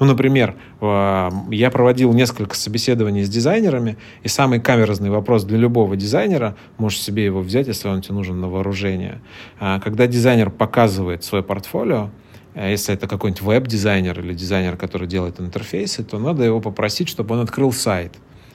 Ну, 0.00 0.06
например, 0.06 0.56
э, 0.80 1.30
я 1.50 1.70
проводил 1.70 2.14
несколько 2.14 2.56
собеседований 2.56 3.22
с 3.22 3.28
дизайнерами, 3.28 3.98
и 4.22 4.28
самый 4.28 4.58
камерный 4.58 5.10
вопрос 5.10 5.44
для 5.44 5.58
любого 5.58 5.94
дизайнера, 5.94 6.56
можешь 6.78 7.00
себе 7.00 7.26
его 7.26 7.42
взять, 7.42 7.66
если 7.68 7.86
он 7.86 8.00
тебе 8.00 8.14
нужен 8.14 8.40
на 8.40 8.48
вооружение, 8.48 9.20
А, 9.58 9.78
когда 9.78 10.06
дизайнер 10.06 10.48
показывает 10.50 11.22
свое 11.22 11.44
портфолио, 11.44 12.08
э, 12.54 12.70
если 12.70 12.94
это 12.94 13.06
какой-нибудь 13.08 13.42
веб-дизайнер 13.42 14.18
или 14.20 14.32
дизайнер, 14.32 14.78
который 14.78 15.06
делает 15.06 15.38
интерфейсы, 15.38 16.02
то 16.02 16.18
надо 16.18 16.44
его 16.44 16.62
попросить, 16.62 17.10
чтобы 17.10 17.34
он 17.34 17.42
открыл 17.42 17.70
сайт. 17.70 18.14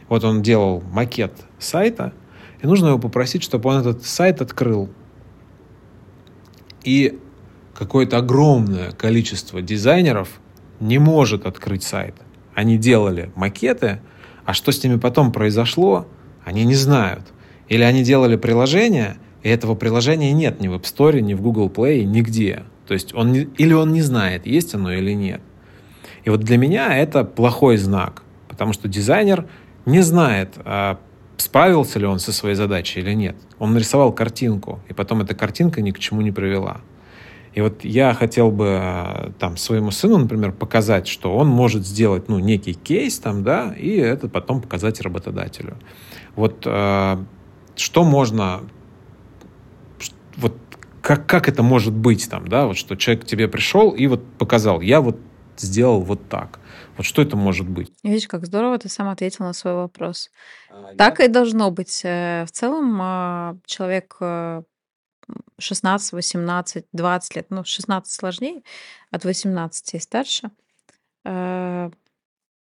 Вот 0.09 0.23
он 0.23 0.41
делал 0.41 0.81
макет 0.91 1.33
сайта, 1.59 2.11
и 2.59 2.65
нужно 2.65 2.87
его 2.87 2.97
попросить, 2.97 3.43
чтобы 3.43 3.69
он 3.69 3.81
этот 3.81 4.03
сайт 4.03 4.41
открыл. 4.41 4.89
И 6.83 7.19
какое-то 7.75 8.17
огромное 8.17 8.93
количество 8.93 9.61
дизайнеров 9.61 10.39
не 10.79 10.97
может 10.97 11.45
открыть 11.45 11.83
сайт. 11.83 12.15
Они 12.53 12.77
делали 12.77 13.31
макеты, 13.35 13.99
а 14.45 14.53
что 14.53 14.71
с 14.71 14.83
ними 14.83 14.97
потом 14.97 15.31
произошло, 15.31 16.07
они 16.43 16.63
не 16.63 16.75
знают. 16.75 17.23
Или 17.67 17.83
они 17.83 18.03
делали 18.03 18.35
приложение, 18.35 19.17
и 19.43 19.49
этого 19.49 19.75
приложения 19.75 20.31
нет 20.33 20.61
ни 20.61 20.67
в 20.67 20.73
App 20.73 20.83
Store, 20.83 21.19
ни 21.19 21.33
в 21.33 21.41
Google 21.41 21.69
Play, 21.69 22.03
нигде. 22.03 22.63
То 22.87 22.93
есть 22.93 23.13
он 23.13 23.31
не, 23.31 23.39
или 23.57 23.73
он 23.73 23.93
не 23.93 24.01
знает, 24.01 24.45
есть 24.45 24.75
оно 24.75 24.91
или 24.91 25.11
нет. 25.11 25.41
И 26.23 26.29
вот 26.29 26.41
для 26.41 26.57
меня 26.57 26.95
это 26.97 27.23
плохой 27.23 27.77
знак, 27.77 28.23
потому 28.47 28.73
что 28.73 28.87
дизайнер 28.87 29.47
не 29.85 30.01
знает, 30.01 30.53
а 30.63 30.99
справился 31.37 31.99
ли 31.99 32.05
он 32.05 32.19
со 32.19 32.31
своей 32.31 32.55
задачей 32.55 33.01
или 33.01 33.13
нет. 33.13 33.35
Он 33.59 33.73
нарисовал 33.73 34.11
картинку, 34.11 34.79
и 34.89 34.93
потом 34.93 35.21
эта 35.21 35.35
картинка 35.35 35.81
ни 35.81 35.91
к 35.91 35.99
чему 35.99 36.21
не 36.21 36.31
привела. 36.31 36.81
И 37.55 37.61
вот 37.61 37.85
я 37.85 38.13
хотел 38.13 38.51
бы 38.51 38.79
э, 38.81 39.31
там 39.39 39.55
своему 39.55 39.89
сыну, 39.89 40.17
например, 40.17 40.51
показать, 40.51 41.07
что 41.07 41.33
он 41.33 41.47
может 41.47 41.87
сделать 41.87 42.27
ну, 42.27 42.37
некий 42.37 42.73
кейс 42.73 43.17
там, 43.17 43.43
да, 43.43 43.73
и 43.73 43.95
это 43.95 44.27
потом 44.27 44.61
показать 44.61 44.99
работодателю. 44.99 45.77
Вот 46.35 46.63
э, 46.65 47.17
что 47.77 48.03
можно, 48.03 48.59
вот 50.35 50.53
как, 51.01 51.25
как 51.27 51.47
это 51.47 51.63
может 51.63 51.93
быть 51.93 52.29
там, 52.29 52.45
да, 52.45 52.67
вот 52.67 52.75
что 52.75 52.97
человек 52.97 53.23
к 53.23 53.27
тебе 53.27 53.47
пришел 53.47 53.91
и 53.91 54.05
вот 54.07 54.21
показал, 54.37 54.81
я 54.81 54.99
вот 54.99 55.17
сделал 55.55 56.01
вот 56.01 56.27
так. 56.27 56.59
Вот 56.97 57.05
что 57.05 57.21
это 57.21 57.37
может 57.37 57.69
быть? 57.69 57.89
Видишь, 58.03 58.27
как 58.27 58.45
здорово 58.45 58.77
ты 58.79 58.89
сам 58.89 59.07
ответил 59.07 59.45
на 59.45 59.53
свой 59.53 59.75
вопрос. 59.75 60.29
А, 60.69 60.93
так 60.97 61.19
я... 61.19 61.25
и 61.25 61.27
должно 61.29 61.71
быть. 61.71 62.01
Э, 62.03 62.43
в 62.45 62.51
целом 62.51 62.99
э, 63.01 63.55
человек 63.65 64.17
16, 65.59 66.13
18, 66.13 66.85
20 66.91 67.35
лет, 67.35 67.47
ну, 67.49 67.63
16 67.63 68.13
сложнее, 68.13 68.63
от 69.11 69.25
18 69.25 69.93
и 69.93 69.99
старше, 69.99 70.51
э, 71.25 71.91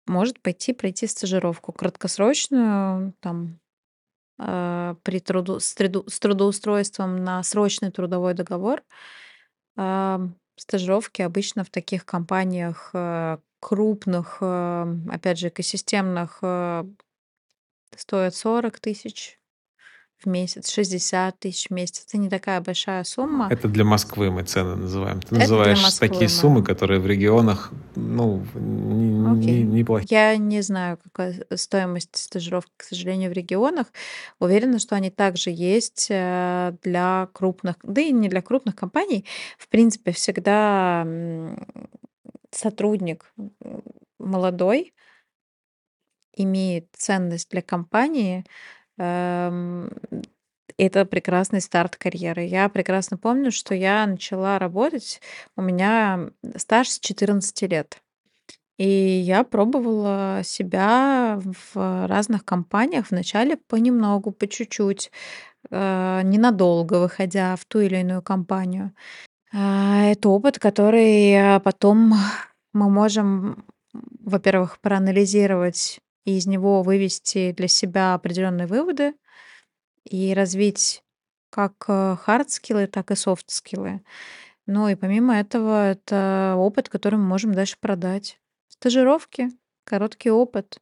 может 0.06 0.40
пойти 0.40 0.72
пройти 0.72 1.06
стажировку 1.06 1.72
краткосрочную, 1.72 3.14
там, 3.20 3.60
э, 4.38 4.94
при 5.02 5.20
труду, 5.20 5.60
с, 5.60 5.74
труду, 5.74 6.04
с 6.08 6.18
трудоустройством 6.20 7.24
на 7.24 7.42
срочный 7.42 7.90
трудовой 7.90 8.34
договор. 8.34 8.82
Э, 9.76 10.18
стажировки 10.56 11.22
обычно 11.22 11.64
в 11.64 11.70
таких 11.70 12.04
компаниях 12.04 12.92
крупных, 13.60 14.42
опять 14.42 15.38
же, 15.38 15.48
экосистемных 15.48 16.42
стоят 17.96 18.34
40 18.34 18.78
тысяч 18.78 19.39
в 20.20 20.26
месяц, 20.26 20.70
60 20.70 21.38
тысяч 21.38 21.68
в 21.68 21.70
месяц. 21.72 22.04
Это 22.06 22.18
не 22.18 22.28
такая 22.28 22.60
большая 22.60 23.04
сумма. 23.04 23.48
Это 23.50 23.68
для 23.68 23.84
Москвы 23.84 24.30
мы 24.30 24.42
цены 24.42 24.76
называем. 24.76 25.20
Ты 25.20 25.28
Это 25.28 25.40
называешь 25.40 25.82
Москвы, 25.82 26.08
такие 26.08 26.24
мы. 26.24 26.28
суммы, 26.28 26.62
которые 26.62 27.00
в 27.00 27.06
регионах, 27.06 27.72
ну, 27.96 28.42
не, 28.54 29.62
неплохие. 29.62 30.08
Я 30.10 30.36
не 30.36 30.60
знаю, 30.60 30.98
какая 31.02 31.44
стоимость 31.54 32.16
стажировки, 32.16 32.70
к 32.76 32.82
сожалению, 32.84 33.30
в 33.30 33.34
регионах. 33.34 33.86
Уверена, 34.38 34.78
что 34.78 34.96
они 34.96 35.10
также 35.10 35.50
есть 35.50 36.08
э, 36.10 36.72
для 36.82 37.28
крупных, 37.32 37.76
да 37.82 38.00
и 38.00 38.12
не 38.12 38.28
для 38.28 38.42
крупных 38.42 38.76
компаний. 38.76 39.24
В 39.58 39.68
принципе, 39.68 40.12
всегда 40.12 41.06
сотрудник 42.50 43.32
молодой 44.18 44.92
имеет 46.34 46.88
ценность 46.92 47.50
для 47.50 47.62
компании, 47.62 48.44
это 50.78 51.04
прекрасный 51.04 51.60
старт 51.60 51.96
карьеры. 51.96 52.44
Я 52.44 52.68
прекрасно 52.68 53.16
помню, 53.16 53.50
что 53.52 53.74
я 53.74 54.06
начала 54.06 54.58
работать, 54.58 55.20
у 55.56 55.62
меня 55.62 56.30
стаж 56.56 56.88
с 56.88 57.00
14 57.00 57.62
лет. 57.62 58.00
И 58.78 58.88
я 58.88 59.44
пробовала 59.44 60.40
себя 60.42 61.38
в 61.44 62.06
разных 62.06 62.46
компаниях 62.46 63.10
вначале 63.10 63.58
понемногу, 63.58 64.32
по 64.32 64.46
чуть-чуть, 64.48 65.10
э, 65.70 66.20
ненадолго 66.24 67.00
выходя 67.00 67.56
в 67.56 67.66
ту 67.66 67.80
или 67.80 67.98
иную 67.98 68.22
компанию. 68.22 68.92
А, 69.52 70.04
это 70.04 70.30
опыт, 70.30 70.58
который 70.58 71.60
потом 71.60 72.14
мы 72.72 72.88
можем, 72.88 73.64
во-первых, 73.92 74.78
проанализировать 74.80 76.00
и 76.24 76.36
из 76.36 76.46
него 76.46 76.82
вывести 76.82 77.52
для 77.52 77.68
себя 77.68 78.14
определенные 78.14 78.66
выводы 78.66 79.14
и 80.04 80.34
развить 80.34 81.02
как 81.50 81.74
хард-скиллы, 81.86 82.86
так 82.86 83.10
и 83.10 83.16
софт-скиллы. 83.16 84.02
Ну 84.66 84.88
и 84.88 84.94
помимо 84.94 85.36
этого, 85.36 85.90
это 85.90 86.54
опыт, 86.56 86.88
который 86.88 87.16
мы 87.16 87.24
можем 87.24 87.52
дальше 87.52 87.76
продать. 87.80 88.38
Стажировки, 88.68 89.50
короткий 89.84 90.30
опыт. 90.30 90.78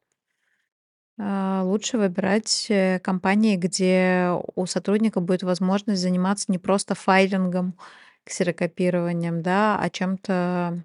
А, 1.18 1.62
лучше 1.64 1.98
выбирать 1.98 2.66
э, 2.68 3.00
компании, 3.00 3.56
где 3.56 4.30
у 4.54 4.66
сотрудника 4.66 5.20
будет 5.20 5.42
возможность 5.42 6.00
заниматься 6.00 6.46
не 6.48 6.58
просто 6.58 6.94
файлингом, 6.94 7.76
ксерокопированием, 8.24 9.42
да, 9.42 9.78
а 9.80 9.90
чем-то 9.90 10.84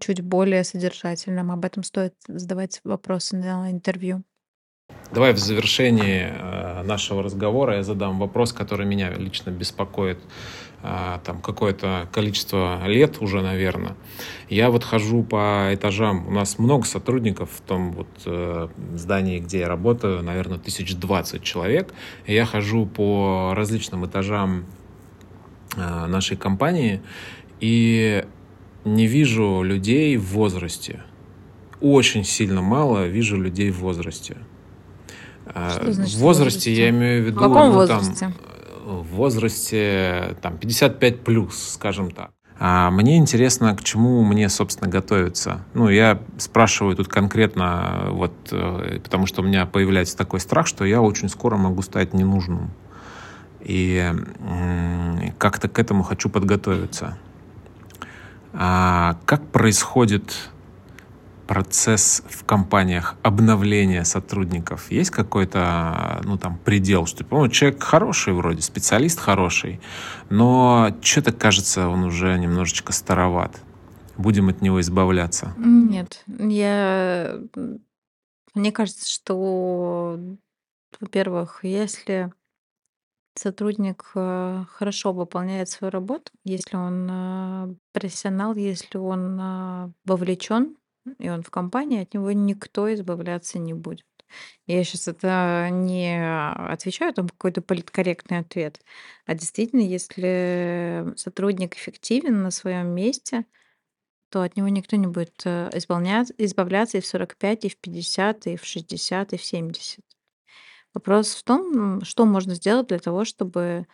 чуть 0.00 0.20
более 0.20 0.64
содержательным. 0.64 1.50
Об 1.50 1.64
этом 1.64 1.82
стоит 1.82 2.14
задавать 2.28 2.80
вопросы 2.84 3.36
на 3.36 3.70
интервью. 3.70 4.22
Давай 5.12 5.32
в 5.32 5.38
завершении 5.38 6.26
э, 6.30 6.82
нашего 6.82 7.22
разговора 7.22 7.76
я 7.76 7.82
задам 7.82 8.18
вопрос, 8.18 8.52
который 8.52 8.86
меня 8.86 9.10
лично 9.10 9.50
беспокоит 9.50 10.18
э, 10.82 11.18
там 11.24 11.40
какое-то 11.40 12.08
количество 12.12 12.86
лет 12.86 13.20
уже, 13.20 13.42
наверное. 13.42 13.94
Я 14.48 14.70
вот 14.70 14.84
хожу 14.84 15.22
по 15.22 15.68
этажам, 15.72 16.28
у 16.28 16.30
нас 16.30 16.58
много 16.58 16.84
сотрудников 16.84 17.50
в 17.50 17.60
том 17.60 17.92
вот 17.92 18.08
э, 18.26 18.68
здании, 18.94 19.38
где 19.38 19.60
я 19.60 19.68
работаю, 19.68 20.22
наверное, 20.22 20.58
тысяч 20.58 20.94
двадцать 20.94 21.42
человек. 21.42 21.92
И 22.26 22.34
я 22.34 22.46
хожу 22.46 22.86
по 22.86 23.52
различным 23.54 24.06
этажам 24.06 24.66
нашей 25.74 26.36
компании, 26.36 27.00
и 27.60 28.26
не 28.84 29.06
вижу 29.06 29.62
людей 29.62 30.16
в 30.16 30.26
возрасте. 30.32 31.02
Очень 31.80 32.24
сильно 32.24 32.62
мало 32.62 33.06
вижу 33.06 33.36
людей 33.40 33.70
в 33.70 33.80
возрасте. 33.80 34.36
А, 35.46 35.70
Что 35.70 35.92
значит 35.92 36.14
в 36.14 36.20
возрасте, 36.20 36.72
я 36.72 36.90
имею 36.90 37.22
в 37.22 37.26
виду... 37.26 37.36
В 37.36 37.42
каком 37.42 37.68
ну, 37.68 37.72
возрасте? 37.72 38.14
Там, 38.20 38.34
в 38.84 39.06
возрасте 39.14 40.36
там, 40.40 40.58
55 40.58 41.20
плюс, 41.20 41.72
скажем 41.74 42.10
так. 42.10 42.30
А 42.58 42.90
мне 42.90 43.16
интересно, 43.16 43.74
к 43.74 43.82
чему 43.82 44.22
мне, 44.22 44.48
собственно, 44.48 44.88
готовиться. 44.88 45.64
Ну, 45.74 45.88
я 45.88 46.22
спрашиваю 46.38 46.94
тут 46.94 47.08
конкретно, 47.08 48.08
вот, 48.10 48.32
э, 48.52 49.00
потому 49.02 49.26
что 49.26 49.42
у 49.42 49.44
меня 49.44 49.66
появляется 49.66 50.16
такой 50.16 50.38
страх, 50.38 50.68
что 50.68 50.84
я 50.84 51.00
очень 51.00 51.28
скоро 51.28 51.56
могу 51.56 51.82
стать 51.82 52.14
ненужным. 52.14 52.70
И 53.60 54.12
как-то 55.38 55.68
к 55.68 55.78
этому 55.78 56.02
хочу 56.02 56.28
подготовиться. 56.28 57.16
А 58.52 59.18
как 59.24 59.46
происходит 59.48 60.50
процесс 61.46 62.22
в 62.28 62.44
компаниях 62.44 63.16
обновления 63.22 64.04
сотрудников? 64.04 64.90
Есть 64.90 65.10
какой-то, 65.10 66.20
ну, 66.24 66.38
там, 66.38 66.58
предел, 66.58 67.06
что, 67.06 67.24
ну, 67.30 67.48
человек 67.48 67.82
хороший 67.82 68.32
вроде, 68.32 68.62
специалист 68.62 69.18
хороший, 69.18 69.80
но 70.30 70.94
что-то 71.02 71.32
кажется, 71.32 71.88
он 71.88 72.04
уже 72.04 72.38
немножечко 72.38 72.92
староват. 72.92 73.60
Будем 74.16 74.48
от 74.48 74.60
него 74.60 74.80
избавляться? 74.80 75.54
Нет, 75.56 76.22
я... 76.26 77.38
Мне 78.54 78.70
кажется, 78.70 79.08
что, 79.10 80.18
во-первых, 81.00 81.60
если 81.62 82.30
сотрудник 83.34 84.10
э, 84.14 84.64
хорошо 84.68 85.12
выполняет 85.12 85.68
свою 85.68 85.90
работу, 85.90 86.32
если 86.44 86.76
он 86.76 87.08
э, 87.10 87.74
профессионал, 87.92 88.54
если 88.54 88.98
он 88.98 89.38
э, 89.40 89.92
вовлечен, 90.04 90.76
и 91.18 91.28
он 91.28 91.42
в 91.42 91.50
компании, 91.50 92.02
от 92.02 92.14
него 92.14 92.30
никто 92.32 92.92
избавляться 92.92 93.58
не 93.58 93.74
будет. 93.74 94.06
Я 94.66 94.82
сейчас 94.84 95.08
это 95.08 95.68
не 95.70 96.18
отвечаю 96.70 97.12
там 97.12 97.28
какой-то 97.28 97.60
политкорректный 97.60 98.38
ответ, 98.38 98.80
а 99.26 99.34
действительно, 99.34 99.80
если 99.80 101.12
сотрудник 101.16 101.76
эффективен 101.76 102.42
на 102.42 102.50
своем 102.50 102.88
месте, 102.88 103.44
то 104.30 104.42
от 104.42 104.56
него 104.56 104.68
никто 104.68 104.96
не 104.96 105.06
будет 105.06 105.46
избавляться, 105.46 106.34
избавляться 106.38 106.98
и 106.98 107.00
в 107.02 107.06
45, 107.06 107.64
и 107.66 107.68
в 107.68 107.76
50, 107.76 108.46
и 108.46 108.56
в 108.56 108.64
60, 108.64 109.32
и 109.34 109.36
в 109.36 109.44
70. 109.44 110.00
Вопрос 110.94 111.34
в 111.34 111.42
том, 111.44 112.02
что 112.04 112.26
можно 112.26 112.54
сделать 112.54 112.88
для 112.88 112.98
того, 112.98 113.24
чтобы 113.24 113.86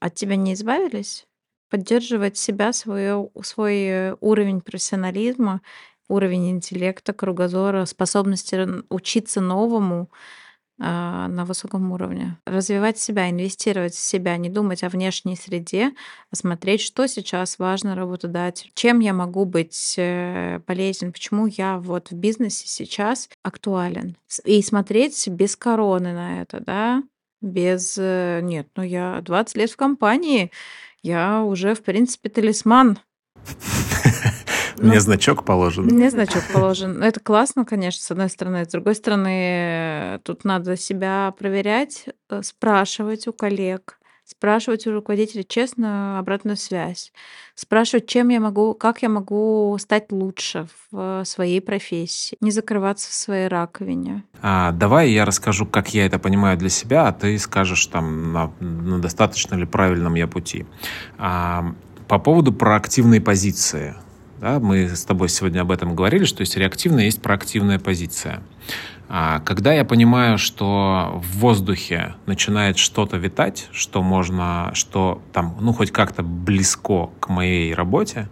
от 0.00 0.14
тебя 0.14 0.36
не 0.36 0.54
избавились, 0.54 1.26
поддерживать 1.70 2.36
себя, 2.38 2.72
свое, 2.72 3.30
свой 3.42 4.12
уровень 4.20 4.60
профессионализма, 4.62 5.62
уровень 6.08 6.50
интеллекта, 6.50 7.12
кругозора, 7.14 7.86
способности 7.86 8.68
учиться 8.90 9.40
новому, 9.40 10.10
на 10.82 11.44
высоком 11.44 11.92
уровне. 11.92 12.36
Развивать 12.46 12.98
себя, 12.98 13.30
инвестировать 13.30 13.94
в 13.94 13.98
себя, 13.98 14.36
не 14.36 14.48
думать 14.48 14.82
о 14.82 14.88
внешней 14.88 15.36
среде, 15.36 15.92
а 16.30 16.36
смотреть, 16.36 16.80
что 16.80 17.06
сейчас 17.06 17.58
важно 17.58 17.94
работодателю, 17.94 18.70
чем 18.74 19.00
я 19.00 19.12
могу 19.12 19.44
быть 19.44 19.94
э, 19.96 20.60
полезен, 20.66 21.12
почему 21.12 21.46
я 21.46 21.78
вот 21.78 22.10
в 22.10 22.14
бизнесе 22.14 22.66
сейчас 22.66 23.28
актуален. 23.42 24.16
И 24.44 24.62
смотреть 24.62 25.28
без 25.28 25.56
короны 25.56 26.12
на 26.12 26.42
это, 26.42 26.60
да, 26.60 27.02
без... 27.40 27.96
Э, 27.98 28.40
нет, 28.42 28.68
ну 28.76 28.82
я 28.82 29.20
20 29.22 29.56
лет 29.56 29.70
в 29.70 29.76
компании, 29.76 30.50
я 31.02 31.42
уже, 31.42 31.74
в 31.74 31.82
принципе, 31.82 32.28
талисман 32.28 32.98
Мне 34.82 34.94
ну, 34.94 35.00
значок 35.00 35.44
положен. 35.44 35.84
Мне 35.84 36.10
значок 36.10 36.42
положен. 36.52 37.02
Это 37.02 37.20
классно, 37.20 37.64
конечно, 37.64 38.02
с 38.02 38.10
одной 38.10 38.28
стороны. 38.28 38.64
С 38.64 38.68
другой 38.68 38.94
стороны, 38.94 40.20
тут 40.24 40.44
надо 40.44 40.76
себя 40.76 41.32
проверять, 41.38 42.06
э, 42.28 42.42
спрашивать 42.42 43.28
у 43.28 43.32
коллег, 43.32 43.98
спрашивать 44.24 44.86
у 44.86 44.92
руководителя 44.92 45.44
честно 45.44 46.18
обратную 46.18 46.56
связь, 46.56 47.12
спрашивать, 47.54 48.06
чем 48.06 48.28
я 48.30 48.40
могу, 48.40 48.74
как 48.74 49.02
я 49.02 49.08
могу 49.08 49.76
стать 49.78 50.10
лучше 50.10 50.66
в 50.90 51.24
своей 51.24 51.60
профессии, 51.60 52.36
не 52.40 52.50
закрываться 52.50 53.10
в 53.10 53.12
своей 53.12 53.48
раковине. 53.48 54.24
А, 54.40 54.72
давай 54.72 55.10
я 55.10 55.24
расскажу, 55.24 55.66
как 55.66 55.94
я 55.94 56.06
это 56.06 56.18
понимаю 56.18 56.58
для 56.58 56.70
себя, 56.70 57.08
а 57.08 57.12
ты 57.12 57.38
скажешь 57.38 57.86
там, 57.86 58.32
на, 58.32 58.52
на 58.60 58.98
достаточно 59.00 59.54
ли 59.54 59.64
правильном 59.64 60.14
я 60.14 60.26
пути. 60.26 60.66
А, 61.18 61.74
по 62.08 62.18
поводу 62.18 62.52
проактивной 62.52 63.20
позиции. 63.20 63.94
Да, 64.42 64.58
мы 64.58 64.88
с 64.88 65.04
тобой 65.04 65.28
сегодня 65.28 65.60
об 65.60 65.70
этом 65.70 65.94
говорили, 65.94 66.24
что 66.24 66.40
есть 66.40 66.56
реактивная, 66.56 67.04
есть 67.04 67.22
проактивная 67.22 67.78
позиция. 67.78 68.42
А 69.08 69.38
когда 69.38 69.72
я 69.72 69.84
понимаю, 69.84 70.36
что 70.36 71.22
в 71.22 71.38
воздухе 71.38 72.16
начинает 72.26 72.76
что-то 72.76 73.18
витать, 73.18 73.68
что 73.70 74.02
можно, 74.02 74.72
что 74.74 75.22
там, 75.32 75.56
ну, 75.60 75.72
хоть 75.72 75.92
как-то 75.92 76.24
близко 76.24 77.10
к 77.20 77.28
моей 77.28 77.72
работе, 77.72 78.28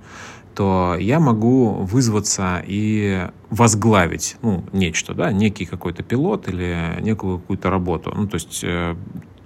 то 0.56 0.96
я 0.98 1.20
могу 1.20 1.74
вызваться 1.74 2.60
и 2.66 3.28
возглавить, 3.50 4.36
ну, 4.42 4.64
нечто, 4.72 5.14
да, 5.14 5.30
некий 5.30 5.64
какой-то 5.64 6.02
пилот 6.02 6.48
или 6.48 6.96
некую 7.02 7.38
какую-то 7.38 7.70
работу. 7.70 8.12
Ну, 8.16 8.26
то 8.26 8.34
есть 8.34 8.64
э, 8.64 8.96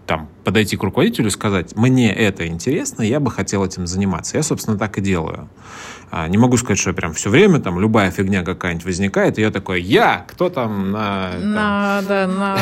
там 0.07 0.31
подойти 0.45 0.76
к 0.76 0.82
руководителю 0.82 1.28
и 1.28 1.30
сказать, 1.30 1.74
мне 1.76 2.12
это 2.12 2.47
интересно, 2.47 3.03
я 3.03 3.20
бы 3.20 3.30
хотел 3.30 3.64
этим 3.64 3.86
заниматься. 3.86 4.36
Я, 4.36 4.42
собственно, 4.42 4.78
так 4.78 4.99
и 4.99 5.01
делаю. 5.01 5.49
А, 6.11 6.28
не 6.28 6.38
могу 6.38 6.57
сказать, 6.57 6.78
что 6.78 6.90
я 6.90 6.95
прям 6.95 7.12
все 7.12 7.28
время, 7.30 7.59
там, 7.61 7.80
любая 7.80 8.11
фигня 8.12 8.45
какая-нибудь 8.45 8.84
возникает, 8.84 9.38
и 9.38 9.42
я 9.42 9.51
такой, 9.51 9.82
я, 9.82 10.24
кто 10.28 10.49
там 10.49 10.92
на... 10.92 11.32
На, 11.40 12.03
там... 12.03 12.07
да, 12.07 12.26
на, 12.28 12.59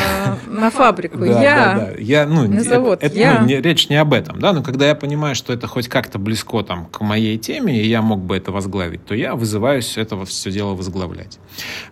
на 0.47 0.71
фабрику, 0.71 1.23
я, 1.23 1.93
я, 1.99 2.27
ну, 2.27 2.49
на 2.49 2.63
завод, 2.63 3.03
это, 3.03 3.15
я. 3.15 3.41
Ну, 3.41 3.49
речь 3.49 3.91
не 3.91 3.97
об 3.97 4.15
этом, 4.15 4.41
да, 4.41 4.55
но 4.55 4.63
когда 4.63 4.87
я 4.87 4.95
понимаю, 4.95 5.35
что 5.35 5.53
это 5.53 5.67
хоть 5.67 5.89
как-то 5.89 6.19
близко 6.19 6.63
там 6.63 6.87
к 6.87 7.01
моей 7.01 7.37
теме, 7.37 7.79
и 7.79 7.87
я 7.87 8.01
мог 8.01 8.21
бы 8.21 8.37
это 8.37 8.53
возглавить, 8.53 9.05
то 9.05 9.15
я 9.15 9.35
вызываюсь 9.35 9.99
это 9.99 10.25
все 10.25 10.51
дело 10.51 10.75
возглавлять. 10.75 11.39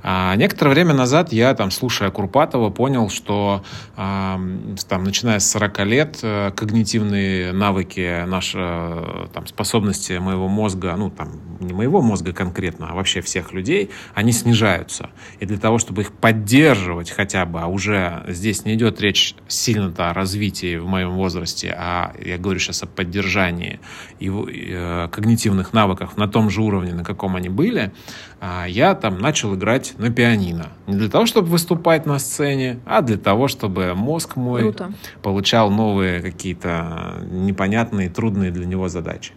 А 0.03 0.35
некоторое 0.37 0.71
время 0.71 0.95
назад 0.95 1.33
я, 1.33 1.55
там, 1.55 1.71
слушая 1.71 2.11
Курпатова, 2.11 2.71
понял, 2.71 3.11
что 3.11 3.63
там, 3.97 5.05
начиная 5.05 5.41
с 5.41 5.51
40 5.51 5.80
лет, 5.85 6.19
э, 6.23 6.51
когнитивные 6.55 7.53
навыки, 7.53 8.25
наши 8.27 8.59
э, 8.59 9.27
там, 9.33 9.47
способности 9.47 10.19
моего 10.19 10.49
мозга, 10.49 10.95
ну, 10.97 11.11
там, 11.11 11.41
не 11.61 11.73
моего 11.73 12.01
мозга 12.01 12.33
конкретно, 12.33 12.89
а 12.91 12.95
вообще 12.95 13.21
всех 13.21 13.53
людей, 13.53 13.91
они 14.15 14.33
снижаются. 14.33 15.11
И 15.39 15.47
для 15.47 15.59
того, 15.59 15.79
чтобы 15.79 16.03
их 16.03 16.13
поддерживать 16.13 17.11
хотя 17.11 17.45
бы, 17.45 17.61
а 17.61 17.67
уже 17.67 18.25
здесь 18.29 18.65
не 18.65 18.75
идет 18.75 19.01
речь 19.01 19.35
сильно-то 19.49 20.11
о 20.11 20.15
развитии 20.15 20.77
в 20.77 20.87
моем 20.87 21.13
возрасте, 21.13 21.75
а 21.77 22.15
я 22.25 22.39
говорю 22.39 22.61
сейчас 22.61 22.83
о 22.83 22.87
поддержании 22.87 23.81
его, 24.19 24.49
э, 24.49 25.09
когнитивных 25.11 25.73
навыков 25.73 26.17
на 26.17 26.29
том 26.29 26.51
же 26.51 26.63
уровне, 26.63 26.95
на 26.95 27.05
каком 27.05 27.37
они 27.37 27.49
были, 27.49 27.93
э, 28.41 28.65
я 28.69 28.95
там 28.95 29.19
начал 29.19 29.55
играть 29.55 29.95
на 29.99 30.11
пианино. 30.11 30.69
Не 30.87 30.97
для 30.97 31.09
того, 31.09 31.27
чтобы 31.27 31.49
выступать 31.49 32.07
на 32.07 32.19
сцене, 32.19 32.81
а 32.87 33.03
для 33.03 33.17
того, 33.17 33.49
чтобы 33.49 33.95
мозг 33.95 34.37
мой 34.37 34.63
Круто. 34.63 34.93
получал 35.23 35.70
новые 35.71 36.21
какие-то 36.21 37.25
непонятные, 37.31 38.09
трудные 38.09 38.51
для 38.51 38.67
него 38.67 38.89
задачи. 38.89 39.33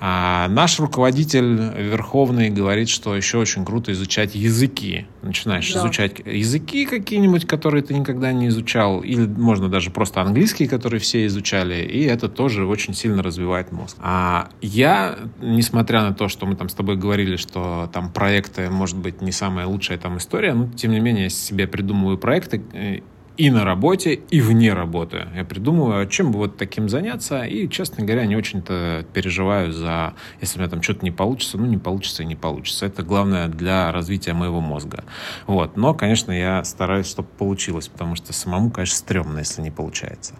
А 0.00 0.48
наш 0.48 0.80
руководитель 0.80 1.72
Верховный 1.76 2.50
говорит, 2.50 2.88
что 2.88 3.14
еще 3.14 3.38
очень 3.38 3.64
круто 3.64 3.92
изучать 3.92 4.34
языки. 4.34 5.06
Начинаешь 5.22 5.72
да. 5.72 5.80
изучать 5.80 6.20
языки 6.24 6.86
какие-нибудь, 6.86 7.46
которые 7.46 7.82
ты 7.82 7.94
никогда 7.94 8.32
не 8.32 8.48
изучал, 8.48 9.00
или 9.00 9.26
можно 9.26 9.68
даже 9.68 9.90
просто 9.90 10.20
английский, 10.20 10.66
который 10.66 10.98
все 10.98 11.26
изучали, 11.26 11.82
и 11.82 12.02
это 12.04 12.28
тоже 12.28 12.66
очень 12.66 12.94
сильно 12.94 13.22
развивает 13.22 13.72
мозг. 13.72 13.96
А 14.00 14.48
я, 14.60 15.18
несмотря 15.40 16.02
на 16.02 16.14
то, 16.14 16.28
что 16.28 16.46
мы 16.46 16.56
там 16.56 16.68
с 16.68 16.74
тобой 16.74 16.96
говорили, 16.96 17.36
что 17.36 17.90
там 17.92 18.12
проекты, 18.12 18.70
может 18.70 18.98
быть, 18.98 19.22
не 19.22 19.32
самая 19.32 19.66
лучшая 19.66 19.98
там 19.98 20.18
история, 20.18 20.54
но 20.54 20.68
тем 20.68 20.92
не 20.92 21.00
менее 21.00 21.24
я 21.24 21.30
себе 21.30 21.66
придумываю 21.66 22.18
проекты, 22.18 22.62
э, 22.72 23.00
и 23.36 23.50
на 23.50 23.64
работе, 23.64 24.14
и 24.14 24.40
вне 24.40 24.72
работы. 24.72 25.26
Я 25.34 25.44
придумываю, 25.44 26.02
а 26.02 26.06
чем 26.06 26.30
бы 26.30 26.38
вот 26.38 26.56
таким 26.56 26.88
заняться, 26.88 27.42
и, 27.42 27.68
честно 27.68 28.04
говоря, 28.04 28.26
не 28.26 28.36
очень-то 28.36 29.04
переживаю 29.12 29.72
за, 29.72 30.14
если 30.40 30.58
у 30.58 30.60
меня 30.60 30.70
там 30.70 30.82
что-то 30.82 31.04
не 31.04 31.10
получится, 31.10 31.58
ну, 31.58 31.66
не 31.66 31.78
получится 31.78 32.22
и 32.22 32.26
не 32.26 32.36
получится. 32.36 32.86
Это 32.86 33.02
главное 33.02 33.48
для 33.48 33.90
развития 33.92 34.34
моего 34.34 34.60
мозга. 34.60 35.04
Вот. 35.46 35.76
Но, 35.76 35.94
конечно, 35.94 36.32
я 36.32 36.62
стараюсь, 36.64 37.06
чтобы 37.06 37.28
получилось, 37.28 37.88
потому 37.88 38.14
что 38.14 38.32
самому, 38.32 38.70
конечно, 38.70 38.96
стрёмно, 38.96 39.40
если 39.40 39.62
не 39.62 39.70
получается. 39.70 40.34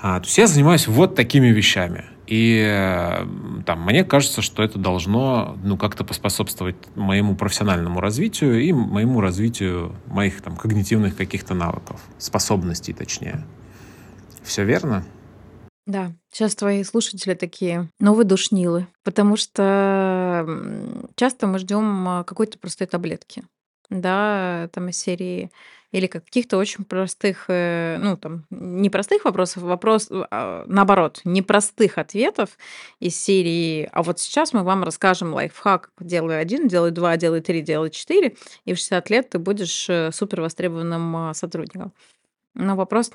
А, 0.00 0.20
то 0.20 0.26
есть 0.26 0.38
я 0.38 0.46
занимаюсь 0.46 0.86
вот 0.86 1.14
такими 1.14 1.48
вещами. 1.48 2.04
И 2.26 3.26
там, 3.66 3.84
мне 3.84 4.04
кажется, 4.04 4.40
что 4.40 4.62
это 4.62 4.78
должно 4.78 5.58
ну, 5.62 5.76
как-то 5.76 6.04
поспособствовать 6.04 6.76
моему 6.94 7.36
профессиональному 7.36 8.00
развитию 8.00 8.62
и 8.62 8.72
моему 8.72 9.20
развитию 9.20 9.94
моих 10.06 10.40
там, 10.40 10.56
когнитивных 10.56 11.16
каких-то 11.16 11.54
навыков, 11.54 12.00
способностей 12.18 12.94
точнее. 12.94 13.44
Все 14.42 14.64
верно? 14.64 15.04
Да, 15.86 16.12
сейчас 16.32 16.54
твои 16.54 16.82
слушатели 16.82 17.34
такие, 17.34 17.90
ну 18.00 18.14
вы 18.14 18.24
душнилы, 18.24 18.86
потому 19.02 19.36
что 19.36 20.46
часто 21.14 21.46
мы 21.46 21.58
ждем 21.58 22.08
а, 22.08 22.24
какой-то 22.24 22.58
простой 22.58 22.86
таблетки, 22.86 23.42
да, 23.90 24.70
там 24.72 24.88
из 24.88 24.96
серии 24.96 25.50
или 25.94 26.08
каких-то 26.08 26.56
очень 26.56 26.84
простых, 26.84 27.44
э, 27.46 27.98
ну, 28.00 28.16
там, 28.16 28.46
непростых 28.50 29.24
вопросов, 29.24 29.62
вопрос, 29.62 30.08
а, 30.10 30.64
наоборот, 30.66 31.20
непростых 31.24 31.98
ответов 31.98 32.58
из 32.98 33.16
серии 33.16 33.88
«А 33.92 34.02
вот 34.02 34.18
сейчас 34.18 34.52
мы 34.52 34.64
вам 34.64 34.82
расскажем 34.82 35.32
лайфхак, 35.32 35.92
делай 36.00 36.40
один, 36.40 36.66
делай 36.66 36.90
два, 36.90 37.16
делай 37.16 37.40
три, 37.40 37.62
делай 37.62 37.90
четыре, 37.90 38.34
и 38.64 38.74
в 38.74 38.76
60 38.76 39.08
лет 39.10 39.30
ты 39.30 39.38
будешь 39.38 39.88
э, 39.88 40.10
супер 40.12 40.40
востребованным 40.40 41.16
а, 41.16 41.32
сотрудником». 41.32 41.92
Но 42.56 42.74
вопрос, 42.74 43.12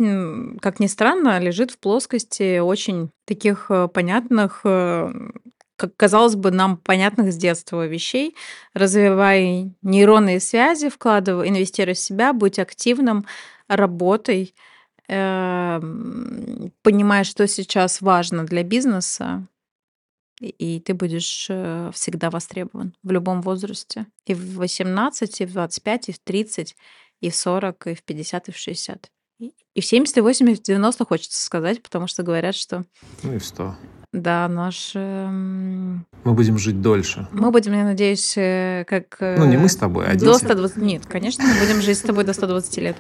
как 0.62 0.80
ни 0.80 0.88
странно, 0.88 1.38
лежит 1.40 1.72
в 1.72 1.80
плоскости 1.80 2.60
очень 2.60 3.10
таких 3.26 3.66
э, 3.70 3.90
понятных 3.90 4.66
как 5.80 5.96
казалось 5.96 6.36
бы, 6.36 6.52
нам 6.52 6.76
понятных 6.76 7.32
с 7.32 7.38
детства 7.38 7.88
вещей. 7.88 8.36
Развивай 8.74 9.72
нейронные 9.82 10.42
связи, 10.42 10.90
вкладывай, 10.90 11.48
инвестируй 11.48 11.94
в 11.94 12.00
себя, 12.00 12.34
будь 12.34 12.60
активным, 12.60 13.26
работай, 13.70 14.54
эм, 15.08 16.74
понимая, 16.82 17.24
что 17.24 17.48
сейчас 17.48 18.02
важно 18.02 18.46
для 18.46 18.64
бизнеса, 18.64 19.48
и 20.42 20.82
ты 20.82 20.94
будешь 20.94 21.48
э, 21.50 21.92
всегда 21.94 22.30
востребован 22.30 22.94
в 23.04 23.12
любом 23.12 23.42
возрасте. 23.42 24.06
И 24.26 24.34
в 24.34 24.58
18, 24.58 25.42
и 25.42 25.46
в 25.46 25.54
25, 25.54 26.10
и 26.10 26.12
в 26.12 26.20
30, 26.20 26.76
и 27.22 27.30
в 27.30 27.36
40, 27.36 27.88
и 27.88 27.96
в 27.96 28.04
50, 28.04 28.50
и 28.50 28.52
в 28.52 28.58
60. 28.58 29.12
И 29.40 29.82
в 29.82 29.86
70, 29.86 30.18
и 30.18 30.22
80, 30.22 30.58
и 30.58 30.62
в 30.62 30.66
90 30.66 31.06
хочется 31.06 31.42
сказать, 31.42 31.82
потому 31.82 32.08
что 32.08 32.24
говорят, 32.24 32.56
что... 32.56 32.84
Ну 33.24 33.36
и 33.36 33.38
в 33.38 33.46
100. 33.46 33.76
Да, 34.12 34.48
наш... 34.48 34.94
Эм, 34.96 36.04
мы 36.24 36.34
будем 36.34 36.58
жить 36.58 36.82
дольше. 36.82 37.28
Мы 37.32 37.52
будем, 37.52 37.74
я 37.74 37.84
надеюсь, 37.84 38.34
э, 38.38 38.84
как... 38.88 39.18
Ну, 39.20 39.46
не 39.46 39.56
мы 39.56 39.70
с 39.70 39.76
тобой, 39.76 40.08
а 40.08 40.16
До 40.16 40.34
120... 40.34 40.78
Нет, 40.78 41.06
конечно, 41.06 41.44
мы 41.46 41.54
будем 41.60 41.80
жить 41.80 42.00
с 42.00 42.02
тобой 42.02 42.24
до 42.24 42.34
120 42.34 42.78
лет. 42.78 42.96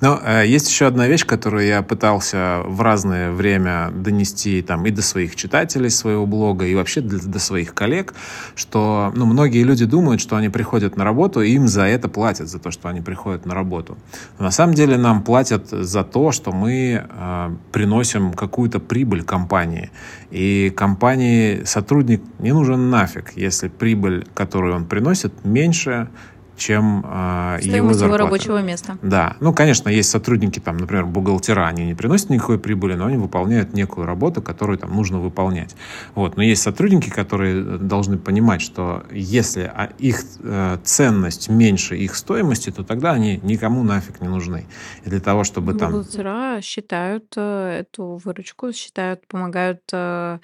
Но 0.00 0.20
э, 0.24 0.44
есть 0.46 0.68
еще 0.68 0.86
одна 0.86 1.06
вещь, 1.06 1.24
которую 1.24 1.66
я 1.66 1.82
пытался 1.82 2.62
в 2.64 2.80
разное 2.80 3.30
время 3.30 3.92
донести 3.94 4.60
там 4.62 4.84
и 4.86 4.90
до 4.90 5.02
своих 5.02 5.36
читателей 5.36 5.88
своего 5.88 6.26
блога, 6.26 6.66
и 6.66 6.74
вообще 6.74 7.00
до, 7.00 7.24
до 7.24 7.38
своих 7.38 7.72
коллег, 7.72 8.14
что 8.56 9.12
ну, 9.14 9.26
многие 9.26 9.62
люди 9.62 9.84
думают, 9.84 10.20
что 10.20 10.34
они 10.34 10.48
приходят 10.48 10.96
на 10.96 11.04
работу, 11.04 11.42
и 11.42 11.52
им 11.52 11.68
за 11.68 11.82
это 11.82 12.08
платят, 12.08 12.48
за 12.48 12.58
то, 12.58 12.72
что 12.72 12.88
они 12.88 13.00
приходят 13.00 13.46
на 13.46 13.54
работу. 13.54 13.96
Но 14.38 14.46
на 14.46 14.50
самом 14.50 14.74
деле 14.74 14.96
нам 14.96 15.22
платят 15.22 15.68
за 15.68 16.02
то, 16.02 16.32
что 16.32 16.50
мы 16.50 17.06
э, 17.08 17.56
приносим 17.70 18.32
какую-то 18.32 18.80
прибыль 18.80 19.22
компании. 19.22 19.92
И 20.34 20.70
компании 20.70 21.62
сотрудник 21.64 22.20
не 22.40 22.50
нужен 22.50 22.90
нафиг, 22.90 23.36
если 23.36 23.68
прибыль, 23.68 24.26
которую 24.34 24.74
он 24.74 24.84
приносит, 24.84 25.32
меньше, 25.44 26.08
чем 26.56 27.04
э, 27.04 27.58
его 27.62 27.92
зарплата. 27.92 28.04
его 28.04 28.16
рабочего 28.16 28.62
места. 28.62 28.98
Да. 29.02 29.36
Ну, 29.40 29.52
конечно, 29.52 29.88
есть 29.88 30.10
сотрудники, 30.10 30.60
там, 30.60 30.76
например, 30.76 31.06
бухгалтера, 31.06 31.66
они 31.66 31.84
не 31.86 31.94
приносят 31.94 32.30
никакой 32.30 32.58
прибыли, 32.58 32.94
но 32.94 33.06
они 33.06 33.16
выполняют 33.16 33.72
некую 33.72 34.06
работу, 34.06 34.42
которую 34.42 34.78
там 34.78 34.94
нужно 34.94 35.18
выполнять. 35.18 35.74
Вот. 36.14 36.36
Но 36.36 36.42
есть 36.42 36.62
сотрудники, 36.62 37.10
которые 37.10 37.78
должны 37.78 38.18
понимать, 38.18 38.60
что 38.62 39.04
если 39.10 39.62
а, 39.62 39.90
их 39.98 40.24
э, 40.42 40.78
ценность 40.84 41.48
меньше 41.48 41.96
их 41.96 42.14
стоимости, 42.14 42.70
то 42.70 42.84
тогда 42.84 43.12
они 43.12 43.40
никому 43.42 43.82
нафиг 43.82 44.20
не 44.20 44.28
нужны. 44.28 44.66
И 45.04 45.10
для 45.10 45.20
того, 45.20 45.44
чтобы 45.44 45.74
там... 45.74 45.92
Бухгалтера 45.92 46.60
считают 46.62 47.32
э, 47.36 47.80
эту 47.80 48.20
выручку, 48.24 48.72
считают, 48.72 49.26
помогают 49.26 49.82
э, 49.92 50.38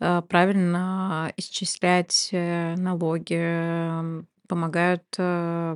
э, 0.00 0.22
правильно 0.28 1.32
исчислять 1.36 2.28
э, 2.32 2.74
налоги, 2.76 4.24
помогают 4.54 5.02
э, 5.18 5.74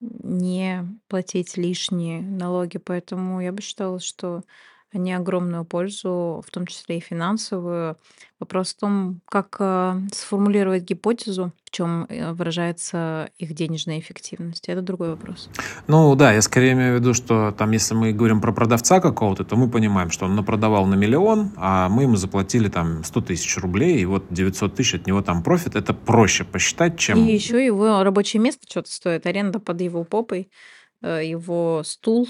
не 0.00 0.84
платить 1.08 1.56
лишние 1.56 2.20
налоги. 2.22 2.78
Поэтому 2.78 3.40
я 3.40 3.50
бы 3.50 3.60
считала, 3.62 3.98
что 3.98 4.44
они 4.92 5.12
огромную 5.12 5.64
пользу, 5.64 6.42
в 6.46 6.50
том 6.50 6.66
числе 6.66 6.98
и 6.98 7.00
финансовую. 7.00 7.96
Вопрос 8.38 8.74
в 8.74 8.80
том, 8.80 9.20
как 9.26 9.56
э, 9.60 10.00
сформулировать 10.12 10.82
гипотезу, 10.82 11.52
в 11.64 11.70
чем 11.70 12.06
выражается 12.32 13.30
их 13.38 13.54
денежная 13.54 14.00
эффективность. 14.00 14.68
Это 14.68 14.82
другой 14.82 15.10
вопрос. 15.10 15.48
Ну 15.86 16.14
да, 16.16 16.32
я 16.32 16.42
скорее 16.42 16.72
имею 16.72 16.96
в 16.96 17.00
виду, 17.00 17.14
что 17.14 17.52
там, 17.52 17.70
если 17.70 17.94
мы 17.94 18.12
говорим 18.12 18.40
про 18.40 18.52
продавца 18.52 19.00
какого-то, 19.00 19.44
то 19.44 19.56
мы 19.56 19.70
понимаем, 19.70 20.10
что 20.10 20.26
он 20.26 20.34
напродавал 20.34 20.86
на 20.86 20.94
миллион, 20.94 21.52
а 21.56 21.88
мы 21.88 22.02
ему 22.02 22.16
заплатили 22.16 22.68
там 22.68 23.04
100 23.04 23.20
тысяч 23.22 23.56
рублей, 23.58 24.00
и 24.00 24.04
вот 24.04 24.24
900 24.30 24.74
тысяч 24.74 24.94
от 24.94 25.06
него 25.06 25.22
там 25.22 25.42
профит. 25.42 25.76
Это 25.76 25.94
проще 25.94 26.44
посчитать, 26.44 26.98
чем... 26.98 27.18
И 27.18 27.32
еще 27.32 27.64
его 27.64 28.02
рабочее 28.02 28.42
место 28.42 28.66
что-то 28.68 28.92
стоит, 28.92 29.26
аренда 29.26 29.60
под 29.60 29.80
его 29.80 30.04
попой, 30.04 30.50
э, 31.00 31.22
его 31.24 31.82
стул, 31.84 32.28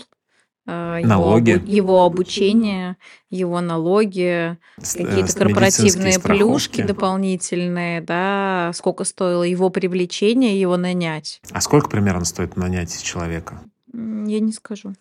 а, 0.67 0.99
его, 0.99 1.09
налоги. 1.09 1.61
его 1.67 2.05
обучение, 2.05 2.97
его 3.31 3.61
налоги, 3.61 4.57
С- 4.81 4.95
какие-то 4.95 5.35
корпоративные 5.35 6.21
плюшки 6.21 6.75
страховки. 6.75 6.83
дополнительные, 6.83 8.01
да, 8.01 8.71
сколько 8.75 9.05
стоило 9.05 9.43
его 9.43 9.71
привлечение, 9.71 10.61
его 10.61 10.77
нанять. 10.77 11.41
А 11.51 11.61
сколько 11.61 11.89
примерно 11.89 12.25
стоит 12.25 12.57
нанять 12.57 13.03
человека? 13.03 13.61
Я 13.93 14.41
не 14.41 14.53
скажу. 14.53 14.95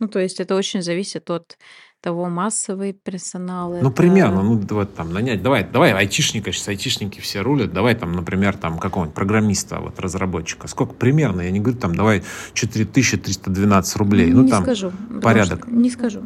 Ну, 0.00 0.06
то 0.06 0.20
есть 0.20 0.38
это 0.38 0.54
очень 0.54 0.80
зависит 0.82 1.28
от 1.30 1.58
того, 2.00 2.28
массовый 2.28 2.92
персонал 2.92 3.70
Ну, 3.72 3.76
это. 3.78 3.90
примерно, 3.90 4.42
ну, 4.42 4.60
вот 4.70 4.94
там 4.94 5.12
нанять. 5.12 5.42
Давай, 5.42 5.64
давай 5.64 5.92
айтишника, 5.92 6.52
сейчас 6.52 6.68
айтишники 6.68 7.20
все 7.20 7.40
рулят. 7.40 7.72
Давай 7.72 7.94
там, 7.94 8.12
например, 8.12 8.56
там 8.56 8.78
какого-нибудь 8.78 9.14
программиста, 9.14 9.80
вот 9.80 9.98
разработчика. 9.98 10.68
Сколько 10.68 10.94
примерно? 10.94 11.40
Я 11.42 11.50
не 11.50 11.60
говорю 11.60 11.78
там, 11.78 11.94
давай 11.94 12.22
4312 12.54 13.96
рублей. 13.96 14.30
Ну, 14.30 14.44
не 14.44 14.50
там, 14.50 14.62
скажу. 14.62 14.92
порядок. 15.22 15.66
Не 15.66 15.90
скажу. 15.90 16.22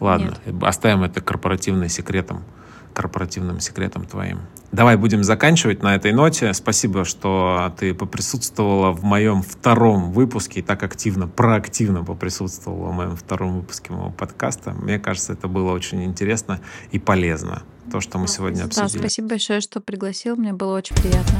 ладно, 0.00 0.36
оставим 0.62 1.04
это 1.04 1.20
корпоративным 1.20 1.88
секретом, 1.88 2.42
корпоративным 2.92 3.60
секретом 3.60 4.06
твоим. 4.06 4.40
Давай 4.74 4.96
будем 4.96 5.22
заканчивать 5.22 5.84
на 5.84 5.94
этой 5.94 6.10
ноте. 6.10 6.52
Спасибо, 6.52 7.04
что 7.04 7.72
ты 7.78 7.94
поприсутствовала 7.94 8.90
в 8.90 9.04
моем 9.04 9.40
втором 9.42 10.10
выпуске 10.10 10.58
и 10.60 10.62
так 10.64 10.82
активно, 10.82 11.28
проактивно 11.28 12.02
поприсутствовала 12.02 12.90
в 12.90 12.92
моем 12.92 13.14
втором 13.14 13.60
выпуске 13.60 13.92
моего 13.92 14.10
подкаста. 14.10 14.72
Мне 14.72 14.98
кажется, 14.98 15.34
это 15.34 15.46
было 15.46 15.70
очень 15.70 16.02
интересно 16.02 16.58
и 16.90 16.98
полезно. 16.98 17.62
То, 17.92 18.00
что 18.00 18.18
мы 18.18 18.26
сегодня 18.26 18.62
Да, 18.62 18.64
обсудили. 18.64 18.98
спасибо 18.98 19.28
большое, 19.28 19.60
что 19.60 19.80
пригласил. 19.80 20.34
Мне 20.34 20.52
было 20.52 20.76
очень 20.78 20.96
приятно. 20.96 21.38